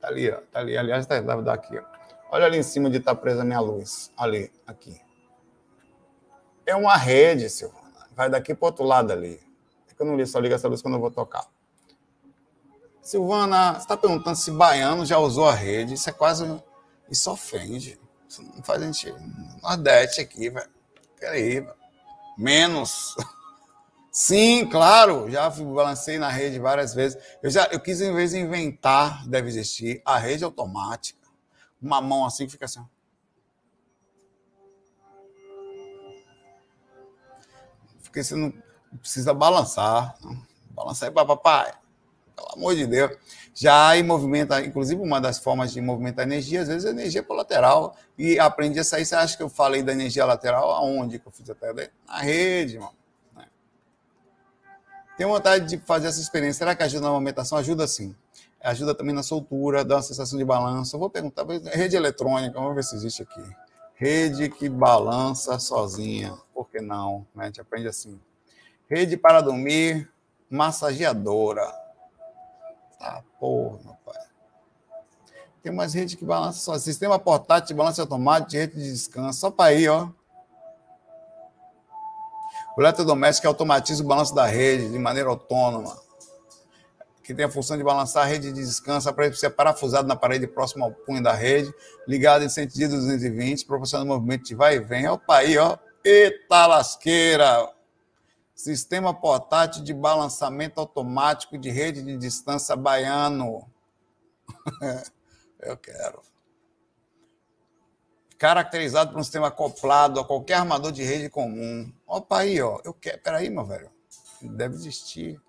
Tá 0.01 0.07
ali. 0.07 0.31
Tá 0.31 0.61
ali. 0.61 0.79
Aliás, 0.79 1.07
tá, 1.07 1.21
dá 1.21 1.53
aqui, 1.53 1.77
ó. 1.77 1.83
Olha 2.31 2.47
ali 2.47 2.59
em 2.59 2.63
cima 2.63 2.89
de 2.89 3.01
tá 3.01 3.13
presa 3.13 3.43
a 3.43 3.45
minha 3.45 3.61
luz. 3.61 4.13
Ali, 4.17 4.53
aqui. 4.65 5.01
É 6.65 6.77
uma 6.77 6.97
rede, 6.97 7.51
Silvana. 7.51 8.09
Vai 8.15 8.31
daqui 8.31 8.55
para 8.55 8.69
outro 8.69 8.85
lado 8.85 9.13
ali. 9.13 9.41
É 9.91 9.95
que 9.95 10.01
eu 10.01 10.07
não 10.07 10.17
li, 10.17 10.25
só 10.25 10.39
liga 10.39 10.55
essa 10.55 10.69
luz 10.69 10.81
quando 10.81 10.95
eu 10.95 11.01
vou 11.01 11.11
tocar. 11.11 11.45
Silvana, 13.05 13.75
você 13.75 13.81
está 13.81 13.99
perguntando 13.99 14.35
se 14.35 14.51
baiano 14.51 15.05
já 15.05 15.19
usou 15.19 15.47
a 15.47 15.55
rede. 15.55 15.93
Isso 15.93 16.09
é 16.09 16.13
quase. 16.13 16.45
Isso 17.11 17.31
ofende. 17.31 18.01
Isso 18.27 18.43
não 18.43 18.63
faz 18.63 18.83
sentido. 18.83 19.19
Nordeste 19.63 20.23
aqui, 20.23 20.49
velho. 20.49 20.71
Peraí, 21.21 21.61
velho. 21.61 21.75
Menos. 22.39 23.15
Sim, 24.11 24.67
claro, 24.71 25.31
já 25.31 25.51
balancei 25.51 26.19
na 26.19 26.31
rede 26.31 26.59
várias 26.59 26.95
vezes. 26.95 27.23
Eu 27.43 27.51
já 27.51 27.67
eu 27.67 27.81
quis, 27.81 28.01
em 28.01 28.15
vez 28.15 28.31
de 28.31 28.39
inventar, 28.39 29.27
deve 29.29 29.49
existir, 29.49 30.01
a 30.05 30.17
rede 30.19 30.43
automática. 30.43 31.29
Uma 31.83 32.01
mão 32.01 32.25
assim 32.25 32.47
que 32.47 32.53
fica 32.53 32.65
assim. 32.65 32.87
Porque 38.03 38.25
você 38.25 38.35
não 38.35 38.51
precisa 38.99 39.35
balançar. 39.35 40.17
Balançar 40.71 41.11
aí 41.11 41.15
papai. 41.15 41.84
Pelo 42.35 42.49
amor 42.53 42.75
de 42.75 42.87
Deus. 42.87 43.13
Já 43.55 43.97
em 43.97 44.03
movimenta, 44.03 44.61
inclusive 44.61 45.01
uma 45.01 45.21
das 45.21 45.39
formas 45.39 45.73
de 45.73 45.81
movimentar 45.81 46.27
energia, 46.27 46.63
às 46.63 46.69
vezes 46.69 46.85
é 46.85 46.91
energia 46.91 47.23
por 47.23 47.35
lateral. 47.35 47.97
E 48.19 48.39
aprendi 48.39 48.81
a 48.81 48.85
sair. 48.85 49.05
Você 49.05 49.15
acha 49.15 49.37
que 49.37 49.43
eu 49.43 49.49
falei 49.49 49.83
da 49.83 49.93
energia 49.93 50.25
lateral 50.25 50.71
aonde 50.71 51.19
que 51.19 51.27
eu 51.27 51.33
fiz 51.33 51.49
até 51.49 51.73
na 52.07 52.19
rede, 52.19 52.79
mano. 52.79 52.93
Né? 53.37 53.47
Tenho 55.17 55.29
vontade 55.29 55.69
de 55.69 55.79
fazer 55.79 56.09
essa 56.09 56.21
experiência. 56.21 56.59
Será 56.59 56.75
que 56.75 56.83
ajuda 56.83 57.03
na 57.03 57.13
movimentação? 57.13 57.57
Ajuda 57.59 57.87
sim. 57.87 58.15
Ajuda 58.61 58.95
também 58.95 59.15
na 59.15 59.23
soltura, 59.23 59.85
dá 59.85 59.97
uma 59.97 60.03
sensação 60.03 60.39
de 60.39 60.45
balanço. 60.45 60.97
Eu 60.97 61.01
vou 61.01 61.11
perguntar, 61.11 61.45
rede 61.73 61.97
eletrônica, 61.97 62.59
vamos 62.59 62.75
ver 62.75 62.83
se 62.83 62.97
existe 62.97 63.23
aqui. 63.23 63.43
Rede 63.95 64.49
que 64.49 64.69
balança 64.69 65.59
sozinha. 65.59 66.35
Por 66.53 66.69
que 66.69 66.81
não? 66.81 67.27
Né? 67.35 67.45
A 67.45 67.47
gente 67.47 67.61
aprende 67.61 67.89
assim. 67.89 68.19
Rede 68.89 69.17
para 69.17 69.41
dormir, 69.41 70.11
massageadora. 70.51 71.84
Ah, 73.07 73.23
porra, 73.39 73.99
pai. 74.03 74.15
Tem 75.63 75.71
umas 75.71 75.93
redes 75.93 76.15
que 76.15 76.25
balançam 76.25 76.75
só. 76.75 76.79
Sistema 76.79 77.19
portátil 77.19 77.69
de 77.69 77.75
balanço 77.75 78.01
automático, 78.01 78.53
rede 78.53 78.77
de 78.77 78.93
descanso. 78.93 79.41
Só 79.41 79.51
para 79.51 79.71
aí, 79.71 79.87
ó. 79.87 80.09
O 82.77 82.81
eletrodoméstico 82.81 83.47
automatiza 83.47 84.03
o 84.03 84.07
balanço 84.07 84.35
da 84.35 84.47
rede 84.47 84.91
de 84.91 84.99
maneira 84.99 85.29
autônoma. 85.29 86.03
Que 87.23 87.35
tem 87.35 87.45
a 87.45 87.51
função 87.51 87.77
de 87.77 87.85
balançar 87.85 88.23
a 88.25 88.27
rede 88.27 88.51
de 88.53 88.61
descanso 88.61 89.13
para 89.13 89.33
ser 89.35 89.51
parafusado 89.51 90.09
na 90.09 90.17
parede 90.17 90.47
próxima 90.47 90.87
ao 90.87 90.93
punho 90.93 91.23
da 91.23 91.33
rede, 91.33 91.73
ligado 92.09 92.43
em 92.43 92.49
sentido 92.49 92.97
220, 92.97 93.67
proporcionando 93.67 94.09
movimento 94.09 94.45
de 94.45 94.55
vai 94.55 94.77
e 94.77 94.81
vem. 94.81 95.07
Opa 95.09 95.37
aí, 95.37 95.59
ó. 95.59 95.77
Eita 96.03 96.67
lasqueira! 96.67 97.74
Sistema 98.55 99.13
portátil 99.13 99.83
de 99.83 99.93
balançamento 99.93 100.79
automático 100.81 101.59
de 101.59 101.71
rede 101.71 102.03
de 102.03 102.17
distância 102.17 102.77
baiano. 102.77 103.69
Eu 105.59 105.77
quero. 105.77 106.23
Caracterizado 108.39 109.13
por 109.13 109.21
um 109.21 109.25
sistema 109.25 109.49
acoplado 109.49 110.21
a 110.21 110.25
qualquer 110.25 110.55
armador 110.55 110.93
de 110.93 111.03
rede 111.03 111.29
comum. 111.31 111.93
Opa 112.07 112.41
aí, 112.41 112.61
ó. 112.61 112.81
Eu 112.85 112.93
quero. 112.93 113.19
Peraí, 113.23 113.49
meu 113.49 113.65
velho. 113.65 113.91
Deve 114.43 114.75
existir. 114.75 115.41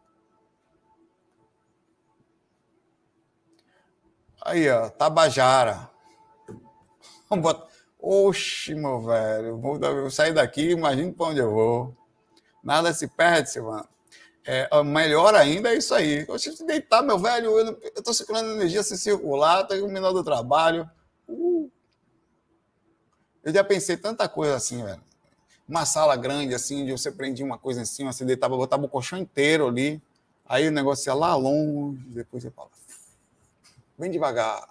Aí, 4.42 4.70
ó. 4.70 4.90
Tabajara. 4.90 5.92
Oxi, 8.00 8.74
meu 8.74 9.02
velho. 9.02 9.58
Vou 9.60 10.10
sair 10.10 10.34
daqui, 10.34 10.72
imagina 10.72 11.12
para 11.12 11.26
onde 11.28 11.40
eu 11.40 11.52
vou. 11.52 12.05
Nada 12.66 12.92
se 12.92 13.08
perde, 13.08 13.52
Silvana. 13.52 13.88
É, 14.44 14.68
melhor 14.84 15.36
ainda 15.36 15.70
é 15.70 15.78
isso 15.78 15.94
aí. 15.94 16.26
Eu 16.28 16.38
tive 16.40 16.58
que 16.58 16.64
deitar, 16.64 17.04
meu 17.04 17.20
velho. 17.20 17.60
Eu 17.60 17.80
estou 17.96 18.14
circulando 18.14 18.52
energia 18.52 18.82
sem 18.82 18.98
circular, 18.98 19.62
estou 19.62 19.88
menor 19.88 20.12
do 20.12 20.24
trabalho. 20.24 20.90
Uh. 21.30 21.70
Eu 23.44 23.54
já 23.54 23.64
pensei 23.64 23.96
tanta 23.96 24.28
coisa 24.28 24.56
assim, 24.56 24.84
velho. 24.84 25.02
Uma 25.70 25.86
sala 25.86 26.16
grande, 26.16 26.56
assim, 26.56 26.82
onde 26.82 26.92
você 26.92 27.12
prendia 27.12 27.46
uma 27.46 27.58
coisa 27.58 27.82
em 27.82 27.86
cima, 27.86 28.12
você 28.12 28.26
deitava, 28.26 28.58
botava 28.58 28.86
o 28.86 28.90
colchão 28.90 29.20
inteiro 29.20 29.68
ali. 29.68 30.02
Aí 30.48 30.68
o 30.68 30.72
negócio 30.72 31.10
ia 31.10 31.14
lá 31.14 31.36
longe, 31.36 32.04
depois 32.08 32.44
você 32.44 32.52
fala, 32.52 32.70
vem 33.98 34.12
devagar. 34.12 34.70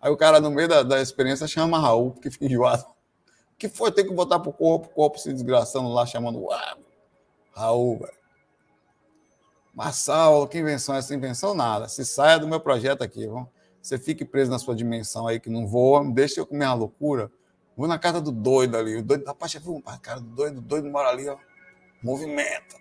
Aí 0.00 0.10
o 0.10 0.16
cara, 0.16 0.40
no 0.40 0.50
meio 0.50 0.68
da, 0.68 0.82
da 0.84 1.00
experiência, 1.00 1.46
chama 1.48 1.78
Raul, 1.78 2.12
porque 2.12 2.30
fica 2.30 2.44
enjoado. 2.44 2.84
O 2.84 3.58
que 3.58 3.68
foi? 3.68 3.90
Tem 3.90 4.06
que 4.06 4.12
botar 4.12 4.38
pro 4.38 4.52
corpo, 4.52 4.86
o 4.86 4.90
corpo 4.90 5.18
se 5.18 5.32
desgraçando 5.32 5.88
lá, 5.88 6.06
chamando 6.06 6.44
Raul, 7.56 7.98
velho. 7.98 8.12
Marçal, 9.74 10.46
que 10.46 10.58
invenção 10.58 10.94
é 10.94 10.98
essa 10.98 11.14
invenção? 11.14 11.54
Nada. 11.54 11.88
Se 11.88 12.04
saia 12.04 12.38
do 12.38 12.46
meu 12.46 12.60
projeto 12.60 13.02
aqui, 13.02 13.26
vamos. 13.26 13.48
Você 13.80 13.98
fique 13.98 14.24
preso 14.24 14.50
na 14.50 14.58
sua 14.58 14.74
dimensão 14.74 15.26
aí 15.26 15.40
que 15.40 15.48
não 15.48 15.66
voa, 15.66 16.04
deixa 16.12 16.40
eu 16.40 16.46
comer 16.46 16.66
uma 16.66 16.74
loucura. 16.74 17.30
Vou 17.76 17.86
na 17.86 17.98
casa 17.98 18.20
do 18.20 18.32
doido 18.32 18.76
ali. 18.76 18.96
O 18.96 19.02
doido 19.02 19.24
da 19.24 19.34
parte 19.34 19.58
viu, 19.58 19.82
cara 20.02 20.20
do 20.20 20.28
doido, 20.28 20.60
doido 20.60 20.90
mora 20.90 21.08
ali, 21.08 21.28
ó. 21.28 21.38
Movimenta. 22.02 22.76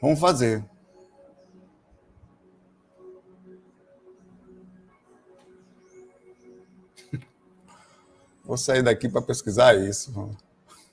Vamos 0.00 0.18
fazer. 0.18 0.64
Vou 8.44 8.56
sair 8.56 8.82
daqui 8.82 9.08
para 9.08 9.22
pesquisar 9.22 9.74
isso. 9.76 10.12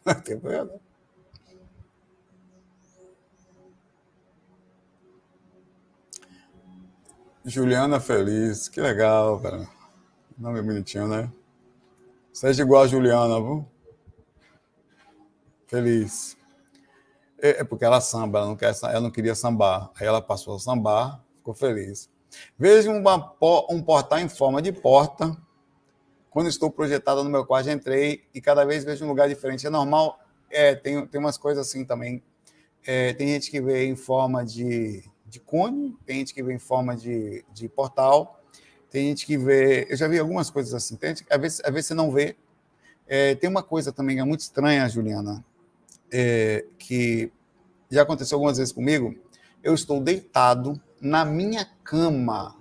Tem 0.24 0.40
problema. 0.40 0.72
Juliana 7.46 8.00
Feliz, 8.00 8.68
que 8.68 8.82
legal, 8.82 9.40
cara. 9.40 9.68
Nome 10.38 10.62
bonitinho, 10.62 11.08
né? 11.08 11.32
Seja 12.34 12.64
igual 12.64 12.84
a 12.84 12.88
Juliana, 12.88 13.40
viu? 13.40 13.66
Feliz. 15.66 16.38
É, 17.42 17.62
é 17.62 17.64
porque 17.64 17.86
ela 17.86 18.02
samba, 18.02 18.40
ela 18.40 18.48
não, 18.48 18.56
quer, 18.56 18.76
ela 18.84 19.02
não 19.02 19.12
queria 19.12 19.34
sambar. 19.34 19.92
Aí 20.00 20.06
ela 20.06 20.22
passou 20.22 20.56
a 20.56 20.60
sambar, 20.60 21.24
ficou 21.38 21.54
feliz. 21.54 22.10
Vejo 22.58 22.92
uma, 22.92 23.34
um 23.70 23.82
portal 23.82 24.20
em 24.20 24.30
forma 24.30 24.62
de 24.62 24.72
porta. 24.72 25.36
Quando 26.38 26.50
estou 26.50 26.70
projetada 26.70 27.24
no 27.24 27.32
meu 27.32 27.44
quarto, 27.44 27.68
entrei 27.68 28.22
e 28.32 28.40
cada 28.40 28.64
vez 28.64 28.84
vejo 28.84 29.04
um 29.04 29.08
lugar 29.08 29.28
diferente. 29.28 29.66
É 29.66 29.72
normal, 29.72 30.20
é, 30.52 30.76
tem, 30.76 31.04
tem 31.08 31.20
umas 31.20 31.36
coisas 31.36 31.68
assim 31.68 31.84
também. 31.84 32.22
É, 32.86 33.12
tem 33.14 33.30
gente 33.30 33.50
que 33.50 33.60
vê 33.60 33.88
em 33.88 33.96
forma 33.96 34.46
de 34.46 35.04
de 35.26 35.40
cone, 35.40 35.98
tem 36.06 36.18
gente 36.18 36.36
que 36.36 36.44
vê 36.44 36.54
em 36.54 36.60
forma 36.60 36.96
de, 36.96 37.44
de 37.52 37.68
portal, 37.68 38.40
tem 38.92 39.08
gente 39.08 39.26
que 39.26 39.36
vê. 39.36 39.88
Eu 39.90 39.98
já 39.98 40.08
vi 40.08 40.20
algumas 40.20 40.52
coisas 40.52 40.76
assim, 40.76 40.96
tem 40.96 41.10
gente, 41.16 41.26
às, 41.28 41.42
vezes, 41.42 41.62
às 41.66 41.74
vezes 41.74 41.88
você 41.88 41.96
não 41.96 42.12
vê. 42.12 42.36
É, 43.08 43.34
tem 43.34 43.50
uma 43.50 43.64
coisa 43.64 43.92
também 43.92 44.18
que 44.18 44.22
é 44.22 44.24
muito 44.24 44.42
estranha, 44.42 44.88
Juliana, 44.88 45.44
é, 46.12 46.68
que 46.78 47.32
já 47.90 48.04
aconteceu 48.04 48.36
algumas 48.36 48.60
vezes 48.60 48.72
comigo. 48.72 49.16
Eu 49.64 49.74
estou 49.74 50.00
deitado 50.00 50.80
na 51.02 51.26
minha 51.26 51.66
cama, 51.84 52.56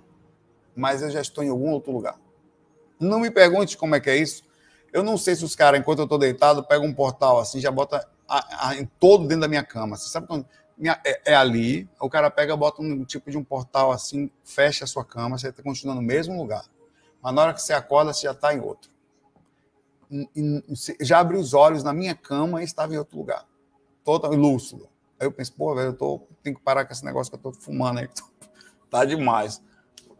mas 0.75 1.03
eu 1.03 1.11
já 1.11 1.21
estou 1.21 1.43
em 1.43 1.49
algum 1.49 1.69
outro 1.69 1.91
lugar. 1.91 2.19
Não 2.99 3.19
me 3.19 3.29
pergunte 3.31 3.77
como 3.77 3.95
é 3.95 3.99
que 3.99 4.09
é 4.09 4.17
isso. 4.17 4.43
Eu 4.91 5.03
não 5.03 5.17
sei 5.17 5.35
se 5.35 5.43
os 5.43 5.55
caras, 5.55 5.79
enquanto 5.79 5.99
eu 5.99 6.05
estou 6.05 6.17
deitado, 6.17 6.63
pegam 6.63 6.87
um 6.87 6.93
portal 6.93 7.39
assim, 7.39 7.59
já 7.59 7.69
bota 7.69 8.07
a, 8.27 8.69
a, 8.69 8.75
em 8.75 8.85
todo 8.99 9.27
dentro 9.27 9.41
da 9.41 9.47
minha 9.47 9.63
cama. 9.63 9.95
Você 9.95 10.09
sabe 10.09 10.27
quando 10.27 10.45
é, 11.03 11.31
é, 11.31 11.35
ali, 11.35 11.89
o 11.99 12.09
cara 12.09 12.29
pega, 12.29 12.55
bota 12.55 12.81
um 12.81 13.03
tipo 13.03 13.31
de 13.31 13.37
um 13.37 13.43
portal 13.43 13.91
assim, 13.91 14.29
fecha 14.43 14.83
a 14.83 14.87
sua 14.87 15.03
cama, 15.03 15.37
você 15.37 15.51
continua 15.51 15.95
no 15.95 16.01
mesmo 16.01 16.37
lugar. 16.37 16.65
Mas 17.21 17.33
na 17.33 17.41
hora 17.41 17.53
que 17.53 17.61
você 17.61 17.73
acorda, 17.73 18.13
você 18.13 18.27
já 18.27 18.31
está 18.31 18.53
em 18.53 18.59
outro. 18.59 18.91
Já 21.01 21.19
abri 21.19 21.37
os 21.37 21.53
olhos 21.53 21.83
na 21.83 21.93
minha 21.93 22.15
cama 22.15 22.61
e 22.61 22.65
estava 22.65 22.93
em 22.93 22.97
outro 22.97 23.17
lugar. 23.17 23.45
Todo 24.03 24.27
lúcido. 24.29 24.87
Aí 25.19 25.25
eu 25.25 25.31
penso, 25.31 25.53
pô, 25.53 25.73
velho, 25.73 25.89
eu 25.89 25.93
tô, 25.93 26.21
tenho 26.43 26.55
que 26.55 26.61
parar 26.61 26.85
com 26.85 26.93
esse 26.93 27.03
negócio 27.03 27.31
que 27.31 27.37
eu 27.37 27.41
tô 27.41 27.51
fumando 27.51 27.99
aí. 27.99 28.09
tá 28.89 29.03
demais. 29.03 29.61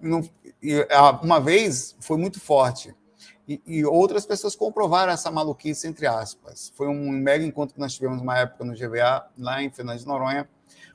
Não, 0.02 0.28
e, 0.62 0.88
uma 1.22 1.40
vez 1.40 1.96
foi 2.00 2.18
muito 2.18 2.40
forte. 2.40 2.96
E, 3.48 3.62
e, 3.66 3.86
outras 3.86 4.26
pessoas 4.26 4.56
comprovaram 4.56 5.12
essa 5.12 5.32
maluquice, 5.32 5.88
entre 5.88 6.06
aspas. 6.06 6.72
Foi 6.76 6.88
um 6.88 7.10
mega 7.10 7.46
encontro 7.46 7.74
que 7.74 7.80
nós 7.80 7.94
tivemos 7.94 8.22
uma 8.22 8.38
época 8.38 8.66
no 8.66 8.74
GVA, 8.74 9.26
lá 9.38 9.64
em 9.64 9.70
Fernandes 9.70 10.02
de 10.02 10.08
Noronha, 10.08 10.50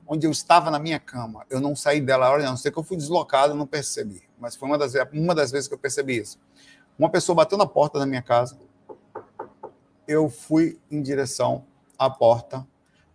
onde 0.06 0.26
eu 0.26 0.30
estava 0.30 0.70
na 0.70 0.78
minha 0.78 1.00
cama. 1.00 1.46
Eu 1.48 1.60
não 1.60 1.74
saí 1.74 2.00
dela 2.00 2.28
a 2.28 2.38
não 2.38 2.56
sei 2.56 2.70
que 2.70 2.78
eu 2.78 2.82
fui 2.82 2.96
deslocado, 2.96 3.54
não 3.54 3.66
percebi. 3.66 4.22
Mas 4.38 4.54
foi 4.54 4.68
uma 4.68 4.76
das, 4.76 4.92
uma 5.12 5.34
das 5.34 5.50
vezes 5.50 5.66
que 5.66 5.74
eu 5.74 5.78
percebi 5.78 6.18
isso. 6.18 6.38
Uma 6.98 7.08
pessoa 7.08 7.36
bateu 7.36 7.56
na 7.56 7.66
porta 7.66 7.98
da 7.98 8.04
minha 8.04 8.22
casa. 8.22 8.58
Eu 10.06 10.28
fui 10.28 10.78
em 10.90 11.00
direção 11.00 11.64
à 11.98 12.10
porta. 12.10 12.66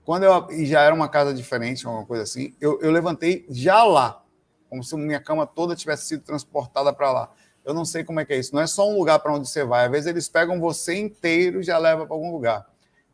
Quando 0.03 0.23
eu, 0.23 0.49
e 0.51 0.65
já 0.65 0.81
era 0.81 0.95
uma 0.95 1.09
casa 1.09 1.33
diferente, 1.33 1.85
alguma 1.85 2.05
coisa 2.05 2.23
assim, 2.23 2.55
eu, 2.61 2.79
eu 2.81 2.89
levantei 2.89 3.45
já 3.49 3.83
lá, 3.83 4.23
como 4.69 4.83
se 4.83 4.95
minha 4.95 5.19
cama 5.19 5.45
toda 5.45 5.75
tivesse 5.75 6.07
sido 6.07 6.23
transportada 6.23 6.91
para 6.93 7.11
lá. 7.11 7.33
Eu 7.63 7.73
não 7.73 7.83
sei 7.83 8.03
como 8.03 8.19
é 8.19 8.25
que 8.25 8.33
é 8.33 8.37
isso. 8.37 8.55
Não 8.55 8.61
é 8.61 8.67
só 8.67 8.89
um 8.89 8.97
lugar 8.97 9.19
para 9.19 9.33
onde 9.33 9.49
você 9.49 9.63
vai. 9.63 9.85
Às 9.85 9.91
vezes 9.91 10.07
eles 10.07 10.29
pegam 10.29 10.59
você 10.59 10.95
inteiro 10.95 11.59
e 11.59 11.63
já 11.63 11.77
levam 11.77 12.05
para 12.05 12.15
algum 12.15 12.31
lugar. 12.31 12.65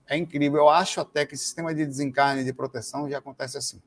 É 0.08 0.16
incrível. 0.16 0.60
Eu 0.60 0.70
acho 0.70 1.02
até 1.02 1.26
que 1.26 1.36
sistema 1.36 1.74
de 1.74 1.86
desencarne 1.86 2.44
de 2.44 2.54
proteção 2.54 3.10
já 3.10 3.18
acontece 3.18 3.58
assim. 3.58 3.82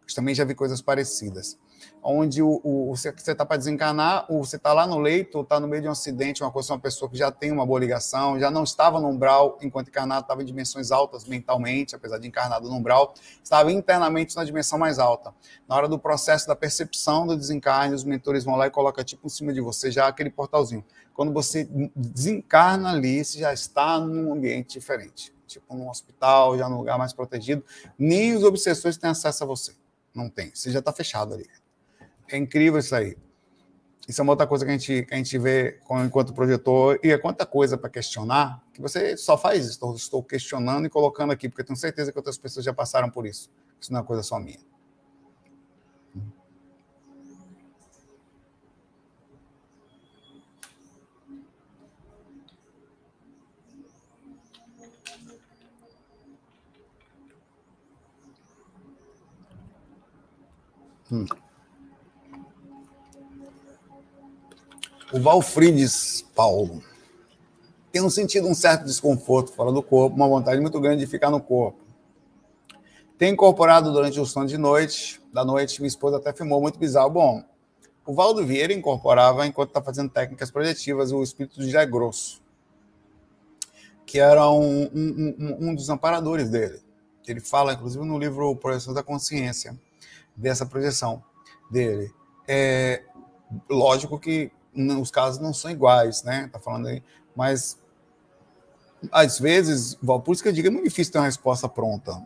Eu 0.00 0.14
também 0.14 0.34
já 0.34 0.44
vi 0.44 0.54
coisas 0.54 0.80
parecidas 0.80 1.58
onde 2.02 2.42
o, 2.42 2.60
o 2.64 2.94
você 2.94 3.10
está 3.10 3.46
para 3.46 3.56
desencarnar, 3.56 4.26
ou 4.28 4.44
você 4.44 4.56
está 4.56 4.72
lá 4.72 4.86
no 4.86 4.98
leito, 4.98 5.38
ou 5.38 5.44
está 5.44 5.60
no 5.60 5.68
meio 5.68 5.82
de 5.82 5.88
um 5.88 5.92
acidente, 5.92 6.42
uma 6.42 6.50
coisa, 6.50 6.72
uma 6.72 6.80
pessoa 6.80 7.10
que 7.10 7.16
já 7.16 7.30
tem 7.30 7.52
uma 7.52 7.64
boa 7.64 7.78
ligação, 7.78 8.38
já 8.38 8.50
não 8.50 8.64
estava 8.64 9.00
no 9.00 9.08
umbral 9.08 9.58
enquanto 9.62 9.88
encarnado, 9.88 10.22
estava 10.22 10.42
em 10.42 10.44
dimensões 10.44 10.90
altas 10.90 11.24
mentalmente, 11.24 11.94
apesar 11.94 12.18
de 12.18 12.26
encarnado 12.26 12.68
no 12.68 12.76
umbral, 12.76 13.14
estava 13.42 13.70
internamente 13.70 14.34
na 14.34 14.44
dimensão 14.44 14.78
mais 14.78 14.98
alta. 14.98 15.32
Na 15.68 15.76
hora 15.76 15.88
do 15.88 15.98
processo 15.98 16.46
da 16.46 16.56
percepção 16.56 17.26
do 17.26 17.36
desencarne, 17.36 17.94
os 17.94 18.04
mentores 18.04 18.44
vão 18.44 18.56
lá 18.56 18.66
e 18.66 18.70
colocam 18.70 19.04
tipo 19.04 19.26
em 19.26 19.30
cima 19.30 19.52
de 19.52 19.60
você 19.60 19.90
já 19.90 20.08
aquele 20.08 20.30
portalzinho. 20.30 20.84
Quando 21.14 21.32
você 21.32 21.68
desencarna 21.94 22.90
ali, 22.90 23.24
você 23.24 23.38
já 23.38 23.52
está 23.52 23.98
num 24.00 24.32
ambiente 24.32 24.72
diferente, 24.72 25.32
tipo 25.46 25.74
num 25.74 25.88
hospital, 25.88 26.56
já 26.56 26.68
num 26.68 26.78
lugar 26.78 26.98
mais 26.98 27.12
protegido. 27.12 27.64
Nem 27.98 28.34
os 28.34 28.42
obsessores 28.42 28.96
têm 28.96 29.10
acesso 29.10 29.44
a 29.44 29.46
você. 29.46 29.74
Não 30.14 30.28
tem. 30.28 30.50
Você 30.54 30.70
já 30.70 30.78
está 30.78 30.92
fechado 30.92 31.34
ali. 31.34 31.46
É 32.32 32.38
incrível 32.38 32.80
isso 32.80 32.94
aí. 32.94 33.14
Isso 34.08 34.20
é 34.20 34.24
uma 34.24 34.32
outra 34.32 34.46
coisa 34.46 34.64
que 34.64 34.70
a 34.70 34.76
gente, 34.76 35.04
que 35.04 35.14
a 35.14 35.16
gente 35.18 35.38
vê 35.38 35.78
enquanto 36.04 36.32
projetor, 36.32 36.98
e 37.04 37.10
é 37.10 37.18
quanta 37.18 37.44
coisa 37.44 37.76
para 37.76 37.90
questionar, 37.90 38.60
que 38.72 38.80
você 38.80 39.18
só 39.18 39.36
faz 39.36 39.64
isso. 39.64 39.72
Estou, 39.72 39.94
estou 39.94 40.22
questionando 40.24 40.86
e 40.86 40.88
colocando 40.88 41.30
aqui, 41.30 41.46
porque 41.46 41.62
tenho 41.62 41.76
certeza 41.76 42.10
que 42.10 42.18
outras 42.18 42.38
pessoas 42.38 42.64
já 42.64 42.72
passaram 42.72 43.10
por 43.10 43.26
isso. 43.26 43.50
Isso 43.78 43.92
não 43.92 44.00
é 44.00 44.02
coisa 44.02 44.22
só 44.22 44.40
minha. 44.40 44.58
Hum. 61.12 61.41
O 65.12 65.20
Valfrides 65.20 66.24
Paulo. 66.34 66.82
Tenho 67.92 68.08
sentido 68.08 68.48
um 68.48 68.54
certo 68.54 68.86
desconforto 68.86 69.52
fora 69.52 69.70
do 69.70 69.82
corpo, 69.82 70.16
uma 70.16 70.26
vontade 70.26 70.58
muito 70.58 70.80
grande 70.80 71.04
de 71.04 71.06
ficar 71.06 71.30
no 71.30 71.38
corpo. 71.38 71.78
Tenho 73.18 73.34
incorporado 73.34 73.92
durante 73.92 74.18
o 74.18 74.24
sono 74.24 74.46
de 74.46 74.56
noite, 74.56 75.20
da 75.30 75.44
noite, 75.44 75.82
minha 75.82 75.88
esposa 75.88 76.16
até 76.16 76.32
filmou 76.32 76.62
muito 76.62 76.78
bizarro. 76.78 77.10
Bom, 77.10 77.44
o 78.06 78.14
Valdo 78.14 78.44
Vieira 78.46 78.72
incorporava, 78.72 79.46
enquanto 79.46 79.68
está 79.68 79.82
fazendo 79.82 80.08
técnicas 80.08 80.50
projetivas, 80.50 81.12
o 81.12 81.22
espírito 81.22 81.60
de 81.60 81.66
José 81.66 81.84
Grosso, 81.84 82.42
que 84.06 84.18
era 84.18 84.50
um, 84.50 84.84
um, 84.84 85.36
um, 85.38 85.68
um 85.68 85.74
dos 85.74 85.90
amparadores 85.90 86.48
dele. 86.48 86.80
Ele 87.28 87.40
fala, 87.40 87.74
inclusive, 87.74 88.02
no 88.02 88.18
livro 88.18 88.56
Projeção 88.56 88.94
da 88.94 89.02
Consciência, 89.02 89.78
dessa 90.34 90.64
projeção 90.64 91.22
dele. 91.70 92.10
É, 92.48 93.02
lógico 93.68 94.18
que 94.18 94.50
os 94.74 95.10
casos 95.10 95.40
não 95.40 95.52
são 95.52 95.70
iguais, 95.70 96.22
né? 96.22 96.48
Tá 96.52 96.58
falando 96.58 96.88
aí, 96.88 97.02
mas 97.36 97.78
às 99.10 99.38
vezes, 99.38 99.94
por 99.94 100.32
isso 100.32 100.42
que 100.42 100.48
eu 100.48 100.52
digo, 100.52 100.68
é 100.68 100.70
muito 100.70 100.84
difícil 100.84 101.12
ter 101.12 101.18
uma 101.18 101.26
resposta 101.26 101.68
pronta. 101.68 102.24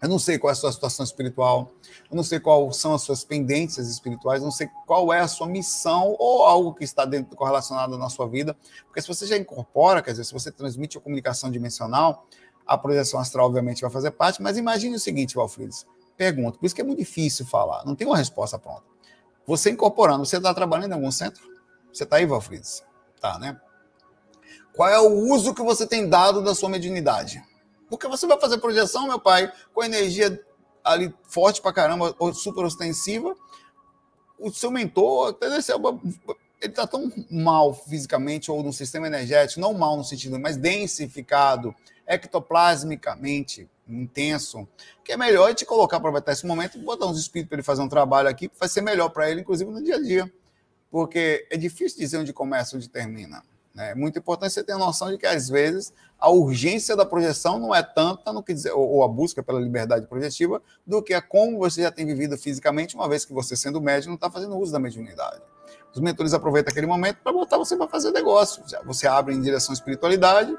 Eu 0.00 0.08
não 0.08 0.18
sei 0.18 0.38
qual 0.38 0.50
é 0.50 0.52
a 0.52 0.54
sua 0.54 0.70
situação 0.70 1.02
espiritual, 1.04 1.72
eu 2.08 2.16
não 2.16 2.22
sei 2.22 2.38
quais 2.38 2.76
são 2.76 2.94
as 2.94 3.02
suas 3.02 3.24
pendências 3.24 3.88
espirituais, 3.88 4.40
eu 4.40 4.44
não 4.44 4.52
sei 4.52 4.68
qual 4.86 5.12
é 5.12 5.18
a 5.18 5.26
sua 5.26 5.48
missão 5.48 6.14
ou 6.20 6.44
algo 6.44 6.72
que 6.72 6.84
está 6.84 7.04
dentro 7.04 7.34
correlacionado 7.36 7.98
na 7.98 8.08
sua 8.08 8.28
vida. 8.28 8.56
Porque 8.84 9.02
se 9.02 9.08
você 9.08 9.26
já 9.26 9.36
incorpora, 9.36 10.00
quer 10.00 10.12
dizer, 10.12 10.22
se 10.24 10.32
você 10.32 10.52
transmite 10.52 10.96
a 10.96 11.00
comunicação 11.00 11.50
dimensional, 11.50 12.26
a 12.64 12.78
projeção 12.78 13.18
astral 13.18 13.46
obviamente 13.46 13.80
vai 13.80 13.90
fazer 13.90 14.12
parte, 14.12 14.40
mas 14.40 14.56
imagine 14.56 14.94
o 14.94 15.00
seguinte, 15.00 15.34
Valfrides, 15.34 15.84
pergunta, 16.16 16.58
por 16.58 16.66
isso 16.66 16.74
que 16.76 16.80
é 16.80 16.84
muito 16.84 17.00
difícil 17.00 17.44
falar, 17.44 17.84
não 17.84 17.96
tem 17.96 18.06
uma 18.06 18.16
resposta 18.16 18.56
pronta. 18.56 18.84
Você 19.48 19.70
incorporando, 19.70 20.26
você 20.26 20.36
está 20.36 20.52
trabalhando 20.52 20.90
em 20.90 20.94
algum 20.94 21.10
centro? 21.10 21.42
Você 21.90 22.04
está 22.04 22.16
aí, 22.16 22.26
Valfrides? 22.26 22.84
Tá, 23.18 23.38
né? 23.38 23.58
Qual 24.74 24.86
é 24.86 25.00
o 25.00 25.08
uso 25.08 25.54
que 25.54 25.62
você 25.62 25.86
tem 25.86 26.06
dado 26.06 26.44
da 26.44 26.54
sua 26.54 26.68
mediunidade? 26.68 27.42
Porque 27.88 28.06
você 28.06 28.26
vai 28.26 28.38
fazer 28.38 28.58
projeção, 28.58 29.06
meu 29.06 29.18
pai, 29.18 29.50
com 29.72 29.82
energia 29.82 30.38
ali 30.84 31.14
forte 31.22 31.62
pra 31.62 31.72
caramba, 31.72 32.14
super 32.34 32.62
ostensiva. 32.62 33.34
O 34.38 34.52
seu 34.52 34.70
mentor, 34.70 35.38
ele 36.60 36.72
tá 36.74 36.86
tão 36.86 37.10
mal 37.30 37.72
fisicamente 37.72 38.50
ou 38.50 38.62
no 38.62 38.70
sistema 38.70 39.06
energético, 39.06 39.62
não 39.62 39.72
mal 39.72 39.96
no 39.96 40.04
sentido, 40.04 40.38
mas 40.38 40.58
densificado, 40.58 41.74
ectoplasmicamente 42.08 43.68
intenso, 43.86 44.66
que 45.04 45.12
é 45.12 45.16
melhor 45.16 45.54
te 45.54 45.64
colocar, 45.64 45.98
aproveitar 45.98 46.32
esse 46.32 46.46
momento, 46.46 46.78
botar 46.78 47.06
uns 47.06 47.18
espíritos 47.18 47.48
para 47.48 47.56
ele 47.56 47.62
fazer 47.62 47.82
um 47.82 47.88
trabalho 47.88 48.28
aqui, 48.28 48.50
vai 48.58 48.68
ser 48.68 48.80
melhor 48.80 49.10
para 49.10 49.30
ele, 49.30 49.42
inclusive 49.42 49.70
no 49.70 49.82
dia 49.82 49.96
a 49.96 50.02
dia. 50.02 50.32
Porque 50.90 51.46
é 51.50 51.56
difícil 51.56 51.98
dizer 51.98 52.18
onde 52.18 52.32
começa, 52.32 52.76
onde 52.76 52.88
termina. 52.88 53.42
Né? 53.74 53.92
É 53.92 53.94
muito 53.94 54.18
importante 54.18 54.52
você 54.52 54.64
ter 54.64 54.72
a 54.72 54.78
noção 54.78 55.10
de 55.10 55.18
que, 55.18 55.26
às 55.26 55.48
vezes, 55.48 55.92
a 56.18 56.30
urgência 56.30 56.96
da 56.96 57.04
projeção 57.04 57.58
não 57.58 57.74
é 57.74 57.82
tanta 57.82 58.32
no 58.32 58.42
que 58.42 58.52
dizer, 58.52 58.72
ou 58.72 59.04
a 59.04 59.08
busca 59.08 59.42
pela 59.42 59.60
liberdade 59.60 60.06
projetiva, 60.06 60.60
do 60.86 61.02
que 61.02 61.14
a 61.14 61.22
como 61.22 61.58
você 61.58 61.82
já 61.82 61.90
tem 61.90 62.04
vivido 62.04 62.36
fisicamente, 62.36 62.96
uma 62.96 63.08
vez 63.08 63.24
que 63.24 63.32
você, 63.32 63.54
sendo 63.54 63.80
médium, 63.80 64.10
não 64.10 64.14
está 64.16 64.30
fazendo 64.30 64.56
uso 64.58 64.72
da 64.72 64.78
mediunidade. 64.78 65.40
Os 65.94 66.00
mentores 66.00 66.34
aproveitam 66.34 66.70
aquele 66.70 66.86
momento 66.86 67.18
para 67.22 67.32
botar 67.32 67.56
você 67.56 67.76
para 67.76 67.88
fazer 67.88 68.10
negócio. 68.10 68.62
Você 68.84 69.06
abre 69.06 69.34
em 69.34 69.40
direção 69.40 69.72
à 69.72 69.74
espiritualidade, 69.74 70.56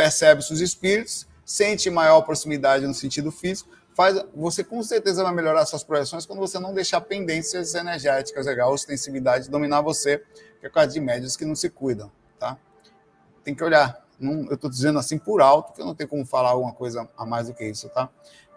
percebe 0.00 0.40
os 0.40 0.62
espíritos, 0.62 1.26
sente 1.44 1.90
maior 1.90 2.22
proximidade 2.22 2.86
no 2.86 2.94
sentido 2.94 3.30
físico, 3.30 3.68
faz, 3.94 4.18
você 4.34 4.64
com 4.64 4.82
certeza 4.82 5.22
vai 5.22 5.34
melhorar 5.34 5.66
suas 5.66 5.84
projeções 5.84 6.24
quando 6.24 6.38
você 6.38 6.58
não 6.58 6.72
deixar 6.72 7.02
pendências 7.02 7.74
energéticas, 7.74 8.46
a 8.46 8.66
ostensividade 8.66 9.50
dominar 9.50 9.82
você, 9.82 10.24
que 10.58 10.64
é 10.64 10.68
por 10.70 10.76
causa 10.76 10.88
de 10.88 11.00
médios 11.00 11.36
que 11.36 11.44
não 11.44 11.54
se 11.54 11.68
cuidam, 11.68 12.10
tá? 12.38 12.56
Tem 13.44 13.54
que 13.54 13.62
olhar. 13.62 14.02
Não, 14.18 14.46
eu 14.46 14.54
estou 14.54 14.70
dizendo 14.70 14.98
assim 14.98 15.18
por 15.18 15.42
alto, 15.42 15.74
que 15.74 15.82
eu 15.82 15.84
não 15.84 15.94
tenho 15.94 16.08
como 16.08 16.24
falar 16.24 16.50
alguma 16.50 16.72
coisa 16.72 17.06
a 17.14 17.26
mais 17.26 17.48
do 17.48 17.54
que 17.54 17.64
isso, 17.66 17.90
tá? 17.90 18.08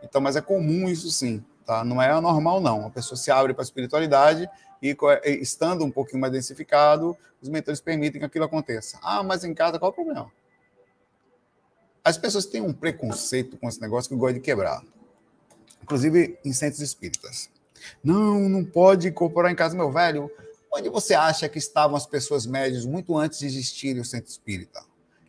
Então, 0.01 0.21
mas 0.21 0.37
é 0.37 0.41
comum 0.41 0.87
isso 0.87 1.11
sim, 1.11 1.43
tá? 1.65 1.83
Não 1.83 2.01
é 2.01 2.09
anormal, 2.09 2.61
não. 2.61 2.85
A 2.85 2.89
pessoa 2.89 3.17
se 3.17 3.31
abre 3.31 3.53
para 3.53 3.63
a 3.63 3.65
espiritualidade 3.65 4.49
e, 4.81 4.95
estando 5.41 5.83
um 5.83 5.91
pouquinho 5.91 6.21
mais 6.21 6.31
densificado, 6.31 7.17
os 7.41 7.49
mentores 7.49 7.81
permitem 7.81 8.21
que 8.21 8.25
aquilo 8.25 8.45
aconteça. 8.45 8.97
Ah, 9.03 9.21
mas 9.23 9.43
em 9.43 9.53
casa, 9.53 9.77
qual 9.77 9.91
o 9.91 9.93
problema? 9.93 10.31
As 12.03 12.17
pessoas 12.17 12.45
têm 12.45 12.61
um 12.61 12.73
preconceito 12.73 13.55
com 13.55 13.69
esse 13.69 13.79
negócio 13.79 14.09
que 14.09 14.15
gosta 14.15 14.33
de 14.33 14.41
quebrar. 14.41 14.83
Inclusive 15.81 16.37
em 16.43 16.51
centros 16.51 16.81
espíritas. 16.81 17.49
Não, 18.03 18.49
não 18.49 18.65
pode 18.65 19.07
incorporar 19.07 19.49
em 19.49 19.55
casa, 19.55 19.75
meu 19.75 19.89
velho. 19.89 20.29
Onde 20.73 20.89
você 20.89 21.13
acha 21.13 21.47
que 21.47 21.57
estavam 21.57 21.95
as 21.95 22.05
pessoas 22.05 22.45
médias 22.45 22.85
muito 22.85 23.17
antes 23.17 23.39
de 23.39 23.45
existirem 23.45 24.01
o 24.01 24.05
centro 24.05 24.29
espírita? 24.29 24.83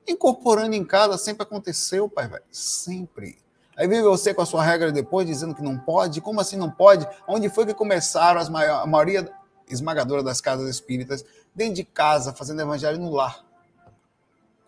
Incorporando 0.07 0.75
em 0.75 0.85
casa 0.85 1.17
sempre 1.17 1.45
aconteceu, 1.45 2.09
pai 2.09 2.27
velho. 2.27 2.43
Sempre. 2.51 3.39
Aí 3.77 3.87
vem 3.87 4.03
você 4.03 4.35
com 4.35 4.43
a 4.43 4.47
sua 4.47 4.65
regra 4.65 4.91
depois 4.91 5.27
dizendo 5.27 5.55
que 5.55 5.63
não 5.63 5.79
pode. 5.79 6.21
Como 6.21 6.41
assim 6.41 6.57
não 6.57 6.71
pode? 6.71 7.07
Onde 7.29 7.49
foi 7.49 7.67
que 7.67 7.75
começaram 7.75 8.41
as 8.41 8.49
maior, 8.49 8.83
a 8.83 8.87
maioria 8.87 9.31
esmagadora 9.69 10.25
das 10.25 10.41
casas 10.41 10.69
espíritas? 10.69 11.25
Dentro 11.55 11.75
de 11.75 11.85
casa, 11.85 12.33
fazendo 12.33 12.63
evangelho 12.63 12.99
no 12.99 13.13
lar. 13.13 13.45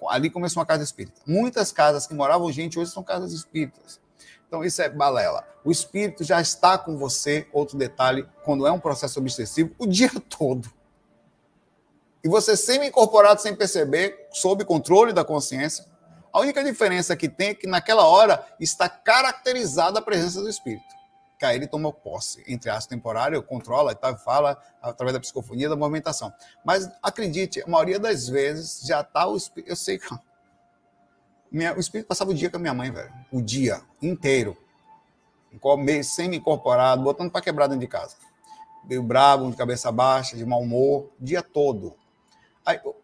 Ali 0.08 0.30
começou 0.30 0.60
uma 0.60 0.66
casa 0.66 0.84
espírita. 0.84 1.20
Muitas 1.26 1.72
casas 1.72 2.06
que 2.06 2.14
moravam 2.14 2.50
gente 2.52 2.78
hoje 2.78 2.90
são 2.90 3.02
casas 3.02 3.32
espíritas. 3.32 4.00
Então, 4.46 4.64
isso 4.64 4.80
é 4.80 4.88
balela. 4.88 5.46
O 5.64 5.70
espírito 5.70 6.22
já 6.22 6.40
está 6.40 6.78
com 6.78 6.96
você, 6.96 7.48
outro 7.52 7.76
detalhe, 7.76 8.28
quando 8.44 8.66
é 8.66 8.70
um 8.70 8.78
processo 8.78 9.18
obsessivo, 9.18 9.74
o 9.78 9.86
dia 9.86 10.10
todo. 10.28 10.70
E 12.22 12.28
você 12.28 12.56
semi-incorporado 12.56 13.40
sem 13.40 13.54
perceber, 13.54 14.28
sob 14.32 14.64
controle 14.64 15.12
da 15.12 15.24
consciência. 15.24 15.86
A 16.32 16.40
única 16.40 16.62
diferença 16.62 17.16
que 17.16 17.28
tem 17.28 17.50
é 17.50 17.54
que 17.54 17.66
naquela 17.66 18.04
hora 18.06 18.46
está 18.60 18.88
caracterizada 18.88 19.98
a 19.98 20.02
presença 20.02 20.40
do 20.40 20.48
espírito 20.48 20.95
ele 21.54 21.66
toma 21.66 21.92
posse, 21.92 22.42
entre 22.48 22.70
aspas, 22.70 22.86
temporário, 22.86 23.42
controla 23.42 23.92
e 23.92 23.94
tal, 23.94 24.16
fala 24.18 24.60
através 24.80 25.12
da 25.12 25.20
psicofonia, 25.20 25.68
da 25.68 25.76
movimentação. 25.76 26.32
Mas 26.64 26.90
acredite, 27.02 27.62
a 27.62 27.68
maioria 27.68 27.98
das 27.98 28.28
vezes 28.28 28.82
já 28.86 29.02
está 29.02 29.26
o 29.26 29.36
espírito. 29.36 29.70
Eu 29.70 29.76
sei 29.76 29.98
que. 29.98 30.06
O 31.76 31.80
espírito 31.80 32.08
passava 32.08 32.32
o 32.32 32.34
dia 32.34 32.50
com 32.50 32.56
a 32.56 32.60
minha 32.60 32.74
mãe, 32.74 32.90
velho. 32.90 33.10
O 33.32 33.40
dia 33.40 33.80
inteiro. 34.02 34.56
Semi-incorporado, 36.04 37.02
botando 37.02 37.30
para 37.30 37.40
quebrar 37.40 37.66
dentro 37.66 37.80
de 37.80 37.86
casa. 37.86 38.16
Meio 38.84 39.02
bravo, 39.02 39.50
de 39.50 39.56
cabeça 39.56 39.90
baixa, 39.90 40.36
de 40.36 40.44
mau 40.44 40.60
humor, 40.60 41.10
o 41.18 41.24
dia 41.24 41.42
todo. 41.42 41.96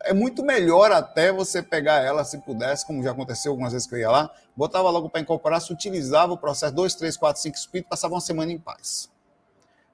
É 0.02 0.12
muito 0.12 0.44
melhor 0.44 0.90
até 0.90 1.32
você 1.32 1.62
pegar 1.62 2.02
ela, 2.02 2.24
se 2.24 2.38
pudesse, 2.38 2.84
como 2.84 3.02
já 3.02 3.12
aconteceu 3.12 3.52
algumas 3.52 3.72
vezes 3.72 3.86
que 3.86 3.94
eu 3.94 3.98
ia 4.00 4.10
lá, 4.10 4.30
botava 4.56 4.90
logo 4.90 5.08
para 5.08 5.20
incorporar, 5.20 5.60
se 5.60 5.72
utilizava 5.72 6.32
o 6.32 6.38
processo, 6.38 6.74
dois, 6.74 6.94
três, 6.94 7.16
quatro, 7.16 7.40
cinco 7.40 7.56
espíritos, 7.56 7.88
passava 7.88 8.14
uma 8.14 8.20
semana 8.20 8.50
em 8.50 8.58
paz. 8.58 9.08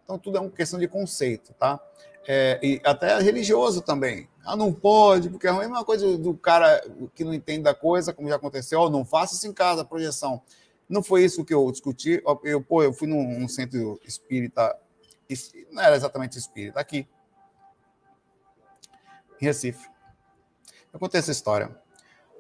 Então, 0.04 0.18
tudo 0.18 0.38
é 0.38 0.40
uma 0.40 0.50
questão 0.50 0.78
de 0.78 0.88
conceito, 0.88 1.52
tá? 1.52 1.78
É, 2.26 2.58
e 2.62 2.80
até 2.84 3.18
religioso 3.20 3.82
também. 3.82 4.28
Ah, 4.44 4.56
não 4.56 4.72
pode, 4.72 5.28
porque 5.28 5.46
é 5.46 5.50
a 5.50 5.54
mesma 5.54 5.84
coisa 5.84 6.16
do 6.16 6.34
cara 6.34 6.82
que 7.14 7.22
não 7.22 7.34
entende 7.34 7.62
da 7.62 7.74
coisa, 7.74 8.12
como 8.12 8.28
já 8.28 8.36
aconteceu, 8.36 8.80
oh, 8.80 8.90
não 8.90 9.04
faça 9.04 9.34
isso 9.34 9.46
em 9.46 9.52
casa, 9.52 9.84
projeção. 9.84 10.40
Não 10.88 11.02
foi 11.02 11.24
isso 11.24 11.44
que 11.44 11.52
eu 11.52 11.70
discuti. 11.70 12.22
Eu, 12.44 12.62
pô, 12.62 12.82
eu 12.82 12.92
fui 12.92 13.06
num, 13.06 13.38
num 13.38 13.48
centro 13.48 14.00
espírita, 14.06 14.74
não 15.70 15.82
era 15.82 15.96
exatamente 15.96 16.38
espírita, 16.38 16.80
aqui, 16.80 17.06
em 19.41 19.45
Recife. 19.45 19.89
Eu 20.93 20.99
contei 20.99 21.18
essa 21.20 21.30
história. 21.30 21.76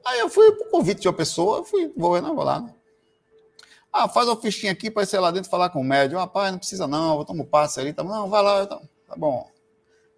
Aí 0.04 0.20
eu 0.20 0.28
fui 0.28 0.52
por 0.52 0.70
convite 0.70 1.02
de 1.02 1.08
uma 1.08 1.14
pessoa, 1.14 1.64
fui, 1.64 1.92
vou, 1.96 2.20
não, 2.20 2.34
vou 2.34 2.44
lá. 2.44 2.60
Né? 2.60 2.74
Ah, 3.92 4.08
faz 4.08 4.28
uma 4.28 4.36
fichinha 4.36 4.72
aqui 4.72 4.90
para 4.90 5.02
ir 5.02 5.18
lá 5.18 5.30
dentro 5.30 5.50
falar 5.50 5.70
com 5.70 5.80
o 5.80 5.84
médium. 5.84 6.18
Rapaz, 6.18 6.52
não 6.52 6.58
precisa 6.58 6.86
não, 6.86 7.18
eu 7.18 7.24
tomo 7.24 7.46
passe 7.46 7.80
ali. 7.80 7.92
Tá, 7.92 8.02
não, 8.04 8.28
vai 8.28 8.42
lá, 8.42 8.66
tá, 8.66 8.80
tá 9.06 9.16
bom. 9.16 9.50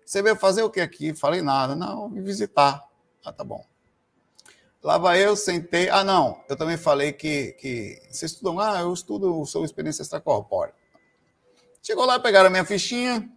Você 0.05 0.23
veio 0.23 0.37
fazer 0.37 0.63
o 0.63 0.71
que 0.71 0.81
aqui? 0.81 1.15
Falei 1.15 1.41
nada. 1.41 1.77
Não, 1.77 2.09
me 2.09 2.21
visitar. 2.21 2.85
Ah, 3.25 3.33
tá 3.33 3.45
bom. 3.45 3.65
Lá 4.83 4.99
vai 4.99 5.25
eu, 5.25 5.37
sentei. 5.37 5.89
Ah, 5.89 6.03
não, 6.03 6.43
eu 6.49 6.57
também 6.57 6.77
falei 6.77 7.13
que, 7.13 7.53
que 7.53 8.03
vocês 8.11 8.33
estudam. 8.33 8.59
Ah, 8.59 8.81
eu 8.81 8.93
estudo 8.93 9.45
sobre 9.45 9.67
experiência 9.67 10.03
extracorpórea. 10.03 10.75
Chegou 11.83 12.05
lá, 12.05 12.19
pegaram 12.19 12.49
a 12.49 12.51
minha 12.51 12.65
fichinha, 12.65 13.31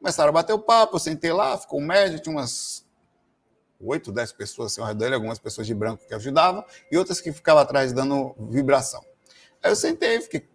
Começaram 0.00 0.30
a 0.30 0.32
bater 0.32 0.54
o 0.54 0.58
papo, 0.58 0.96
eu 0.96 1.00
sentei 1.00 1.32
lá, 1.32 1.56
ficou 1.56 1.78
um 1.78 1.86
médio, 1.86 2.18
tinha 2.18 2.34
umas 2.34 2.86
oito, 3.78 4.10
dez 4.10 4.32
pessoas 4.32 4.72
assim, 4.72 4.80
ao 4.80 4.86
redor 4.86 5.00
dele, 5.00 5.14
algumas 5.14 5.38
pessoas 5.38 5.66
de 5.66 5.74
branco 5.74 6.02
que 6.06 6.14
ajudavam 6.14 6.64
e 6.90 6.96
outras 6.96 7.20
que 7.20 7.30
ficavam 7.32 7.62
atrás 7.62 7.92
dando 7.92 8.34
vibração. 8.50 9.04
Aí 9.62 9.70
eu 9.70 9.76
sentei, 9.76 10.20
fiquei 10.20 10.48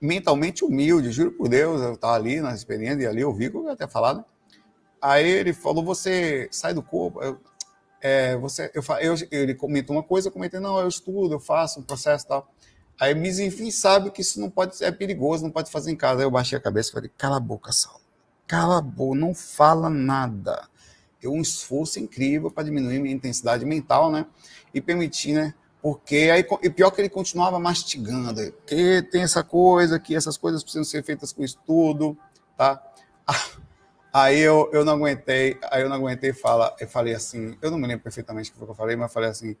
mentalmente 0.00 0.64
humilde, 0.64 1.10
juro 1.10 1.32
por 1.32 1.48
Deus, 1.48 1.80
eu 1.82 1.92
estava 1.92 2.14
ali 2.14 2.40
na 2.40 2.54
experiência 2.54 3.02
e 3.02 3.06
ali 3.06 3.20
eu 3.20 3.32
vi, 3.32 3.50
como 3.50 3.68
eu 3.68 3.72
até 3.72 3.86
falado. 3.86 4.24
Aí 5.00 5.28
ele 5.28 5.52
falou: 5.52 5.84
Você 5.84 6.48
sai 6.50 6.74
do 6.74 6.82
corpo. 6.82 7.22
Eu, 7.22 7.38
é, 8.00 8.36
você, 8.36 8.70
eu, 8.74 8.82
eu, 9.00 9.14
ele 9.30 9.54
comentou 9.54 9.94
uma 9.94 10.02
coisa, 10.02 10.28
eu 10.28 10.32
comentei: 10.32 10.58
Não, 10.58 10.78
eu 10.78 10.88
estudo, 10.88 11.34
eu 11.34 11.40
faço 11.40 11.80
um 11.80 11.82
processo 11.82 12.24
e 12.24 12.28
tal. 12.28 12.50
Aí, 12.98 13.14
mas 13.14 13.38
enfim, 13.38 13.70
sabe 13.70 14.10
que 14.10 14.22
isso 14.22 14.40
não 14.40 14.48
pode 14.48 14.82
é 14.82 14.90
perigoso, 14.90 15.44
não 15.44 15.50
pode 15.50 15.70
fazer 15.70 15.90
em 15.90 15.96
casa. 15.96 16.20
Aí 16.20 16.26
eu 16.26 16.30
baixei 16.30 16.56
a 16.58 16.60
cabeça 16.60 16.90
e 16.90 16.92
falei: 16.92 17.10
Cala 17.16 17.36
a 17.36 17.40
boca, 17.40 17.72
Saulo. 17.72 18.05
Cala 18.46 18.78
a 18.78 18.80
boca, 18.80 19.18
não 19.18 19.34
fala 19.34 19.90
nada. 19.90 20.68
É 21.22 21.28
um 21.28 21.40
esforço 21.40 21.98
incrível 21.98 22.50
para 22.50 22.64
diminuir 22.64 23.00
minha 23.00 23.14
intensidade 23.14 23.64
mental, 23.64 24.10
né? 24.10 24.26
E 24.72 24.80
permitir, 24.80 25.32
né? 25.32 25.54
Porque 25.82 26.30
aí, 26.32 26.44
e 26.62 26.70
pior 26.70 26.90
que 26.90 27.00
ele 27.00 27.08
continuava 27.08 27.58
mastigando, 27.58 28.52
que 28.66 29.02
tem 29.02 29.22
essa 29.22 29.42
coisa, 29.44 29.98
que 29.98 30.14
essas 30.14 30.36
coisas 30.36 30.62
precisam 30.62 30.84
ser 30.84 31.02
feitas 31.04 31.32
com 31.32 31.44
estudo, 31.44 32.16
tá? 32.56 32.82
Aí 34.12 34.40
eu, 34.40 34.70
eu 34.72 34.82
não 34.82 34.94
aguentei, 34.94 35.58
aí 35.70 35.82
eu 35.82 35.90
não 35.90 35.96
aguentei 35.96 36.32
fala, 36.32 36.74
eu 36.80 36.88
falei 36.88 37.14
assim, 37.14 37.54
eu 37.60 37.70
não 37.70 37.76
me 37.76 37.86
lembro 37.86 38.02
perfeitamente 38.02 38.50
o 38.50 38.54
que 38.54 38.62
eu 38.62 38.74
falei, 38.74 38.96
mas 38.96 39.12
falei 39.12 39.28
assim, 39.28 39.54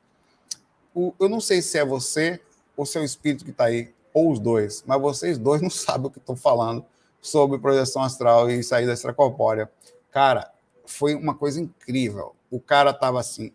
eu 0.94 1.28
não 1.28 1.42
sei 1.42 1.60
se 1.60 1.76
é 1.76 1.84
você 1.84 2.40
ou 2.74 2.86
se 2.86 2.96
é 2.96 3.02
o 3.02 3.04
espírito 3.04 3.44
que 3.44 3.50
está 3.50 3.64
aí, 3.64 3.92
ou 4.14 4.32
os 4.32 4.38
dois, 4.38 4.82
mas 4.86 4.98
vocês 4.98 5.36
dois 5.36 5.60
não 5.60 5.68
sabem 5.70 6.06
o 6.06 6.10
que 6.10 6.16
estou 6.16 6.36
falando, 6.36 6.86
sobre 7.20 7.58
projeção 7.58 8.02
astral 8.02 8.50
e 8.50 8.62
saída 8.62 8.92
extracorpórea. 8.92 9.70
Cara, 10.10 10.50
foi 10.84 11.14
uma 11.14 11.34
coisa 11.34 11.60
incrível. 11.60 12.34
O 12.50 12.60
cara 12.60 12.92
tava 12.92 13.20
assim, 13.20 13.52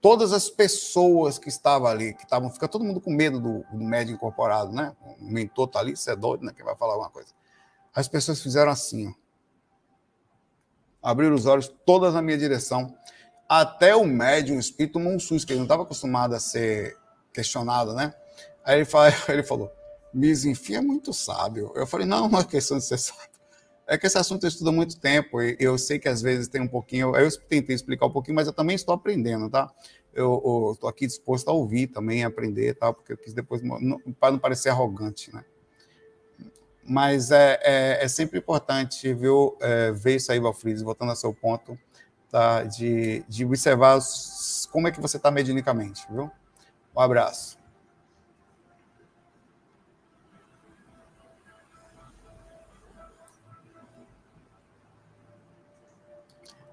todas 0.00 0.32
as 0.32 0.50
pessoas 0.50 1.38
que 1.38 1.48
estavam 1.48 1.88
ali, 1.88 2.12
que 2.14 2.24
estavam, 2.24 2.50
fica 2.50 2.66
todo 2.66 2.84
mundo 2.84 3.00
com 3.00 3.10
medo 3.10 3.40
do, 3.40 3.64
do 3.72 3.84
médico 3.84 4.16
incorporado, 4.16 4.72
né? 4.72 4.94
O 5.20 5.24
mentor 5.24 5.68
tá 5.68 5.78
ali, 5.78 5.96
você 5.96 6.10
é 6.10 6.16
doido, 6.16 6.44
né? 6.44 6.52
Que 6.54 6.62
vai 6.62 6.74
falar 6.76 6.94
alguma 6.94 7.10
coisa. 7.10 7.32
As 7.94 8.08
pessoas 8.08 8.42
fizeram 8.42 8.72
assim, 8.72 9.08
ó. 9.08 9.22
Abriram 11.02 11.34
os 11.34 11.46
olhos 11.46 11.72
todas 11.84 12.14
na 12.14 12.22
minha 12.22 12.38
direção. 12.38 12.96
Até 13.48 13.94
o 13.94 14.04
médium, 14.04 14.56
o 14.56 14.60
espírito, 14.60 14.98
susto, 15.20 15.46
que 15.46 15.52
ele 15.52 15.58
não 15.58 15.64
estava 15.64 15.82
acostumado 15.82 16.34
a 16.34 16.40
ser 16.40 16.96
questionado, 17.32 17.92
né? 17.92 18.14
Aí 18.64 18.76
ele, 18.76 18.84
fala, 18.84 19.12
ele 19.28 19.42
falou: 19.42 19.70
Mizinfi 20.12 20.74
é 20.74 20.80
muito 20.80 21.12
sábio. 21.12 21.72
Eu 21.74 21.86
falei, 21.86 22.06
não, 22.06 22.28
não 22.28 22.40
é 22.40 22.44
questão 22.44 22.78
de 22.78 22.84
ser 22.84 22.98
sábio. 22.98 23.32
É 23.86 23.98
que 23.98 24.06
esse 24.06 24.16
assunto 24.16 24.44
eu 24.44 24.48
estudo 24.48 24.70
há 24.70 24.72
muito 24.72 24.98
tempo, 24.98 25.42
e 25.42 25.56
eu 25.58 25.76
sei 25.76 25.98
que 25.98 26.08
às 26.08 26.22
vezes 26.22 26.48
tem 26.48 26.60
um 26.60 26.68
pouquinho, 26.68 27.14
eu 27.16 27.28
tentei 27.48 27.74
explicar 27.74 28.06
um 28.06 28.10
pouquinho, 28.10 28.36
mas 28.36 28.46
eu 28.46 28.52
também 28.52 28.76
estou 28.76 28.94
aprendendo, 28.94 29.50
tá? 29.50 29.70
Eu 30.14 30.70
estou 30.74 30.88
aqui 30.88 31.06
disposto 31.06 31.48
a 31.48 31.52
ouvir 31.52 31.88
também, 31.88 32.22
aprender, 32.22 32.74
tá? 32.74 32.92
Porque 32.92 33.12
eu 33.12 33.16
quis 33.16 33.32
depois, 33.32 33.60
para 34.20 34.30
não 34.30 34.38
parecer 34.38 34.68
arrogante, 34.68 35.34
né? 35.34 35.44
Mas 36.84 37.30
é, 37.30 37.60
é, 37.62 38.04
é 38.04 38.08
sempre 38.08 38.38
importante, 38.38 39.12
viu, 39.14 39.56
é, 39.60 39.92
ver 39.92 40.16
isso 40.16 40.30
aí, 40.32 40.40
Valfrides, 40.40 40.82
voltando 40.82 41.10
ao 41.10 41.16
seu 41.16 41.32
ponto, 41.32 41.78
tá? 42.30 42.62
De, 42.64 43.24
de 43.28 43.44
observar 43.44 43.98
como 44.70 44.88
é 44.88 44.90
que 44.90 45.00
você 45.00 45.16
está 45.16 45.30
medicamente, 45.30 46.06
viu? 46.10 46.30
Um 46.94 47.00
abraço. 47.00 47.61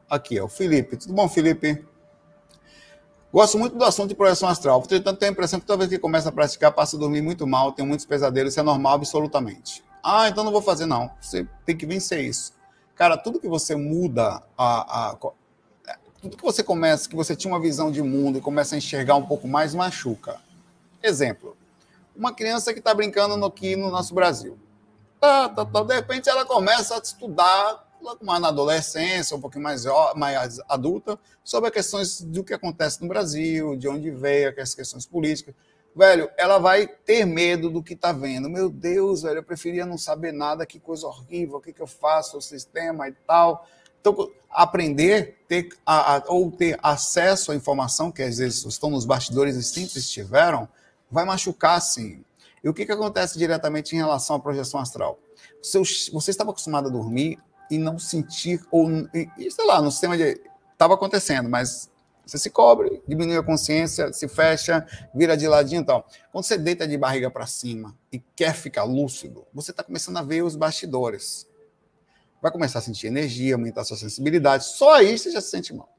Aqui, 0.10 0.38
é 0.38 0.44
o 0.44 0.48
Felipe. 0.48 0.98
Tudo 0.98 1.14
bom, 1.14 1.30
Felipe? 1.30 1.86
Gosto 3.32 3.60
muito 3.60 3.78
do 3.78 3.84
assunto 3.86 4.10
de 4.10 4.16
projeção 4.16 4.50
astral. 4.50 4.82
Portanto, 4.82 5.18
tenho 5.18 5.32
a 5.32 5.34
impressão 5.34 5.60
que 5.60 5.66
toda 5.66 5.78
vez 5.78 5.90
que 5.90 6.00
começa 6.00 6.30
a 6.30 6.32
praticar, 6.32 6.72
passa 6.72 6.98
a 6.98 7.00
dormir 7.00 7.22
muito 7.22 7.46
mal, 7.46 7.72
tem 7.72 7.86
muitos 7.86 8.06
pesadelos, 8.06 8.54
isso 8.54 8.60
é 8.60 8.64
normal 8.64 8.96
absolutamente. 8.96 9.84
Ah, 10.04 10.28
então 10.28 10.44
não 10.44 10.52
vou 10.52 10.64
fazer, 10.64 10.88
não. 10.88 11.12
Você 11.22 11.48
tem 11.64 11.78
que 11.78 11.86
vencer 11.86 12.24
isso. 12.24 12.54
Cara, 12.96 13.18
tudo 13.18 13.40
que 13.40 13.48
você 13.48 13.76
muda, 13.76 14.42
a, 14.58 15.12
a, 15.12 15.18
tudo 16.20 16.38
que 16.38 16.44
você 16.44 16.64
começa, 16.64 17.08
que 17.08 17.16
você 17.16 17.36
tinha 17.36 17.54
uma 17.54 17.62
visão 17.62 17.92
de 17.92 18.02
mundo 18.02 18.40
e 18.40 18.42
começa 18.42 18.74
a 18.74 18.78
enxergar 18.78 19.16
um 19.16 19.26
pouco 19.26 19.48
mais, 19.48 19.76
machuca. 19.76 20.42
Exemplo, 21.04 21.56
uma 22.16 22.34
criança 22.34 22.74
que 22.74 22.80
está 22.80 22.94
brincando 22.94 23.38
no, 23.38 23.46
aqui 23.46 23.76
no 23.76 23.92
nosso 23.92 24.14
Brasil. 24.14 24.58
Tá, 25.20 25.50
tá, 25.50 25.66
tá, 25.66 25.84
de 25.84 25.94
repente 25.94 26.30
ela 26.30 26.46
começa 26.46 26.96
a 26.96 26.98
estudar 26.98 27.89
logo 28.02 28.26
mais 28.26 28.42
na 28.42 28.50
adolescência, 28.50 29.36
um 29.36 29.42
pouquinho 29.42 29.64
mais, 29.64 29.84
mais 30.16 30.60
adulta, 30.68 31.20
sobre 31.44 31.70
as 31.70 31.74
questões 31.74 32.22
do 32.22 32.44
que 32.44 32.54
acontece 32.54 33.02
no 33.02 33.08
Brasil, 33.08 33.76
de 33.76 33.88
onde 33.88 34.10
veio, 34.12 34.54
as 34.60 34.74
questões 34.74 35.06
políticas. 35.06 35.54
Velho, 35.96 36.30
ela 36.38 36.60
vai 36.60 36.88
ter 36.88 37.26
medo 37.26 37.70
do 37.70 37.84
que 37.84 37.94
está 37.94 38.12
vendo. 38.12 38.50
Meu 38.50 38.70
Deus, 38.70 39.24
velho, 39.24 39.40
eu 39.40 39.44
preferia 39.44 39.86
não 39.86 39.98
saber 39.98 40.32
nada, 40.32 40.66
que 40.66 40.80
coisa 40.80 41.08
horrível, 41.08 41.58
o 41.58 41.62
que, 41.62 41.74
que 41.74 41.82
eu 41.82 41.88
faço, 41.88 42.38
o 42.38 42.42
sistema 42.42 43.08
e 43.08 43.12
tal. 43.26 43.68
Então, 44.00 44.32
aprender 44.50 45.44
ter, 45.48 45.70
a, 45.86 46.18
a, 46.18 46.24
ou 46.28 46.52
ter 46.52 46.80
acesso 46.82 47.52
à 47.52 47.56
informação, 47.56 48.12
que 48.12 48.22
às 48.22 48.38
vezes 48.38 48.64
estão 48.66 48.90
nos 48.90 49.06
bastidores 49.06 49.56
e 49.56 49.64
sempre 49.64 50.00
estiveram, 50.00 50.70
vai 51.12 51.26
machucar 51.26 51.82
sim. 51.82 52.24
E 52.64 52.70
o 52.70 52.74
que, 52.74 52.86
que 52.86 52.92
acontece 52.92 53.38
diretamente 53.38 53.96
em 53.96 54.00
relação 54.00 54.36
à 54.36 54.40
projeção 54.40 54.80
astral? 54.80 55.20
Você, 55.62 55.80
você 56.12 56.32
estava 56.32 56.52
acostumado 56.52 56.88
a 56.88 56.92
dormir 56.92 57.40
e 57.70 57.78
não 57.78 58.00
sentir, 58.00 58.62
ou, 58.72 58.90
e, 59.38 59.52
sei 59.52 59.66
lá, 59.66 59.82
no 59.82 59.92
sistema 59.92 60.18
de. 60.18 60.40
Estava 60.74 60.94
acontecendo, 60.94 61.50
mas 61.50 61.90
você 62.26 62.38
se 62.38 62.50
cobre, 62.50 63.02
diminui 63.08 63.36
a 63.36 63.44
consciência, 63.44 64.14
se 64.14 64.28
fecha, 64.28 64.86
vira 65.14 65.36
de 65.36 65.48
ladinho 65.48 65.82
e 65.82 65.86
tal. 65.86 66.08
Quando 66.32 66.46
você 66.46 66.58
deita 66.58 66.88
de 66.88 66.98
barriga 66.98 67.30
para 67.30 67.46
cima 67.46 67.98
e 68.12 68.20
quer 68.36 68.54
ficar 68.54 68.84
lúcido, 68.84 69.46
você 69.54 69.72
está 69.72 69.84
começando 69.84 70.18
a 70.18 70.22
ver 70.22 70.44
os 70.44 70.56
bastidores. 70.56 71.48
Vai 72.42 72.52
começar 72.52 72.80
a 72.80 72.82
sentir 72.82 73.08
energia, 73.08 73.56
aumentar 73.56 73.82
a 73.82 73.84
sua 73.84 73.98
sensibilidade. 73.98 74.64
Só 74.64 74.94
aí 74.94 75.18
você 75.18 75.32
já 75.32 75.42
se 75.42 75.50
sente 75.50 75.74
mal. 75.74 75.90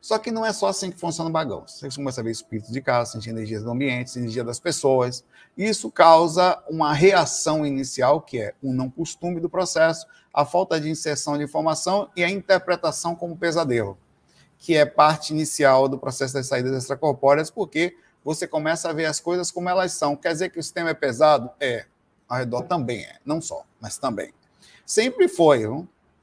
Só 0.00 0.18
que 0.18 0.30
não 0.30 0.44
é 0.44 0.52
só 0.52 0.68
assim 0.68 0.90
que 0.90 0.98
funciona 0.98 1.30
o 1.30 1.32
bagão. 1.32 1.64
Você 1.66 1.88
começa 1.90 2.20
a 2.20 2.24
ver 2.24 2.30
espíritos 2.30 2.72
de 2.72 2.80
casa, 2.80 3.12
sentir 3.12 3.30
energias 3.30 3.62
do 3.62 3.70
ambiente, 3.70 4.18
energia 4.18 4.44
das 4.44 4.58
pessoas. 4.58 5.24
Isso 5.56 5.90
causa 5.90 6.62
uma 6.68 6.92
reação 6.92 7.66
inicial, 7.66 8.20
que 8.20 8.40
é 8.40 8.54
o 8.62 8.72
não 8.72 8.90
costume 8.90 9.40
do 9.40 9.50
processo, 9.50 10.06
a 10.32 10.44
falta 10.44 10.80
de 10.80 10.88
inserção 10.88 11.36
de 11.36 11.44
informação 11.44 12.08
e 12.16 12.24
a 12.24 12.30
interpretação 12.30 13.14
como 13.14 13.36
pesadelo, 13.36 13.98
que 14.58 14.74
é 14.74 14.86
parte 14.86 15.32
inicial 15.32 15.88
do 15.88 15.98
processo 15.98 16.34
das 16.34 16.46
saídas 16.46 16.74
extracorpóreas, 16.74 17.50
porque 17.50 17.96
você 18.24 18.46
começa 18.46 18.88
a 18.88 18.92
ver 18.92 19.06
as 19.06 19.20
coisas 19.20 19.50
como 19.50 19.68
elas 19.68 19.92
são. 19.92 20.16
Quer 20.16 20.32
dizer 20.32 20.50
que 20.50 20.58
o 20.58 20.62
sistema 20.62 20.90
é 20.90 20.94
pesado? 20.94 21.50
É. 21.60 21.86
Ao 22.28 22.38
redor 22.38 22.62
também 22.62 23.00
é. 23.00 23.16
Não 23.24 23.40
só, 23.42 23.64
mas 23.80 23.98
também. 23.98 24.32
Sempre 24.86 25.28
foi, 25.28 25.66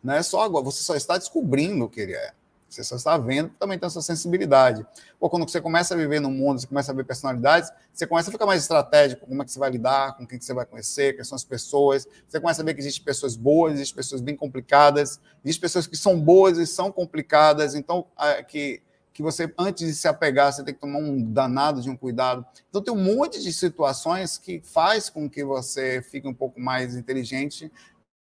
não 0.03 0.13
é 0.13 0.23
só 0.23 0.41
agora. 0.41 0.65
Você 0.65 0.81
só 0.81 0.95
está 0.95 1.17
descobrindo 1.17 1.85
o 1.85 1.89
que 1.89 2.01
ele 2.01 2.13
é. 2.13 2.33
Você 2.69 2.83
só 2.83 2.95
está 2.95 3.17
vendo, 3.17 3.49
também 3.59 3.79
tem 3.79 3.87
essa 3.87 4.01
sensibilidade. 4.01 4.85
Ou 5.19 5.29
quando 5.29 5.49
você 5.49 5.59
começa 5.59 5.95
a 5.95 5.97
viver 5.97 6.19
no 6.19 6.29
mundo, 6.29 6.59
você 6.59 6.67
começa 6.67 6.91
a 6.91 6.95
ver 6.95 7.03
personalidades, 7.03 7.71
você 7.91 8.05
começa 8.05 8.29
a 8.29 8.31
ficar 8.31 8.45
mais 8.45 8.61
estratégico, 8.61 9.25
como 9.25 9.41
é 9.41 9.45
que 9.45 9.51
você 9.51 9.57
vai 9.57 9.71
lidar, 9.71 10.15
com 10.15 10.25
quem 10.25 10.37
que 10.37 10.45
você 10.45 10.53
vai 10.53 10.65
conhecer, 10.65 11.15
quem 11.15 11.23
são 11.23 11.35
as 11.35 11.43
pessoas. 11.43 12.07
Você 12.27 12.39
começa 12.39 12.61
a 12.61 12.65
ver 12.65 12.75
que 12.75 12.79
existem 12.79 13.03
pessoas 13.03 13.35
boas, 13.35 13.73
existem 13.73 13.95
pessoas 13.95 14.21
bem 14.21 14.35
complicadas, 14.35 15.19
existem 15.43 15.61
pessoas 15.61 15.87
que 15.87 15.97
são 15.97 16.19
boas 16.19 16.57
e 16.59 16.67
são 16.67 16.91
complicadas. 16.91 17.73
Então, 17.73 18.05
que, 18.47 18.83
que 19.11 19.23
você, 19.23 19.51
antes 19.57 19.87
de 19.87 19.93
se 19.95 20.07
apegar, 20.07 20.53
você 20.53 20.63
tem 20.63 20.73
que 20.73 20.79
tomar 20.79 20.99
um 20.99 21.21
danado 21.21 21.81
de 21.81 21.89
um 21.89 21.97
cuidado. 21.97 22.45
Então, 22.69 22.83
tem 22.83 22.93
um 22.93 23.03
monte 23.03 23.41
de 23.41 23.51
situações 23.51 24.37
que 24.37 24.61
faz 24.61 25.09
com 25.09 25.27
que 25.27 25.43
você 25.43 26.03
fique 26.03 26.27
um 26.27 26.33
pouco 26.33 26.59
mais 26.59 26.95
inteligente, 26.95 27.71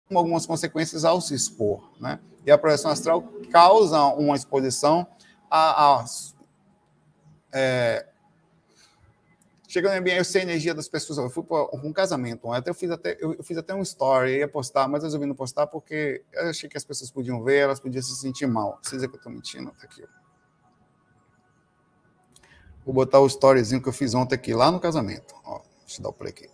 com 0.07 0.17
algumas 0.17 0.45
consequências 0.45 1.03
ao 1.03 1.19
se 1.19 1.33
expor, 1.33 1.91
né? 1.99 2.19
E 2.45 2.51
a 2.51 2.57
projeção 2.57 2.91
astral 2.91 3.23
causa 3.51 4.01
uma 4.05 4.35
exposição 4.35 5.07
a, 5.49 5.95
a 5.95 6.05
é, 7.51 8.05
no 9.81 9.89
ambiente, 9.89 10.17
eu 10.17 10.25
sei 10.25 10.41
a 10.41 10.43
energia 10.43 10.73
das 10.73 10.87
pessoas. 10.87 11.17
Eu 11.17 11.29
fui 11.29 11.43
para 11.43 11.65
um 11.75 11.91
casamento, 11.91 12.51
até 12.51 12.69
eu 12.69 12.73
fiz 12.73 12.89
até 12.91 13.17
eu, 13.19 13.43
fiz 13.43 13.57
até 13.57 13.73
um 13.73 13.81
story, 13.81 14.37
ia 14.37 14.47
postar, 14.47 14.87
mas 14.87 15.03
resolvi 15.03 15.25
não 15.25 15.35
postar 15.35 15.67
porque 15.67 16.23
eu 16.33 16.49
achei 16.49 16.69
que 16.69 16.77
as 16.77 16.85
pessoas 16.85 17.11
podiam 17.11 17.43
ver, 17.43 17.57
elas 17.57 17.79
podiam 17.79 18.01
se 18.01 18.15
sentir 18.15 18.47
mal. 18.47 18.79
Vocês 18.81 19.03
é 19.03 19.07
que 19.07 19.13
eu 19.13 19.17
estou 19.17 19.31
mentindo, 19.31 19.71
tá 19.71 19.83
aqui. 19.83 20.03
Vou 22.85 22.93
botar 22.93 23.19
o 23.19 23.25
storyzinho 23.25 23.81
que 23.81 23.89
eu 23.89 23.93
fiz 23.93 24.13
ontem 24.13 24.35
aqui 24.35 24.53
lá 24.53 24.71
no 24.71 24.79
casamento. 24.79 25.33
Ó, 25.43 25.61
deixa 25.79 25.99
eu 25.99 26.03
dar 26.03 26.09
o 26.09 26.13
play 26.13 26.31
aqui. 26.31 26.49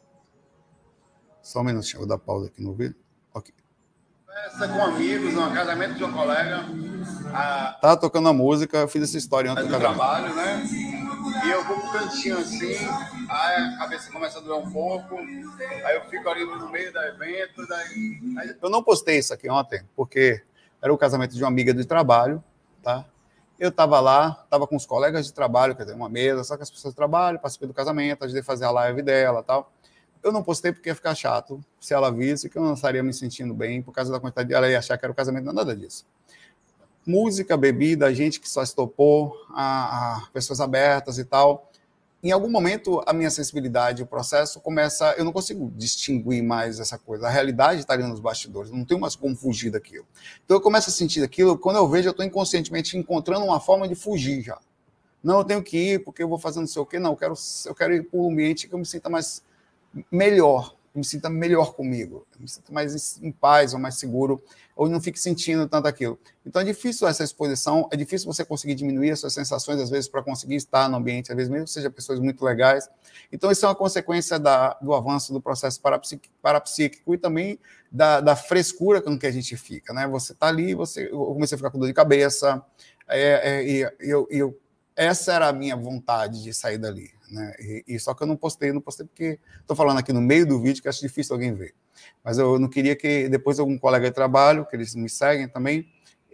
Só 1.41 1.59
um 1.59 1.63
minutinho, 1.63 1.99
vou 1.99 2.07
dar 2.07 2.17
pausa 2.17 2.47
aqui 2.47 2.63
no 2.63 2.73
vídeo. 2.73 2.95
Festa 4.33 4.67
com 4.69 4.81
amigos, 4.81 5.35
um 5.35 5.53
casamento 5.53 5.95
de 5.95 6.03
um 6.05 6.13
colega. 6.13 6.63
A... 7.33 7.77
Tá 7.81 7.97
tocando 7.97 8.29
a 8.29 8.33
música, 8.33 8.77
eu 8.77 8.87
fiz 8.87 9.03
essa 9.03 9.17
história 9.17 9.51
antes 9.51 9.67
do 9.67 9.77
trabalho, 9.77 10.33
né? 10.33 10.63
E 11.45 11.49
eu 11.49 11.63
vou 11.65 11.79
pro 11.79 11.91
cantinho 11.91 12.37
assim, 12.37 12.75
aí 13.29 13.63
a 13.63 13.77
cabeça 13.77 14.11
começa 14.11 14.39
a 14.39 14.41
doer 14.41 14.57
um 14.57 14.71
pouco, 14.71 15.17
aí 15.17 15.95
eu 15.95 16.05
fico 16.09 16.29
ali 16.29 16.45
no 16.45 16.69
meio 16.69 16.93
do 16.93 16.99
evento. 16.99 17.67
Daí... 17.67 18.55
Eu 18.61 18.69
não 18.69 18.81
postei 18.81 19.17
isso 19.19 19.33
aqui 19.33 19.49
ontem, 19.49 19.83
porque 19.95 20.41
era 20.81 20.93
o 20.93 20.97
casamento 20.97 21.35
de 21.35 21.43
uma 21.43 21.49
amiga 21.49 21.73
de 21.73 21.85
trabalho, 21.85 22.41
tá? 22.81 23.05
Eu 23.59 23.69
estava 23.69 23.99
lá, 23.99 24.41
estava 24.45 24.65
com 24.65 24.75
os 24.75 24.85
colegas 24.85 25.25
de 25.25 25.33
trabalho, 25.33 25.75
quer 25.75 25.83
dizer, 25.83 25.95
uma 25.95 26.09
mesa, 26.09 26.43
só 26.43 26.55
que 26.55 26.63
as 26.63 26.69
pessoas 26.69 26.93
de 26.93 26.95
trabalho, 26.95 27.37
participei 27.37 27.67
do 27.67 27.73
casamento, 27.73 28.23
ajudei 28.23 28.41
a 28.41 28.45
fazer 28.45 28.65
a 28.65 28.71
live 28.71 29.01
dela 29.01 29.43
tal. 29.43 29.71
Eu 30.23 30.31
não 30.31 30.43
postei 30.43 30.71
porque 30.71 30.89
ia 30.89 30.95
ficar 30.95 31.15
chato 31.15 31.63
se 31.79 31.93
ela 31.93 32.11
visse 32.11 32.49
que 32.49 32.57
eu 32.57 32.63
não 32.63 32.73
estaria 32.73 33.01
me 33.01 33.13
sentindo 33.13 33.53
bem 33.53 33.81
por 33.81 33.91
causa 33.91 34.11
da 34.11 34.19
quantidade 34.19 34.49
de 34.49 34.53
ela 34.53 34.69
ia 34.69 34.77
achar 34.77 34.97
que 34.97 35.05
era 35.05 35.11
o 35.11 35.15
casamento, 35.15 35.45
não 35.45 35.53
nada 35.53 35.75
disso. 35.75 36.05
Música, 37.05 37.57
bebida, 37.57 38.13
gente 38.13 38.39
que 38.39 38.47
só 38.47 38.61
estopou, 38.61 39.35
a, 39.49 40.17
a 40.17 40.27
pessoas 40.31 40.61
abertas 40.61 41.17
e 41.17 41.25
tal. 41.25 41.71
Em 42.23 42.31
algum 42.31 42.49
momento, 42.49 43.01
a 43.07 43.13
minha 43.13 43.31
sensibilidade, 43.31 44.03
o 44.03 44.05
processo 44.05 44.59
começa. 44.59 45.15
Eu 45.17 45.25
não 45.25 45.31
consigo 45.31 45.71
distinguir 45.75 46.43
mais 46.43 46.79
essa 46.79 46.95
coisa. 46.99 47.25
A 47.25 47.29
realidade 47.31 47.79
está 47.79 47.93
ali 47.93 48.03
nos 48.03 48.19
bastidores, 48.19 48.69
não 48.69 48.85
tenho 48.85 48.99
mais 48.99 49.15
como 49.15 49.35
fugir 49.35 49.71
daquilo. 49.71 50.05
Então, 50.45 50.57
eu 50.57 50.61
começo 50.61 50.91
a 50.91 50.93
sentir 50.93 51.23
aquilo. 51.23 51.57
Quando 51.57 51.77
eu 51.77 51.87
vejo, 51.87 52.07
eu 52.07 52.11
estou 52.11 52.23
inconscientemente 52.23 52.95
encontrando 52.95 53.43
uma 53.43 53.59
forma 53.59 53.87
de 53.87 53.95
fugir 53.95 54.43
já. 54.43 54.59
Não, 55.23 55.39
eu 55.39 55.43
tenho 55.43 55.63
que 55.63 55.93
ir 55.93 56.03
porque 56.03 56.21
eu 56.21 56.29
vou 56.29 56.37
fazer 56.37 56.59
não 56.59 56.67
sei 56.67 56.79
o 56.79 56.85
quê. 56.85 56.99
Não, 56.99 57.11
eu 57.11 57.17
quero, 57.17 57.33
eu 57.65 57.73
quero 57.73 57.95
ir 57.95 58.03
para 58.03 58.19
um 58.19 58.31
ambiente 58.31 58.67
que 58.67 58.75
eu 58.75 58.77
me 58.77 58.85
sinta 58.85 59.09
mais 59.09 59.41
melhor, 60.11 60.75
me 60.93 61.05
sinta 61.05 61.29
melhor 61.29 61.73
comigo, 61.73 62.27
me 62.37 62.47
sinta 62.47 62.71
mais 62.71 63.17
em 63.21 63.31
paz 63.31 63.73
ou 63.73 63.79
mais 63.79 63.95
seguro, 63.95 64.43
ou 64.75 64.89
não 64.89 64.99
fique 64.99 65.19
sentindo 65.19 65.67
tanto 65.67 65.87
aquilo. 65.87 66.19
Então 66.45 66.61
é 66.61 66.65
difícil 66.65 67.07
essa 67.07 67.23
exposição, 67.23 67.87
é 67.91 67.95
difícil 67.95 68.25
você 68.25 68.43
conseguir 68.43 68.75
diminuir 68.75 69.11
as 69.11 69.19
suas 69.19 69.33
sensações, 69.33 69.79
às 69.79 69.89
vezes, 69.89 70.09
para 70.09 70.21
conseguir 70.21 70.55
estar 70.55 70.89
no 70.89 70.97
ambiente, 70.97 71.31
às 71.31 71.35
vezes 71.35 71.49
mesmo 71.49 71.65
que 71.65 71.71
sejam 71.71 71.91
pessoas 71.91 72.19
muito 72.19 72.43
legais. 72.43 72.89
Então 73.31 73.49
isso 73.51 73.65
é 73.65 73.69
uma 73.69 73.75
consequência 73.75 74.37
da, 74.37 74.73
do 74.81 74.93
avanço 74.93 75.31
do 75.31 75.39
processo 75.39 75.79
parapsíquico, 75.79 76.33
parapsíquico 76.41 77.13
e 77.13 77.17
também 77.17 77.59
da, 77.91 78.19
da, 78.19 78.35
frescura 78.35 79.01
com 79.01 79.17
que 79.17 79.27
a 79.27 79.31
gente 79.31 79.55
fica. 79.55 79.93
Né? 79.93 80.07
Você 80.07 80.33
está 80.33 80.47
ali, 80.47 80.73
você, 80.73 81.09
eu 81.11 81.25
comecei 81.25 81.55
a 81.55 81.57
ficar 81.57 81.71
com 81.71 81.79
dor 81.79 81.87
de 81.87 81.93
cabeça, 81.93 82.61
é, 83.07 83.59
é, 83.59 83.67
e 83.67 83.91
eu, 83.99 84.27
eu, 84.29 84.59
essa 84.95 85.33
era 85.33 85.47
a 85.47 85.53
minha 85.53 85.75
vontade 85.75 86.43
de 86.43 86.53
sair 86.53 86.77
dali. 86.77 87.11
Né? 87.31 87.53
E, 87.59 87.83
e, 87.87 87.99
só 87.99 88.13
que 88.13 88.23
eu 88.23 88.27
não 88.27 88.35
postei, 88.35 88.73
não 88.73 88.81
postei 88.81 89.05
porque 89.05 89.39
estou 89.61 89.75
falando 89.75 89.99
aqui 89.99 90.11
no 90.11 90.19
meio 90.19 90.45
do 90.45 90.59
vídeo 90.61 90.81
que 90.81 90.89
acho 90.89 90.99
difícil 90.99 91.33
alguém 91.33 91.53
ver. 91.53 91.73
Mas 92.23 92.37
eu 92.37 92.59
não 92.59 92.67
queria 92.67 92.95
que 92.95 93.29
depois 93.29 93.57
algum 93.57 93.77
colega 93.77 94.09
de 94.09 94.13
trabalho, 94.13 94.65
que 94.65 94.75
eles 94.75 94.93
me 94.93 95.09
seguem 95.09 95.47
também, 95.47 95.87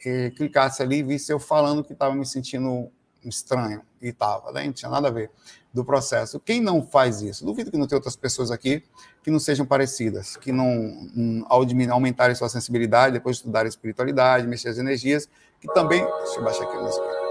eh, 0.03 0.31
clicasse 0.31 0.81
ali 0.81 0.97
e 0.97 1.03
visse 1.03 1.31
eu 1.31 1.39
falando 1.39 1.83
que 1.83 1.93
estava 1.93 2.15
me 2.15 2.25
sentindo 2.25 2.91
estranho. 3.23 3.81
E 4.01 4.11
tava, 4.11 4.51
né? 4.51 4.65
não 4.65 4.73
tinha 4.73 4.89
nada 4.89 5.07
a 5.07 5.11
ver 5.11 5.29
do 5.73 5.85
processo. 5.85 6.39
Quem 6.39 6.61
não 6.61 6.81
faz 6.81 7.21
isso? 7.21 7.45
Duvido 7.45 7.69
que 7.69 7.77
não 7.77 7.85
tenha 7.85 7.97
outras 7.97 8.15
pessoas 8.15 8.49
aqui 8.49 8.83
que 9.21 9.29
não 9.29 9.39
sejam 9.39 9.65
parecidas, 9.65 10.35
que 10.35 10.51
não, 10.51 10.67
um, 10.67 11.45
ao 11.47 11.63
aumentarem 11.91 12.35
sua 12.35 12.49
sensibilidade, 12.49 13.13
depois 13.13 13.37
estudar 13.37 13.65
espiritualidade, 13.65 14.47
mexer 14.47 14.69
as 14.69 14.77
energias, 14.77 15.29
que 15.59 15.67
também. 15.73 16.03
Deixa 16.23 16.39
eu 16.39 16.43
baixar 16.43 16.63
aqui 16.63 16.77
a 16.77 16.81
música. 16.81 17.26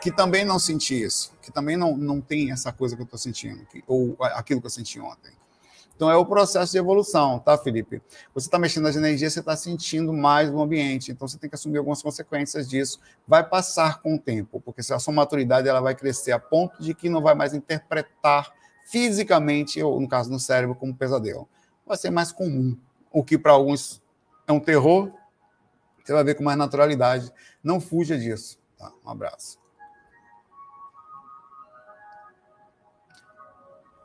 Que 0.00 0.12
também 0.12 0.44
não 0.44 0.58
senti 0.58 1.02
isso, 1.02 1.32
que 1.42 1.50
também 1.50 1.76
não, 1.76 1.96
não 1.96 2.20
tem 2.20 2.52
essa 2.52 2.72
coisa 2.72 2.94
que 2.94 3.02
eu 3.02 3.04
estou 3.04 3.18
sentindo, 3.18 3.64
que, 3.66 3.82
ou 3.86 4.16
aquilo 4.20 4.60
que 4.60 4.66
eu 4.66 4.70
senti 4.70 5.00
ontem. 5.00 5.32
Então 5.98 6.08
é 6.08 6.16
o 6.16 6.24
processo 6.24 6.70
de 6.70 6.78
evolução, 6.78 7.40
tá, 7.40 7.58
Felipe? 7.58 8.00
Você 8.32 8.46
está 8.46 8.56
mexendo 8.56 8.84
nas 8.84 8.94
energias, 8.94 9.32
você 9.32 9.40
está 9.40 9.56
sentindo 9.56 10.12
mais 10.12 10.48
no 10.48 10.62
ambiente, 10.62 11.10
então 11.10 11.26
você 11.26 11.36
tem 11.36 11.50
que 11.50 11.56
assumir 11.56 11.78
algumas 11.78 12.00
consequências 12.00 12.68
disso. 12.68 13.00
Vai 13.26 13.42
passar 13.42 14.00
com 14.00 14.14
o 14.14 14.18
tempo, 14.18 14.60
porque 14.60 14.80
a 14.80 14.98
sua 15.00 15.12
maturidade 15.12 15.68
ela 15.68 15.80
vai 15.80 15.96
crescer 15.96 16.30
a 16.30 16.38
ponto 16.38 16.80
de 16.80 16.94
que 16.94 17.08
não 17.08 17.20
vai 17.20 17.34
mais 17.34 17.52
interpretar 17.52 18.52
fisicamente, 18.84 19.82
ou 19.82 20.00
no 20.00 20.06
caso 20.06 20.30
no 20.30 20.38
cérebro, 20.38 20.76
como 20.76 20.94
pesadelo. 20.94 21.48
Vai 21.84 21.96
ser 21.96 22.10
mais 22.10 22.30
comum. 22.30 22.78
O 23.10 23.24
que 23.24 23.36
para 23.36 23.50
alguns 23.50 24.00
é 24.46 24.52
um 24.52 24.60
terror, 24.60 25.12
você 26.04 26.12
vai 26.12 26.22
ver 26.22 26.36
com 26.36 26.44
mais 26.44 26.56
naturalidade. 26.56 27.28
Não 27.60 27.80
fuja 27.80 28.16
disso. 28.16 28.56
Tá? 28.78 28.92
Um 29.04 29.10
abraço. 29.10 29.58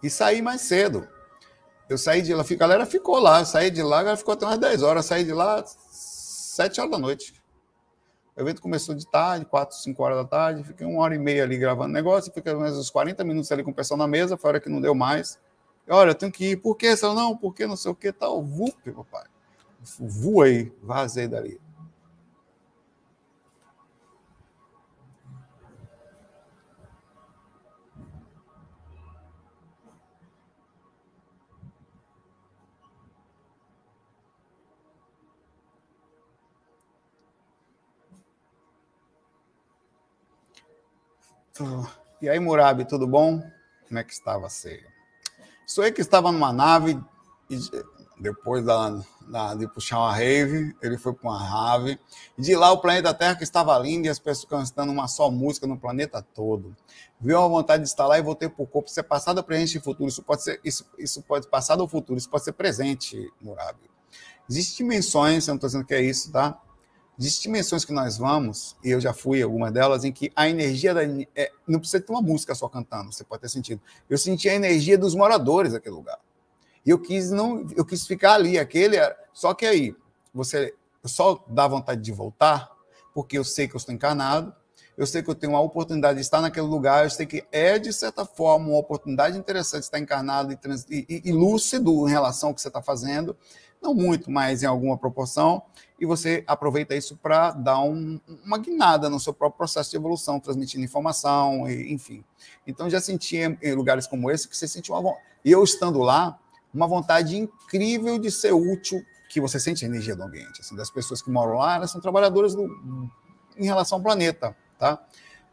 E 0.03 0.09
sair 0.09 0.41
mais 0.41 0.61
cedo. 0.61 1.07
Eu 1.89 1.97
saí 1.97 2.21
de 2.21 2.33
lá, 2.33 2.43
a 2.43 2.55
galera 2.55 2.85
ficou 2.85 3.19
lá, 3.19 3.39
eu 3.39 3.45
saí 3.45 3.71
de 3.71 3.81
lá, 3.81 3.99
a 3.99 4.03
galera 4.03 4.17
ficou 4.17 4.33
até 4.33 4.45
umas 4.45 4.57
10 4.57 4.83
horas, 4.83 5.05
eu 5.05 5.09
saí 5.09 5.23
de 5.23 5.33
lá 5.33 5.63
7 5.65 6.79
horas 6.79 6.91
da 6.91 6.97
noite. 6.99 7.33
O 8.35 8.41
evento 8.41 8.61
começou 8.61 8.95
de 8.95 9.05
tarde, 9.05 9.45
4, 9.45 9.77
5 9.77 10.03
horas 10.03 10.17
da 10.17 10.25
tarde, 10.25 10.63
fiquei 10.63 10.87
uma 10.87 11.01
hora 11.01 11.13
e 11.13 11.19
meia 11.19 11.43
ali 11.43 11.57
gravando 11.57 11.93
negócio, 11.93 12.33
fiquei 12.33 12.53
mais 12.55 12.75
uns 12.75 12.89
40 12.89 13.23
minutos 13.23 13.51
ali 13.51 13.63
com 13.63 13.71
o 13.71 13.73
pessoal 13.73 13.97
na 13.97 14.07
mesa, 14.07 14.37
foi 14.37 14.49
a 14.49 14.51
hora 14.53 14.59
que 14.59 14.69
não 14.69 14.81
deu 14.81 14.95
mais. 14.95 15.39
E, 15.87 15.91
Olha, 15.91 16.11
eu 16.11 16.15
tenho 16.15 16.31
que 16.31 16.51
ir, 16.51 16.57
por 16.57 16.75
quê? 16.75 16.95
Eu, 17.01 17.13
não, 17.13 17.37
porque 17.37 17.67
não 17.67 17.75
sei 17.75 17.91
o 17.91 17.95
que, 17.95 18.11
tal, 18.11 18.41
vup, 18.41 18.75
papai. 18.91 19.25
Voei, 19.99 20.75
vazei 20.81 21.27
dali. 21.27 21.61
E 42.19 42.27
aí, 42.27 42.39
Murabi, 42.39 42.83
tudo 42.83 43.05
bom? 43.05 43.39
Como 43.87 43.99
é 43.99 44.03
que 44.03 44.11
estava 44.11 44.49
você? 44.49 44.83
Sou 45.67 45.85
eu 45.85 45.93
que 45.93 46.01
estava 46.01 46.31
numa 46.31 46.51
nave 46.51 46.99
e 47.47 47.59
depois 48.19 48.65
da, 48.65 48.99
da, 49.27 49.53
de 49.53 49.67
puxar 49.67 49.99
uma 49.99 50.15
rave, 50.15 50.75
ele 50.81 50.97
foi 50.97 51.13
para 51.13 51.29
uma 51.29 51.37
rave. 51.39 51.99
De 52.35 52.55
lá 52.55 52.71
o 52.71 52.79
planeta 52.81 53.13
Terra 53.13 53.35
que 53.35 53.43
estava 53.43 53.77
lindo 53.77 54.07
e 54.07 54.09
as 54.09 54.17
pessoas 54.17 54.49
cantando 54.49 54.91
uma 54.91 55.07
só 55.07 55.29
música 55.29 55.67
no 55.67 55.77
planeta 55.77 56.25
todo. 56.33 56.75
Viu 57.21 57.39
a 57.39 57.47
vontade 57.47 57.83
de 57.83 57.89
estar 57.89 58.07
lá 58.07 58.17
e 58.17 58.21
voltei 58.23 58.49
para 58.49 58.63
o 58.63 58.67
corpo. 58.67 58.89
Isso 58.89 58.99
é 58.99 59.03
passado, 59.03 59.43
presente 59.43 59.77
e 59.77 59.79
futuro. 59.81 60.09
Isso 60.09 60.23
pode 60.23 60.41
ser, 60.41 60.59
isso, 60.63 60.83
isso 60.97 61.21
pode 61.21 61.47
passado 61.47 61.81
ou 61.81 61.87
futuro. 61.87 62.17
Isso 62.17 62.31
pode 62.31 62.45
ser 62.45 62.53
presente, 62.53 63.31
Murabi. 63.39 63.91
Existem 64.49 64.87
dimensões, 64.87 65.47
eu 65.47 65.51
não 65.51 65.57
estou 65.57 65.67
dizendo 65.67 65.85
que 65.85 65.93
é 65.93 66.01
isso, 66.01 66.31
tá? 66.31 66.59
Existem 67.17 67.51
dimensões 67.51 67.85
que 67.85 67.93
nós 67.93 68.17
vamos, 68.17 68.75
e 68.83 68.89
eu 68.89 68.99
já 68.99 69.13
fui 69.13 69.39
em 69.39 69.43
algumas 69.43 69.71
delas, 69.71 70.03
em 70.03 70.11
que 70.11 70.31
a 70.35 70.49
energia 70.49 70.93
da. 70.93 71.01
É, 71.35 71.51
não 71.67 71.79
precisa 71.79 72.01
ter 72.01 72.11
uma 72.11 72.21
música 72.21 72.55
só 72.55 72.67
cantando, 72.67 73.13
você 73.13 73.23
pode 73.23 73.41
ter 73.41 73.49
sentido. 73.49 73.79
Eu 74.09 74.17
senti 74.17 74.49
a 74.49 74.55
energia 74.55 74.97
dos 74.97 75.13
moradores 75.13 75.73
daquele 75.73 75.95
lugar. 75.95 76.19
E 76.85 76.89
eu 76.89 76.99
quis 76.99 77.31
não, 77.31 77.65
eu 77.75 77.85
quis 77.85 78.05
ficar 78.05 78.33
ali, 78.33 78.57
aquele 78.57 78.97
era, 78.97 79.15
só 79.31 79.53
que 79.53 79.65
aí 79.65 79.95
você 80.33 80.73
só 81.05 81.43
dá 81.47 81.67
vontade 81.67 82.01
de 82.01 82.11
voltar, 82.11 82.69
porque 83.13 83.37
eu 83.37 83.43
sei 83.43 83.67
que 83.67 83.75
eu 83.75 83.77
estou 83.77 83.93
encarnado, 83.93 84.53
eu 84.97 85.07
sei 85.07 85.23
que 85.23 85.29
eu 85.29 85.35
tenho 85.35 85.53
uma 85.53 85.61
oportunidade 85.61 86.15
de 86.15 86.21
estar 86.21 86.41
naquele 86.41 86.67
lugar, 86.67 87.03
eu 87.03 87.09
sei 87.09 87.25
que 87.25 87.43
é, 87.51 87.79
de 87.79 87.93
certa 87.93 88.25
forma, 88.25 88.69
uma 88.69 88.77
oportunidade 88.77 89.37
interessante 89.37 89.83
estar 89.83 89.99
encarnado 89.99 90.51
e, 90.51 90.55
trans, 90.55 90.85
e, 90.89 91.05
e, 91.09 91.29
e 91.29 91.31
lúcido 91.31 92.07
em 92.07 92.11
relação 92.11 92.49
ao 92.49 92.55
que 92.55 92.61
você 92.61 92.67
está 92.67 92.81
fazendo, 92.81 93.35
não 93.81 93.93
muito, 93.93 94.31
mas 94.31 94.63
em 94.63 94.65
alguma 94.65 94.97
proporção, 94.97 95.63
e 96.03 96.05
você 96.05 96.43
aproveita 96.45 96.93
isso 96.93 97.15
para 97.15 97.51
dar 97.51 97.79
um, 97.79 98.19
uma 98.43 98.57
guinada 98.57 99.09
no 99.09 99.21
seu 99.21 99.33
próprio 99.33 99.57
processo 99.57 99.89
de 99.89 99.95
evolução, 99.95 100.37
transmitindo 100.37 100.83
informação, 100.83 101.65
e, 101.69 101.93
enfim. 101.93 102.25
Então, 102.67 102.89
já 102.89 102.99
sentia 102.99 103.57
em 103.61 103.73
lugares 103.73 104.05
como 104.05 104.29
esse 104.29 104.45
que 104.49 104.57
você 104.57 104.67
sentia 104.67 104.93
uma 104.93 105.15
eu 105.45 105.63
estando 105.63 105.99
lá, 105.99 106.37
uma 106.73 106.87
vontade 106.87 107.37
incrível 107.37 108.19
de 108.19 108.29
ser 108.29 108.51
útil, 108.51 109.01
que 109.29 109.39
você 109.39 109.57
sente 109.61 109.85
a 109.85 109.87
energia 109.87 110.13
do 110.13 110.23
ambiente. 110.23 110.59
Assim, 110.59 110.75
das 110.75 110.91
pessoas 110.91 111.21
que 111.21 111.31
moram 111.31 111.53
lá, 111.53 111.75
elas 111.75 111.89
são 111.89 112.01
trabalhadoras 112.01 112.53
do, 112.53 112.67
em 113.57 113.65
relação 113.65 113.97
ao 113.97 114.03
planeta, 114.03 114.53
tá? 114.77 115.01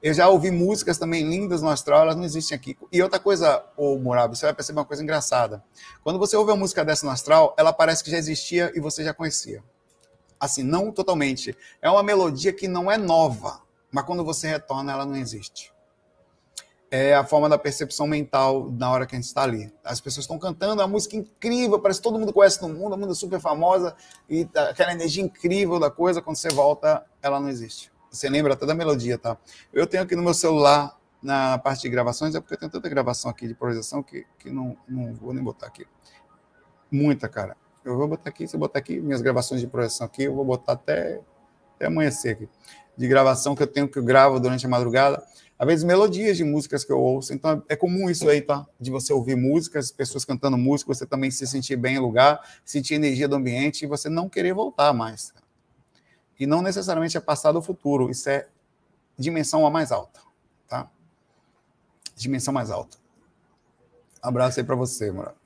Eu 0.02 0.12
já 0.12 0.28
ouvi 0.28 0.50
músicas 0.50 0.98
também 0.98 1.28
lindas 1.28 1.62
no 1.62 1.68
astral, 1.68 2.02
elas 2.02 2.16
não 2.16 2.24
existem 2.24 2.56
aqui. 2.56 2.76
E 2.90 3.00
outra 3.00 3.20
coisa, 3.20 3.64
ô 3.76 3.96
Murabi, 3.98 4.36
você 4.36 4.46
vai 4.46 4.54
perceber 4.54 4.80
uma 4.80 4.84
coisa 4.84 5.00
engraçada. 5.00 5.62
Quando 6.02 6.18
você 6.18 6.36
ouve 6.36 6.50
uma 6.50 6.56
música 6.56 6.84
dessa 6.84 7.06
no 7.06 7.12
astral, 7.12 7.54
ela 7.56 7.72
parece 7.72 8.02
que 8.02 8.10
já 8.10 8.18
existia 8.18 8.72
e 8.74 8.80
você 8.80 9.04
já 9.04 9.14
conhecia. 9.14 9.62
Assim, 10.40 10.62
não 10.62 10.90
totalmente. 10.90 11.54
É 11.82 11.90
uma 11.90 12.02
melodia 12.02 12.50
que 12.50 12.66
não 12.66 12.90
é 12.90 12.96
nova, 12.96 13.60
mas 13.92 14.04
quando 14.04 14.24
você 14.24 14.48
retorna, 14.48 14.92
ela 14.92 15.04
não 15.04 15.16
existe. 15.16 15.70
É 16.90 17.14
a 17.14 17.22
forma 17.22 17.48
da 17.48 17.58
percepção 17.58 18.06
mental 18.06 18.68
na 18.72 18.90
hora 18.90 19.06
que 19.06 19.14
a 19.14 19.18
gente 19.18 19.26
está 19.26 19.42
ali. 19.42 19.72
As 19.84 20.00
pessoas 20.00 20.24
estão 20.24 20.38
cantando, 20.38 20.82
a 20.82 20.88
música 20.88 21.14
incrível, 21.14 21.78
parece 21.78 22.00
que 22.00 22.04
todo 22.04 22.18
mundo 22.18 22.32
conhece 22.32 22.60
no 22.62 22.68
mundo, 22.68 22.94
a 22.94 22.96
música 22.96 23.14
super 23.14 23.38
famosa, 23.38 23.94
e 24.28 24.48
aquela 24.54 24.92
energia 24.92 25.22
incrível 25.22 25.78
da 25.78 25.90
coisa, 25.90 26.22
quando 26.22 26.36
você 26.36 26.48
volta, 26.48 27.04
ela 27.22 27.38
não 27.38 27.48
existe. 27.48 27.92
Você 28.10 28.28
lembra 28.28 28.54
até 28.54 28.66
da 28.66 28.74
melodia, 28.74 29.18
tá? 29.18 29.36
Eu 29.72 29.86
tenho 29.86 30.02
aqui 30.02 30.16
no 30.16 30.22
meu 30.22 30.34
celular, 30.34 30.98
na 31.22 31.58
parte 31.58 31.82
de 31.82 31.90
gravações, 31.90 32.34
é 32.34 32.40
porque 32.40 32.54
eu 32.54 32.58
tenho 32.58 32.72
tanta 32.72 32.88
gravação 32.88 33.30
aqui 33.30 33.46
de 33.46 33.54
projeção 33.54 34.02
que, 34.02 34.26
que 34.38 34.50
não, 34.50 34.76
não 34.88 35.14
vou 35.14 35.32
nem 35.32 35.44
botar 35.44 35.66
aqui. 35.66 35.86
Muita, 36.90 37.28
cara. 37.28 37.56
Eu 37.84 37.96
vou 37.96 38.06
botar 38.06 38.28
aqui, 38.28 38.46
se 38.46 38.54
eu 38.54 38.60
botar 38.60 38.78
aqui 38.78 39.00
minhas 39.00 39.22
gravações 39.22 39.60
de 39.60 39.66
projeção 39.66 40.06
aqui, 40.06 40.24
eu 40.24 40.34
vou 40.34 40.44
botar 40.44 40.72
até, 40.72 41.20
até 41.74 41.86
amanhecer 41.86 42.30
aqui. 42.30 42.48
De 42.96 43.08
gravação 43.08 43.54
que 43.54 43.62
eu 43.62 43.66
tenho, 43.66 43.88
que 43.88 43.98
eu 43.98 44.04
gravo 44.04 44.38
durante 44.38 44.66
a 44.66 44.68
madrugada. 44.68 45.24
Às 45.58 45.66
vezes, 45.66 45.84
melodias 45.84 46.36
de 46.36 46.44
músicas 46.44 46.84
que 46.84 46.92
eu 46.92 46.98
ouço. 46.98 47.32
Então, 47.32 47.62
é 47.68 47.76
comum 47.76 48.10
isso 48.10 48.28
aí, 48.28 48.42
tá? 48.42 48.66
De 48.78 48.90
você 48.90 49.12
ouvir 49.12 49.36
músicas, 49.36 49.90
pessoas 49.90 50.24
cantando 50.24 50.56
música, 50.58 50.92
você 50.92 51.06
também 51.06 51.30
se 51.30 51.46
sentir 51.46 51.76
bem 51.76 51.96
em 51.96 51.98
lugar, 51.98 52.40
sentir 52.64 52.94
energia 52.94 53.28
do 53.28 53.36
ambiente 53.36 53.82
e 53.82 53.86
você 53.86 54.08
não 54.08 54.28
querer 54.28 54.52
voltar 54.52 54.92
mais. 54.92 55.32
E 56.38 56.46
não 56.46 56.62
necessariamente 56.62 57.16
é 57.16 57.20
passado 57.20 57.56
ou 57.56 57.62
futuro, 57.62 58.10
isso 58.10 58.28
é 58.28 58.48
dimensão 59.18 59.66
a 59.66 59.70
mais 59.70 59.92
alta, 59.92 60.20
tá? 60.66 60.90
Dimensão 62.16 62.52
mais 62.52 62.70
alta. 62.70 62.96
abraço 64.22 64.60
aí 64.60 64.64
para 64.64 64.76
você, 64.76 65.10
mano. 65.12 65.39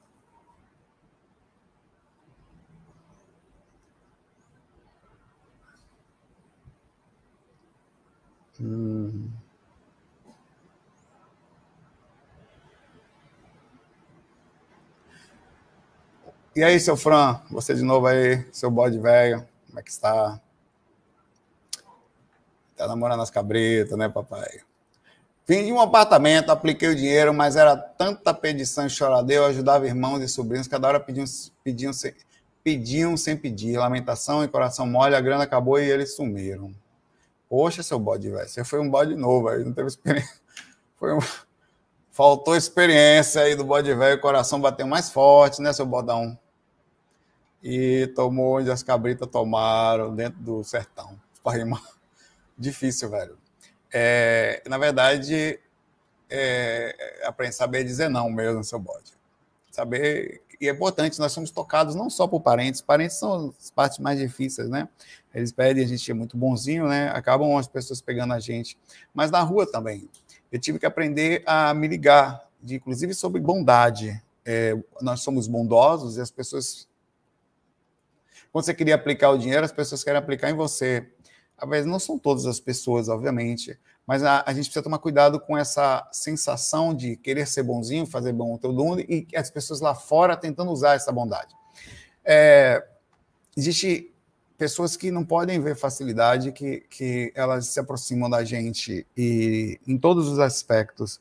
E 16.57 16.63
aí, 16.63 16.79
seu 16.79 16.97
Fran, 16.97 17.41
você 17.51 17.75
de 17.75 17.83
novo 17.83 18.07
aí, 18.07 18.47
seu 18.53 18.71
bode 18.71 18.97
velho, 18.97 19.45
como 19.67 19.81
é 19.81 19.83
que 19.83 19.91
está? 19.91 20.41
Tá 22.77 22.87
namorando 22.87 23.23
as 23.23 23.31
cabritas, 23.31 23.99
né, 23.99 24.09
papai? 24.09 24.61
De 25.49 25.73
um 25.73 25.81
apartamento, 25.81 26.51
apliquei 26.51 26.89
o 26.89 26.95
dinheiro, 26.95 27.35
mas 27.35 27.57
era 27.57 27.77
tanta 27.77 28.33
pedição 28.33 28.87
e 28.87 28.91
choradeira, 28.91 29.43
eu 29.43 29.49
ajudava 29.49 29.85
irmãos 29.85 30.23
e 30.23 30.29
sobrinhos, 30.29 30.69
cada 30.69 30.87
hora 30.87 31.01
pediam, 31.01 31.25
pediam, 31.65 31.93
sem, 31.93 32.15
pediam 32.63 33.17
sem 33.17 33.37
pedir, 33.37 33.77
lamentação 33.77 34.45
e 34.45 34.49
coração 34.49 34.87
mole, 34.87 35.17
a 35.17 35.21
grana 35.21 35.43
acabou 35.43 35.81
e 35.81 35.91
eles 35.91 36.15
sumiram. 36.15 36.73
Poxa, 37.55 37.85
seu 37.85 38.01
bode, 38.01 38.29
velho, 38.29 38.49
você 38.49 38.65
foi 38.65 38.81
um 38.81 38.91
bode 38.91 39.15
novo, 39.15 39.49
aí 39.49 39.63
não 39.63 39.73
teve 39.73 39.87
experiência. 39.87 40.41
Foi 40.99 41.15
um... 41.15 41.21
Faltou 42.11 42.57
experiência 42.57 43.43
aí 43.43 43.55
do 43.55 43.63
bode 43.63 43.95
velho, 43.95 44.17
o 44.17 44.21
coração 44.21 44.61
bateu 44.61 44.89
mais 44.89 45.09
forte, 45.09 45.63
né, 45.63 45.73
seu 45.73 45.87
bodão? 45.87 46.37
E 47.63 48.09
tomou 48.17 48.59
onde 48.59 48.73
as 48.73 48.83
cabritas 48.83 49.29
tomaram, 49.29 50.13
dentro 50.13 50.41
do 50.41 50.65
sertão. 50.65 51.17
Para 51.45 51.59
rimar 51.59 51.81
difícil, 52.59 53.09
velho. 53.09 53.39
É, 53.93 54.61
na 54.69 54.77
verdade, 54.77 55.61
é, 56.29 57.23
a 57.23 57.53
saber 57.53 57.85
dizer 57.85 58.09
não 58.09 58.31
mesmo, 58.31 58.65
seu 58.65 58.81
bode. 58.81 59.13
Saber. 59.71 60.43
E 60.61 60.69
é 60.69 60.73
importante, 60.73 61.21
nós 61.21 61.31
somos 61.31 61.53
tocados 61.53 61.95
não 61.95 62.11
só 62.11 62.27
por 62.27 62.41
parentes, 62.41 62.81
parentes 62.81 63.17
são 63.17 63.55
as 63.61 63.71
partes 63.71 64.01
mais 64.01 64.19
difíceis, 64.19 64.69
né? 64.69 64.89
Eles 65.35 65.51
pedem, 65.51 65.85
a 65.85 65.87
gente 65.87 66.09
é 66.09 66.15
muito 66.15 66.37
bonzinho, 66.37 66.87
né? 66.87 67.09
Acabam 67.09 67.57
as 67.57 67.67
pessoas 67.67 68.01
pegando 68.01 68.33
a 68.33 68.39
gente. 68.39 68.79
Mas 69.13 69.31
na 69.31 69.41
rua 69.41 69.67
também. 69.67 70.09
Eu 70.53 70.61
tive 70.61 70.79
que 70.79 70.87
aprender 70.87 71.43
a 71.45 71.75
me 71.75 71.89
ligar, 71.89 72.49
de, 72.63 72.77
inclusive 72.77 73.13
sobre 73.15 73.41
bondade. 73.41 74.23
É, 74.45 74.79
nós 75.03 75.21
somos 75.21 75.49
bondosos 75.49 76.17
e 76.17 76.21
as 76.21 76.31
pessoas. 76.31 76.89
Quando 78.53 78.65
você 78.65 78.73
queria 78.73 78.95
aplicar 78.95 79.31
o 79.31 79.39
dinheiro, 79.39 79.65
as 79.65 79.73
pessoas 79.73 80.05
querem 80.05 80.19
aplicar 80.19 80.51
em 80.51 80.55
você. 80.55 81.11
Às 81.59 81.69
vezes 81.69 81.87
não 81.87 81.99
são 81.99 82.17
todas 82.17 82.47
as 82.47 82.61
pessoas, 82.61 83.09
obviamente, 83.09 83.79
mas 84.07 84.23
a, 84.23 84.43
a, 84.47 84.53
gente 84.53 84.65
precisa 84.67 84.83
tomar 84.83 84.99
cuidado 84.99 85.41
com 85.41 85.57
essa 85.57 86.07
sensação 86.13 86.95
de 86.95 87.17
querer 87.17 87.47
ser 87.47 87.63
bonzinho, 87.63 88.07
fazer 88.07 88.33
bom 88.33 88.59
todo 88.59 88.75
mundo, 88.75 89.01
e 89.01 89.27
as 89.35 89.51
pessoas 89.51 89.81
lá 89.81 89.95
fora 89.95 90.37
tentando 90.37 90.71
usar 90.71 90.95
essa 90.95 91.11
bondade. 91.13 91.55
É, 92.25 92.85
existe 93.57 94.14
pessoas 94.57 94.97
que 94.97 95.11
não 95.11 95.25
podem 95.25 95.61
ver 95.61 95.77
facilidade, 95.77 96.53
que, 96.53 96.81
que 96.89 97.33
elas 97.35 97.67
se 97.67 97.81
aproximam 97.81 98.31
da 98.31 98.45
gente 98.45 99.07
e 99.17 99.79
em 99.87 99.99
todos 99.99 100.29
os 100.29 100.39
aspectos. 100.39 101.21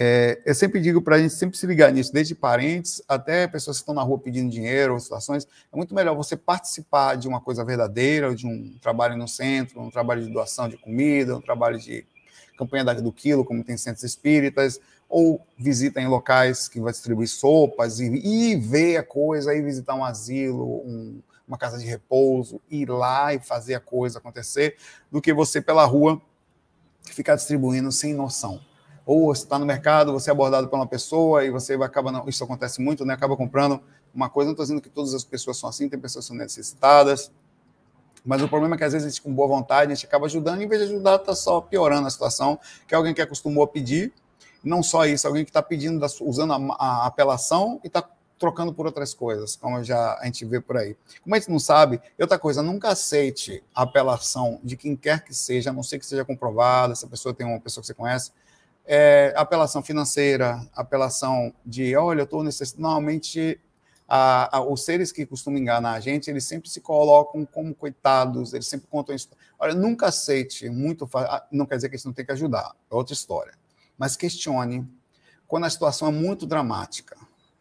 É, 0.00 0.40
eu 0.46 0.54
sempre 0.54 0.80
digo 0.80 1.02
para 1.02 1.16
a 1.16 1.18
gente 1.18 1.34
sempre 1.34 1.58
se 1.58 1.66
ligar 1.66 1.92
nisso, 1.92 2.12
desde 2.12 2.32
parentes 2.32 3.02
até 3.08 3.48
pessoas 3.48 3.78
que 3.78 3.82
estão 3.82 3.94
na 3.94 4.02
rua 4.02 4.18
pedindo 4.18 4.48
dinheiro 4.48 4.92
ou 4.92 5.00
situações. 5.00 5.44
É 5.72 5.76
muito 5.76 5.92
melhor 5.92 6.14
você 6.14 6.36
participar 6.36 7.16
de 7.16 7.26
uma 7.26 7.40
coisa 7.40 7.64
verdadeira, 7.64 8.32
de 8.32 8.46
um 8.46 8.78
trabalho 8.80 9.16
no 9.16 9.26
centro, 9.26 9.80
um 9.80 9.90
trabalho 9.90 10.22
de 10.22 10.32
doação 10.32 10.68
de 10.68 10.76
comida, 10.76 11.36
um 11.36 11.40
trabalho 11.40 11.78
de 11.80 12.06
campanha 12.56 12.84
do 12.84 13.12
quilo, 13.12 13.44
como 13.44 13.64
tem 13.64 13.76
centros 13.76 14.04
espíritas, 14.04 14.80
ou 15.08 15.44
visita 15.56 16.00
em 16.00 16.06
locais 16.06 16.68
que 16.68 16.80
vai 16.80 16.92
distribuir 16.92 17.28
sopas 17.28 17.98
e, 17.98 18.04
e 18.06 18.56
ver 18.56 18.98
a 18.98 19.02
coisa, 19.02 19.50
aí 19.50 19.60
visitar 19.62 19.94
um 19.94 20.04
asilo, 20.04 20.64
um, 20.84 21.20
uma 21.48 21.58
casa 21.58 21.78
de 21.78 21.86
repouso, 21.86 22.60
ir 22.70 22.88
lá 22.88 23.34
e 23.34 23.40
fazer 23.40 23.74
a 23.74 23.80
coisa 23.80 24.18
acontecer, 24.18 24.76
do 25.10 25.20
que 25.20 25.32
você 25.32 25.60
pela 25.60 25.84
rua 25.84 26.20
ficar 27.02 27.34
distribuindo 27.34 27.90
sem 27.90 28.14
noção 28.14 28.60
ou 29.08 29.34
você 29.34 29.42
está 29.42 29.58
no 29.58 29.64
mercado, 29.64 30.12
você 30.12 30.28
é 30.28 30.32
abordado 30.32 30.68
por 30.68 30.76
uma 30.76 30.86
pessoa 30.86 31.42
e 31.42 31.50
você 31.50 31.72
acaba, 31.76 32.12
não, 32.12 32.28
isso 32.28 32.44
acontece 32.44 32.78
muito, 32.78 33.06
né? 33.06 33.14
Acaba 33.14 33.34
comprando 33.38 33.80
uma 34.14 34.28
coisa. 34.28 34.48
Não 34.48 34.52
estou 34.52 34.66
dizendo 34.66 34.82
que 34.82 34.90
todas 34.90 35.14
as 35.14 35.24
pessoas 35.24 35.56
são 35.56 35.66
assim, 35.66 35.88
tem 35.88 35.98
pessoas 35.98 36.26
que 36.26 36.28
são 36.28 36.36
necessitadas, 36.36 37.32
mas 38.22 38.42
o 38.42 38.48
problema 38.48 38.74
é 38.74 38.78
que 38.78 38.84
às 38.84 38.92
vezes 38.92 39.06
a 39.06 39.08
gente, 39.08 39.22
com 39.22 39.32
boa 39.32 39.48
vontade, 39.48 39.90
a 39.90 39.94
gente 39.94 40.04
acaba 40.04 40.26
ajudando, 40.26 40.60
e 40.60 40.64
em 40.64 40.68
vez 40.68 40.82
de 40.82 40.92
ajudar, 40.92 41.16
está 41.16 41.34
só 41.34 41.58
piorando 41.58 42.06
a 42.06 42.10
situação, 42.10 42.60
que 42.86 42.94
é 42.94 42.98
alguém 42.98 43.14
que 43.14 43.22
acostumou 43.22 43.64
a 43.64 43.66
pedir, 43.66 44.12
não 44.62 44.82
só 44.82 45.06
isso, 45.06 45.26
alguém 45.26 45.42
que 45.42 45.50
está 45.50 45.62
pedindo, 45.62 46.04
usando 46.20 46.52
a, 46.52 46.76
a 46.78 47.06
apelação 47.06 47.80
e 47.82 47.86
está 47.86 48.06
trocando 48.38 48.72
por 48.72 48.86
outras 48.86 49.12
coisas, 49.12 49.56
como 49.56 49.82
já 49.82 50.16
a 50.20 50.24
gente 50.24 50.44
vê 50.44 50.60
por 50.60 50.76
aí. 50.76 50.96
Como 51.22 51.34
a 51.34 51.38
gente 51.38 51.50
não 51.50 51.58
sabe, 51.58 52.00
outra 52.18 52.38
coisa, 52.38 52.62
nunca 52.62 52.88
aceite 52.88 53.62
a 53.74 53.82
apelação 53.82 54.60
de 54.62 54.76
quem 54.76 54.94
quer 54.94 55.24
que 55.24 55.34
seja, 55.34 55.70
a 55.70 55.72
não 55.72 55.82
ser 55.82 55.98
que 55.98 56.06
seja 56.06 56.24
comprovada, 56.24 56.94
se 56.94 57.04
a 57.04 57.08
pessoa 57.08 57.34
tem 57.34 57.46
uma 57.46 57.60
pessoa 57.60 57.82
que 57.82 57.86
você 57.86 57.94
conhece, 57.94 58.30
é, 58.86 59.34
apelação 59.36 59.82
financeira, 59.82 60.66
apelação 60.74 61.52
de, 61.64 61.94
olha, 61.96 62.20
eu 62.20 62.24
estou 62.24 62.42
necessitando. 62.42 62.82
Normalmente, 62.82 63.60
a, 64.08 64.56
a, 64.56 64.62
os 64.62 64.82
seres 64.82 65.12
que 65.12 65.26
costumam 65.26 65.60
enganar 65.60 65.92
a 65.92 66.00
gente, 66.00 66.30
eles 66.30 66.44
sempre 66.44 66.70
se 66.70 66.80
colocam 66.80 67.44
como 67.44 67.74
coitados, 67.74 68.54
eles 68.54 68.66
sempre 68.66 68.86
contam 68.88 69.14
isso. 69.14 69.28
Olha, 69.58 69.74
nunca 69.74 70.06
aceite 70.06 70.70
muito, 70.70 71.06
ah, 71.12 71.46
não 71.52 71.66
quer 71.66 71.76
dizer 71.76 71.90
que 71.90 71.96
isso 71.96 72.08
não 72.08 72.14
tem 72.14 72.24
que 72.24 72.32
ajudar, 72.32 72.74
é 72.90 72.94
outra 72.94 73.12
história. 73.12 73.52
Mas 73.98 74.16
questione 74.16 74.88
quando 75.48 75.64
a 75.64 75.70
situação 75.70 76.08
é 76.08 76.12
muito 76.12 76.46
dramática. 76.46 77.16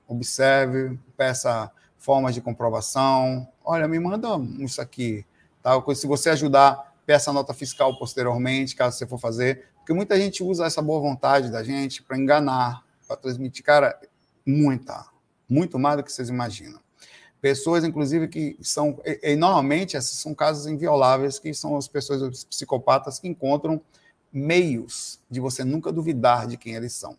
Observe, 0.08 0.98
peça 1.16 1.72
formas 1.98 2.34
de 2.34 2.42
comprovação. 2.42 3.48
Olha, 3.64 3.88
me 3.88 4.00
manda 4.00 4.30
isso 4.60 4.82
aqui. 4.82 5.26
Tá? 5.62 5.74
Se 5.94 6.08
você 6.08 6.30
ajudar, 6.30 6.96
peça 7.06 7.34
nota 7.34 7.54
fiscal 7.54 7.98
posteriormente, 7.98 8.76
caso 8.76 8.98
você 8.98 9.06
for 9.06 9.20
fazer. 9.20 9.68
Porque 9.78 9.94
muita 9.94 10.20
gente 10.20 10.44
usa 10.44 10.66
essa 10.66 10.82
boa 10.82 11.00
vontade 11.00 11.52
da 11.52 11.64
gente 11.64 12.04
para 12.04 12.18
enganar, 12.18 12.84
para 13.08 13.16
transmitir, 13.18 13.64
cara, 13.64 14.00
muita, 14.46 15.06
muito 15.50 15.80
mais 15.80 15.98
do 15.98 16.04
que 16.04 16.12
vocês 16.12 16.30
imaginam. 16.30 16.80
Pessoas, 17.40 17.84
inclusive, 17.84 18.28
que 18.28 18.58
são, 18.62 19.00
e, 19.06 19.32
e 19.32 19.36
normalmente, 19.36 19.96
esses 19.96 20.20
são 20.20 20.34
casos 20.34 20.68
invioláveis, 20.68 21.40
que 21.40 21.54
são 21.54 21.78
as 21.78 21.88
pessoas 21.88 22.22
os 22.22 22.44
psicopatas 22.44 23.20
que 23.20 23.28
encontram 23.28 23.82
meios 24.32 25.20
de 25.30 25.40
você 25.40 25.64
nunca 25.64 25.92
duvidar 25.92 26.48
de 26.48 26.58
quem 26.58 26.76
eles 26.76 26.94
são. 26.94 27.18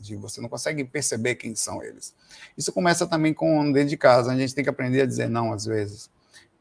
De 0.00 0.16
você 0.16 0.40
não 0.40 0.48
consegue 0.48 0.82
perceber 0.84 1.34
quem 1.34 1.54
são 1.54 1.82
eles. 1.82 2.14
Isso 2.56 2.72
começa 2.72 3.06
também 3.06 3.34
com 3.34 3.70
dentro 3.70 3.90
de 3.90 3.96
casa, 3.96 4.32
a 4.32 4.36
gente 4.36 4.54
tem 4.54 4.64
que 4.64 4.70
aprender 4.70 5.02
a 5.02 5.06
dizer 5.06 5.28
não 5.28 5.52
às 5.52 5.66
vezes. 5.66 6.10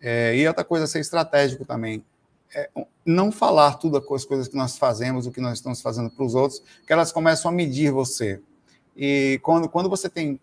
É, 0.02 0.36
e 0.36 0.48
outra 0.48 0.64
coisa, 0.64 0.86
ser 0.86 1.00
estratégico 1.00 1.66
também 1.66 2.04
é, 2.54 2.70
não 3.06 3.32
falar 3.32 3.76
tudo 3.76 3.98
as 3.98 4.26
coisas 4.26 4.48
que 4.48 4.56
nós 4.56 4.78
fazemos, 4.78 5.28
o 5.28 5.32
que 5.32 5.42
nós 5.42 5.54
estamos 5.54 5.82
fazendo 5.82 6.10
para 6.10 6.26
os 6.26 6.36
outros, 6.36 6.62
que 6.86 6.92
elas 6.92 7.12
começam 7.12 7.52
a 7.52 7.54
medir 7.54 7.92
você. 7.92 8.42
E 8.96 9.40
quando, 9.44 9.70
quando 9.70 9.90
você 9.90 10.10
tem. 10.10 10.40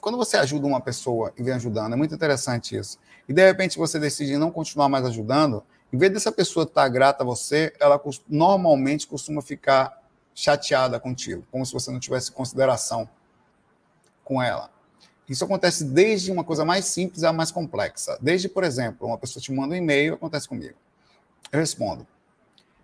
Quando 0.00 0.16
você 0.16 0.36
ajuda 0.36 0.66
uma 0.66 0.80
pessoa 0.80 1.32
e 1.36 1.42
vem 1.42 1.54
ajudando, 1.54 1.92
é 1.92 1.96
muito 1.96 2.14
interessante 2.14 2.76
isso. 2.76 2.98
E 3.28 3.32
de 3.32 3.44
repente 3.44 3.76
você 3.76 3.98
decide 3.98 4.36
não 4.38 4.50
continuar 4.50 4.88
mais 4.88 5.04
ajudando, 5.04 5.62
em 5.92 5.98
vez 5.98 6.12
dessa 6.12 6.32
pessoa 6.32 6.64
estar 6.64 6.88
grata 6.88 7.22
a 7.22 7.26
você, 7.26 7.72
ela 7.78 8.00
normalmente 8.28 9.06
costuma 9.06 9.42
ficar 9.42 9.99
chateada 10.40 10.98
contigo, 10.98 11.46
como 11.50 11.66
se 11.66 11.72
você 11.72 11.90
não 11.90 12.00
tivesse 12.00 12.32
consideração 12.32 13.06
com 14.24 14.42
ela. 14.42 14.70
Isso 15.28 15.44
acontece 15.44 15.84
desde 15.84 16.32
uma 16.32 16.42
coisa 16.42 16.64
mais 16.64 16.86
simples 16.86 17.22
à 17.24 17.32
mais 17.32 17.50
complexa. 17.50 18.18
Desde, 18.22 18.48
por 18.48 18.64
exemplo, 18.64 19.06
uma 19.06 19.18
pessoa 19.18 19.42
te 19.42 19.52
manda 19.52 19.74
um 19.74 19.76
e-mail, 19.76 20.14
acontece 20.14 20.48
comigo. 20.48 20.74
Eu 21.52 21.60
respondo. 21.60 22.06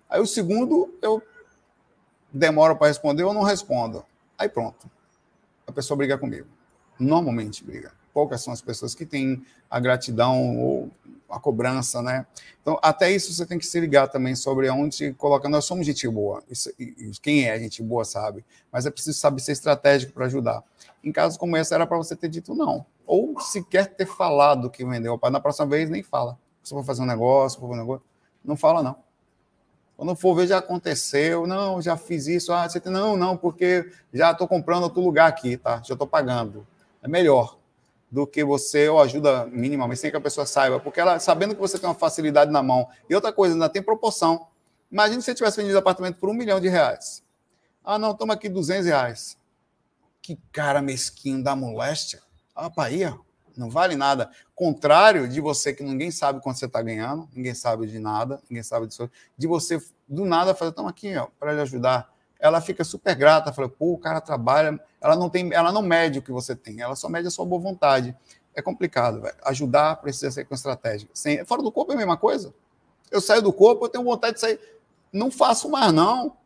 Aí 0.08 0.20
o 0.20 0.26
segundo, 0.26 0.94
eu 1.00 1.22
demoro 2.30 2.76
para 2.76 2.88
responder 2.88 3.24
ou 3.24 3.32
não 3.32 3.42
respondo. 3.42 4.04
Aí 4.38 4.48
pronto. 4.48 4.88
A 5.66 5.72
pessoa 5.72 5.96
briga 5.96 6.18
comigo. 6.18 6.46
Normalmente 6.98 7.64
briga. 7.64 7.92
Poucas 8.12 8.42
são 8.42 8.52
as 8.52 8.60
pessoas 8.60 8.94
que 8.94 9.06
têm 9.06 9.44
a 9.70 9.80
gratidão 9.80 10.58
ou 10.58 10.90
a 11.28 11.40
cobrança, 11.40 12.00
né? 12.02 12.26
Então, 12.62 12.78
até 12.82 13.10
isso 13.10 13.32
você 13.32 13.44
tem 13.46 13.58
que 13.58 13.66
se 13.66 13.78
ligar 13.78 14.08
também 14.08 14.34
sobre 14.34 14.68
onde 14.70 15.12
coloca. 15.14 15.48
Nós 15.48 15.64
somos 15.64 15.86
gente 15.86 16.08
boa. 16.08 16.42
Isso, 16.50 16.70
quem 17.20 17.48
é 17.48 17.58
gente 17.58 17.82
boa 17.82 18.04
sabe. 18.04 18.44
Mas 18.72 18.86
é 18.86 18.90
preciso 18.90 19.18
saber 19.18 19.40
ser 19.40 19.52
estratégico 19.52 20.12
para 20.12 20.26
ajudar. 20.26 20.62
Em 21.02 21.12
casos 21.12 21.38
como 21.38 21.56
esse, 21.56 21.74
era 21.74 21.86
para 21.86 21.96
você 21.96 22.16
ter 22.16 22.28
dito 22.28 22.54
não. 22.54 22.84
Ou 23.06 23.40
sequer 23.40 23.94
ter 23.94 24.06
falado 24.06 24.70
que 24.70 24.84
vendeu. 24.84 25.18
Na 25.30 25.40
próxima 25.40 25.66
vez, 25.66 25.88
nem 25.88 26.02
fala. 26.02 26.38
Se 26.62 26.70
for 26.70 26.84
fazer 26.84 27.02
um 27.02 27.06
negócio, 27.06 27.60
for 27.60 27.68
fazer 27.68 27.80
um 27.80 27.84
negócio, 27.84 28.04
não 28.44 28.56
fala 28.56 28.82
não. 28.82 28.96
Quando 29.96 30.14
for 30.14 30.34
ver, 30.34 30.46
já 30.46 30.58
aconteceu. 30.58 31.46
Não, 31.46 31.80
já 31.80 31.96
fiz 31.96 32.26
isso. 32.26 32.52
Ah, 32.52 32.68
você 32.68 32.80
tem... 32.80 32.92
Não, 32.92 33.16
não, 33.16 33.36
porque 33.36 33.90
já 34.12 34.32
estou 34.32 34.46
comprando 34.46 34.84
outro 34.84 35.00
lugar 35.00 35.28
aqui, 35.28 35.56
tá? 35.56 35.80
Já 35.84 35.94
estou 35.94 36.06
pagando. 36.06 36.66
É 37.02 37.08
melhor 37.08 37.56
do 38.10 38.26
que 38.26 38.44
você 38.44 38.88
ou 38.88 39.00
ajuda 39.00 39.46
mínima, 39.46 39.86
mas 39.86 40.00
sem 40.00 40.10
que 40.10 40.16
a 40.16 40.20
pessoa 40.20 40.46
saiba, 40.46 40.78
porque 40.78 41.00
ela 41.00 41.18
sabendo 41.18 41.54
que 41.54 41.60
você 41.60 41.78
tem 41.78 41.88
uma 41.88 41.94
facilidade 41.94 42.50
na 42.50 42.62
mão. 42.62 42.88
E 43.08 43.14
outra 43.14 43.32
coisa, 43.32 43.54
ainda 43.54 43.68
tem 43.68 43.82
proporção. 43.82 44.46
Imagine 44.90 45.20
se 45.20 45.26
você 45.26 45.34
tivesse 45.34 45.56
vendido 45.56 45.78
apartamento 45.78 46.16
por 46.16 46.28
um 46.28 46.34
milhão 46.34 46.60
de 46.60 46.68
reais. 46.68 47.24
Ah, 47.84 47.98
não, 47.98 48.14
toma 48.14 48.34
aqui 48.34 48.48
200 48.48 48.86
reais. 48.86 49.36
Que 50.22 50.38
cara 50.52 50.80
mesquinho 50.80 51.42
da 51.42 51.54
moléstia. 51.54 52.20
Ah, 52.54 52.68
Bahia, 52.68 53.16
não 53.56 53.70
vale 53.70 53.96
nada. 53.96 54.30
Contrário 54.54 55.28
de 55.28 55.40
você 55.40 55.72
que 55.72 55.82
ninguém 55.82 56.10
sabe 56.10 56.40
quanto 56.40 56.58
você 56.58 56.66
está 56.66 56.82
ganhando, 56.82 57.28
ninguém 57.34 57.54
sabe 57.54 57.86
de 57.86 57.98
nada, 57.98 58.40
ninguém 58.48 58.62
sabe 58.62 58.86
disso. 58.86 59.10
De 59.36 59.46
você, 59.46 59.82
do 60.08 60.24
nada, 60.24 60.54
fazer, 60.54 60.72
toma 60.72 60.90
aqui, 60.90 61.16
ó, 61.16 61.26
para 61.38 61.52
lhe 61.52 61.60
ajudar. 61.60 62.12
Ela 62.38 62.60
fica 62.60 62.84
super 62.84 63.14
grata, 63.14 63.52
fala, 63.52 63.68
pô, 63.68 63.94
o 63.94 63.98
cara 63.98 64.20
trabalha. 64.20 64.78
Ela 65.00 65.16
não 65.16 65.28
tem, 65.28 65.52
ela 65.52 65.72
não 65.72 65.82
mede 65.82 66.18
o 66.18 66.22
que 66.22 66.32
você 66.32 66.54
tem, 66.54 66.80
ela 66.80 66.96
só 66.96 67.08
mede 67.08 67.28
a 67.28 67.30
sua 67.30 67.44
boa 67.44 67.60
vontade. 67.60 68.16
É 68.54 68.62
complicado, 68.62 69.20
velho. 69.20 69.36
Ajudar 69.44 69.96
precisa 69.96 70.30
ser 70.30 70.44
com 70.44 70.54
estratégia. 70.54 71.08
Sem, 71.12 71.44
fora 71.44 71.62
do 71.62 71.72
corpo 71.72 71.92
é 71.92 71.94
a 71.94 71.98
mesma 71.98 72.16
coisa. 72.16 72.54
Eu 73.10 73.20
saio 73.20 73.42
do 73.42 73.52
corpo, 73.52 73.84
eu 73.84 73.88
tenho 73.88 74.04
vontade 74.04 74.34
de 74.34 74.40
sair. 74.40 74.60
Não 75.12 75.30
faço 75.30 75.68
mais, 75.70 75.92
não 75.92 76.36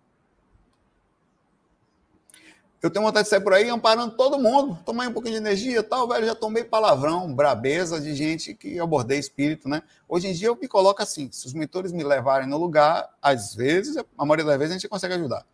eu 2.82 2.90
tenho 2.90 3.04
vontade 3.04 3.24
de 3.24 3.30
sair 3.30 3.40
por 3.40 3.52
aí 3.52 3.68
amparando 3.68 4.16
todo 4.16 4.38
mundo. 4.38 4.78
Tomei 4.86 5.06
um 5.06 5.12
pouquinho 5.12 5.34
de 5.34 5.40
energia 5.40 5.82
tal, 5.82 6.08
velho. 6.08 6.24
Já 6.24 6.34
tomei 6.34 6.64
palavrão, 6.64 7.32
brabeza 7.32 8.00
de 8.00 8.14
gente 8.14 8.54
que 8.54 8.80
abordei 8.80 9.18
espírito, 9.18 9.68
né? 9.68 9.82
Hoje 10.08 10.28
em 10.28 10.32
dia 10.32 10.48
eu 10.48 10.56
me 10.56 10.66
coloco 10.66 11.02
assim: 11.02 11.30
se 11.30 11.46
os 11.46 11.52
mentores 11.52 11.92
me 11.92 12.02
levarem 12.02 12.48
no 12.48 12.56
lugar, 12.56 13.08
às 13.20 13.54
vezes, 13.54 13.96
a 13.98 14.24
maioria 14.24 14.46
das 14.46 14.58
vezes 14.58 14.70
a 14.70 14.78
gente 14.78 14.88
consegue 14.88 15.14
ajudar. 15.14 15.44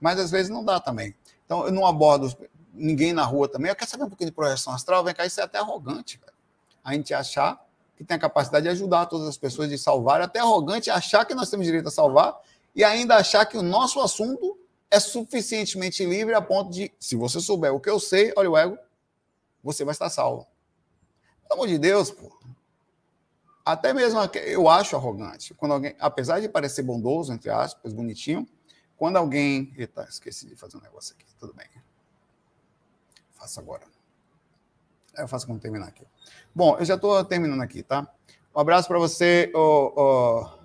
Mas 0.00 0.18
às 0.18 0.30
vezes 0.30 0.50
não 0.50 0.64
dá 0.64 0.80
também. 0.80 1.14
Então 1.44 1.66
eu 1.66 1.72
não 1.72 1.86
abordo 1.86 2.34
ninguém 2.72 3.12
na 3.12 3.24
rua 3.24 3.48
também. 3.48 3.70
Eu 3.70 3.76
quero 3.76 3.90
saber 3.90 4.04
um 4.04 4.08
pouquinho 4.08 4.30
de 4.30 4.34
projeção 4.34 4.72
astral, 4.72 5.04
vem 5.04 5.14
cá, 5.14 5.24
isso 5.24 5.40
é 5.40 5.44
até 5.44 5.58
arrogante. 5.58 6.20
A 6.82 6.92
gente 6.92 7.14
achar 7.14 7.64
que 7.96 8.04
tem 8.04 8.16
a 8.16 8.20
capacidade 8.20 8.64
de 8.64 8.70
ajudar 8.70 9.06
todas 9.06 9.28
as 9.28 9.36
pessoas, 9.36 9.68
de 9.68 9.78
salvar, 9.78 10.20
é 10.20 10.24
até 10.24 10.40
arrogante 10.40 10.90
achar 10.90 11.24
que 11.24 11.34
nós 11.34 11.48
temos 11.48 11.64
direito 11.64 11.88
a 11.88 11.90
salvar 11.90 12.36
e 12.74 12.82
ainda 12.82 13.16
achar 13.16 13.46
que 13.46 13.56
o 13.56 13.62
nosso 13.62 14.00
assunto 14.00 14.58
é 14.90 14.98
suficientemente 14.98 16.04
livre 16.04 16.34
a 16.34 16.42
ponto 16.42 16.70
de, 16.70 16.92
se 16.98 17.16
você 17.16 17.40
souber 17.40 17.72
o 17.72 17.80
que 17.80 17.88
eu 17.88 18.00
sei, 18.00 18.32
olha 18.36 18.50
o 18.50 18.56
ego, 18.56 18.78
você 19.62 19.84
vai 19.84 19.92
estar 19.92 20.10
salvo. 20.10 20.46
Pelo 21.48 21.62
amor 21.62 21.68
de 21.68 21.78
Deus, 21.78 22.10
pô. 22.10 22.30
Até 23.64 23.94
mesmo 23.94 24.20
eu 24.34 24.68
acho 24.68 24.94
arrogante. 24.94 25.54
Quando 25.54 25.72
alguém, 25.72 25.96
apesar 25.98 26.40
de 26.40 26.48
parecer 26.48 26.82
bondoso, 26.82 27.32
entre 27.32 27.48
aspas, 27.48 27.92
bonitinho, 27.92 28.46
quando 28.96 29.16
alguém. 29.16 29.72
Eita, 29.76 30.06
esqueci 30.08 30.46
de 30.46 30.56
fazer 30.56 30.76
um 30.76 30.80
negócio 30.80 31.14
aqui. 31.14 31.26
Tudo 31.38 31.54
bem. 31.54 31.66
Faço 33.32 33.60
agora. 33.60 33.84
Eu 35.16 35.28
faço 35.28 35.46
quando 35.46 35.60
terminar 35.60 35.88
aqui. 35.88 36.06
Bom, 36.54 36.76
eu 36.78 36.84
já 36.84 36.94
estou 36.94 37.24
terminando 37.24 37.60
aqui, 37.60 37.82
tá? 37.82 38.08
Um 38.54 38.60
abraço 38.60 38.86
para 38.88 38.98
você, 38.98 39.50
o, 39.54 40.58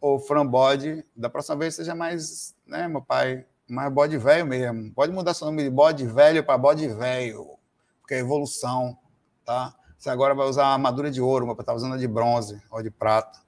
o, 0.00 0.14
o 0.14 0.18
Fran 0.20 0.46
Bode. 0.46 1.04
Da 1.14 1.28
próxima 1.28 1.56
vez 1.56 1.74
seja 1.74 1.94
mais, 1.94 2.54
né, 2.66 2.86
meu 2.88 3.02
pai, 3.02 3.46
mais 3.68 3.92
bode 3.92 4.16
velho 4.18 4.46
mesmo. 4.46 4.92
Pode 4.92 5.12
mudar 5.12 5.34
seu 5.34 5.46
nome 5.46 5.62
de 5.62 5.70
bode 5.70 6.06
velho 6.06 6.44
para 6.44 6.58
bode 6.58 6.86
velho, 6.88 7.58
porque 8.00 8.14
é 8.14 8.18
evolução, 8.18 8.96
tá? 9.44 9.74
Você 9.98 10.10
agora 10.10 10.34
vai 10.34 10.46
usar 10.46 10.66
a 10.66 10.72
armadura 10.74 11.10
de 11.10 11.20
ouro, 11.20 11.46
mas 11.46 11.56
tá 11.64 11.72
usando 11.72 11.94
a 11.94 11.98
de 11.98 12.06
bronze 12.06 12.60
ou 12.70 12.82
de 12.82 12.90
prata. 12.90 13.40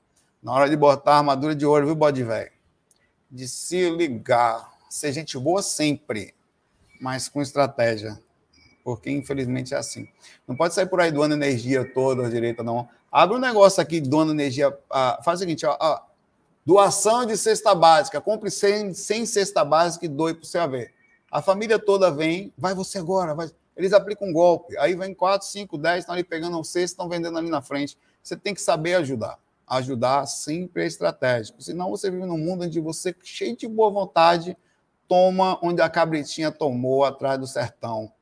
Na 0.43 0.53
hora 0.53 0.71
de 0.71 0.77
botar 0.77 1.15
a 1.15 1.19
armadura 1.19 1.55
de 1.55 1.67
ouro, 1.67 1.87
viu, 1.87 1.95
bode 1.95 2.23
velho? 2.23 2.56
De 3.31 3.49
se 3.49 3.91
ligar, 3.91 4.73
ser 4.89 5.13
gente 5.13 5.39
boa 5.39 5.63
sempre, 5.63 6.35
mas 7.01 7.29
com 7.29 7.43
estratégia 7.43 8.19
porque 8.87 9.11
infelizmente 9.11 9.75
é 9.75 9.77
assim. 9.77 10.07
Não 10.47 10.55
pode 10.55 10.73
sair 10.73 10.87
por 10.87 11.01
aí 11.01 11.11
doando 11.11 11.35
energia 11.35 11.85
toda 11.93 12.25
à 12.25 12.31
direita, 12.31 12.63
não. 12.63 12.89
Abre 13.11 13.37
um 13.37 13.41
negócio 13.41 13.83
aqui 13.83 14.01
doando 14.01 14.31
energia. 14.31 14.73
Ah, 14.89 15.19
faz 15.25 15.41
o 15.41 15.43
seguinte, 15.43 15.67
ó, 15.67 15.77
ó, 15.81 16.03
doação 16.65 17.27
de 17.27 17.37
cesta 17.37 17.75
básica. 17.75 18.21
Compre 18.21 18.49
100, 18.49 18.95
100 18.95 19.27
cesta 19.27 19.65
básica 19.65 20.07
e 20.07 20.09
doe 20.09 20.35
para 20.35 20.45
você 20.45 20.65
ver. 20.69 20.95
A 21.29 21.43
família 21.43 21.81
toda 21.81 22.13
vem, 22.13 22.53
vai 22.57 22.77
você 22.77 22.99
agora, 22.99 23.35
vai. 23.35 23.51
Eles 23.77 23.93
aplicam 23.93 24.29
um 24.29 24.33
golpe. 24.33 24.79
Aí 24.79 24.95
vem 24.95 25.13
4, 25.13 25.49
5, 25.49 25.77
10, 25.77 25.99
estão 25.99 26.15
ali 26.15 26.23
pegando 26.23 26.57
um 26.57 26.63
cesto, 26.63 26.93
estão 26.95 27.09
vendendo 27.09 27.37
ali 27.37 27.51
na 27.51 27.61
frente. 27.61 27.99
Você 28.23 28.37
tem 28.37 28.55
que 28.55 28.63
saber 28.63 28.95
ajudar. 28.95 29.37
Ajudar 29.67 30.27
sempre 30.27 30.85
é 30.85 30.87
estratégico. 30.87 31.63
Senão 31.63 31.91
você 31.91 32.11
vive 32.11 32.25
num 32.25 32.39
mundo 32.39 32.65
onde 32.65 32.81
você, 32.81 33.15
cheio 33.23 33.57
de 33.57 33.67
boa 33.67 33.91
vontade, 33.91 34.57
toma 35.09 35.59
onde 35.63 35.83
a 35.83 35.89
cabritinha 35.89 36.51
tomou 36.51 37.05
atrás 37.05 37.39
do 37.39 37.47
sertão 37.47 38.13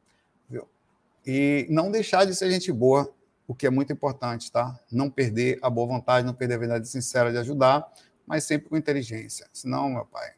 e 1.26 1.66
não 1.70 1.90
deixar 1.90 2.24
de 2.26 2.34
ser 2.34 2.50
gente 2.50 2.70
boa, 2.70 3.10
o 3.46 3.54
que 3.54 3.66
é 3.66 3.70
muito 3.70 3.92
importante, 3.92 4.50
tá? 4.50 4.78
Não 4.90 5.08
perder 5.08 5.58
a 5.62 5.70
boa 5.70 5.86
vontade, 5.86 6.26
não 6.26 6.34
perder 6.34 6.54
a 6.54 6.58
verdade 6.58 6.88
sincera 6.88 7.30
de 7.30 7.38
ajudar, 7.38 7.90
mas 8.26 8.44
sempre 8.44 8.68
com 8.68 8.76
inteligência. 8.76 9.48
Senão, 9.52 9.88
meu 9.88 10.06
pai. 10.06 10.32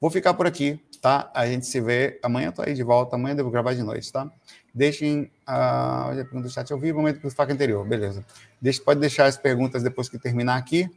Vou 0.00 0.10
ficar 0.10 0.34
por 0.34 0.46
aqui, 0.46 0.80
tá? 1.00 1.30
A 1.34 1.46
gente 1.46 1.66
se 1.66 1.80
vê. 1.80 2.20
Amanhã 2.22 2.52
tô 2.52 2.62
aí 2.62 2.74
de 2.74 2.82
volta, 2.82 3.16
amanhã 3.16 3.34
devo 3.34 3.50
gravar 3.50 3.74
de 3.74 3.82
noite, 3.82 4.12
tá? 4.12 4.30
Deixem 4.74 5.30
a 5.46 6.10
pergunta 6.14 6.42
do 6.42 6.50
chat 6.50 6.72
ao 6.72 6.78
vivo, 6.78 6.98
momento 6.98 7.20
para 7.20 7.28
o 7.28 7.30
faca 7.30 7.52
anterior, 7.52 7.86
beleza. 7.86 8.24
Deixe, 8.60 8.80
pode 8.80 9.00
deixar 9.00 9.26
as 9.26 9.36
perguntas 9.36 9.82
depois 9.82 10.08
que 10.08 10.18
terminar 10.18 10.56
aqui, 10.56 10.88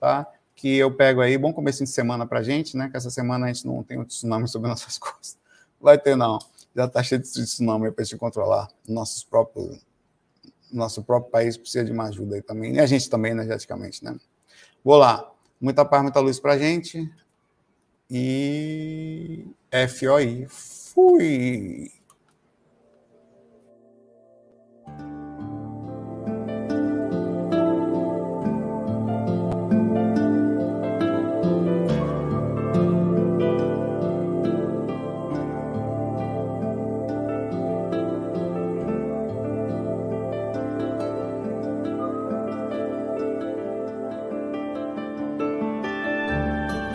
tá? 0.00 0.26
Que 0.56 0.76
eu 0.76 0.90
pego 0.94 1.20
aí, 1.20 1.38
bom 1.38 1.52
começo 1.52 1.84
de 1.84 1.90
semana 1.90 2.26
pra 2.26 2.42
gente, 2.42 2.76
né? 2.76 2.88
Que 2.88 2.96
essa 2.96 3.10
semana 3.10 3.46
a 3.46 3.52
gente 3.52 3.66
não 3.66 3.82
tem 3.82 3.98
um 3.98 4.04
tsunami 4.04 4.46
sobre 4.48 4.68
nossas 4.68 4.98
costas. 4.98 5.38
Vai 5.80 5.98
ter, 5.98 6.16
não 6.16 6.38
já 6.78 6.84
está 6.84 7.02
cheio 7.02 7.20
de 7.20 7.28
tsunami 7.28 7.90
para 7.90 8.04
se 8.04 8.16
controlar. 8.16 8.68
Nossos 8.88 9.24
próprios, 9.24 9.84
nosso 10.72 11.02
próprio 11.02 11.30
país 11.30 11.56
precisa 11.56 11.84
de 11.84 11.90
uma 11.90 12.04
ajuda 12.04 12.36
aí 12.36 12.42
também. 12.42 12.74
E 12.76 12.80
a 12.80 12.86
gente 12.86 13.10
também, 13.10 13.32
energeticamente, 13.32 14.04
né? 14.04 14.16
Vou 14.84 14.96
lá. 14.96 15.28
Muita 15.60 15.84
paz, 15.84 16.02
muita 16.02 16.20
luz 16.20 16.38
para 16.38 16.56
gente. 16.56 17.10
E 18.08 19.44
FOI. 19.88 20.46
Fui! 20.48 21.97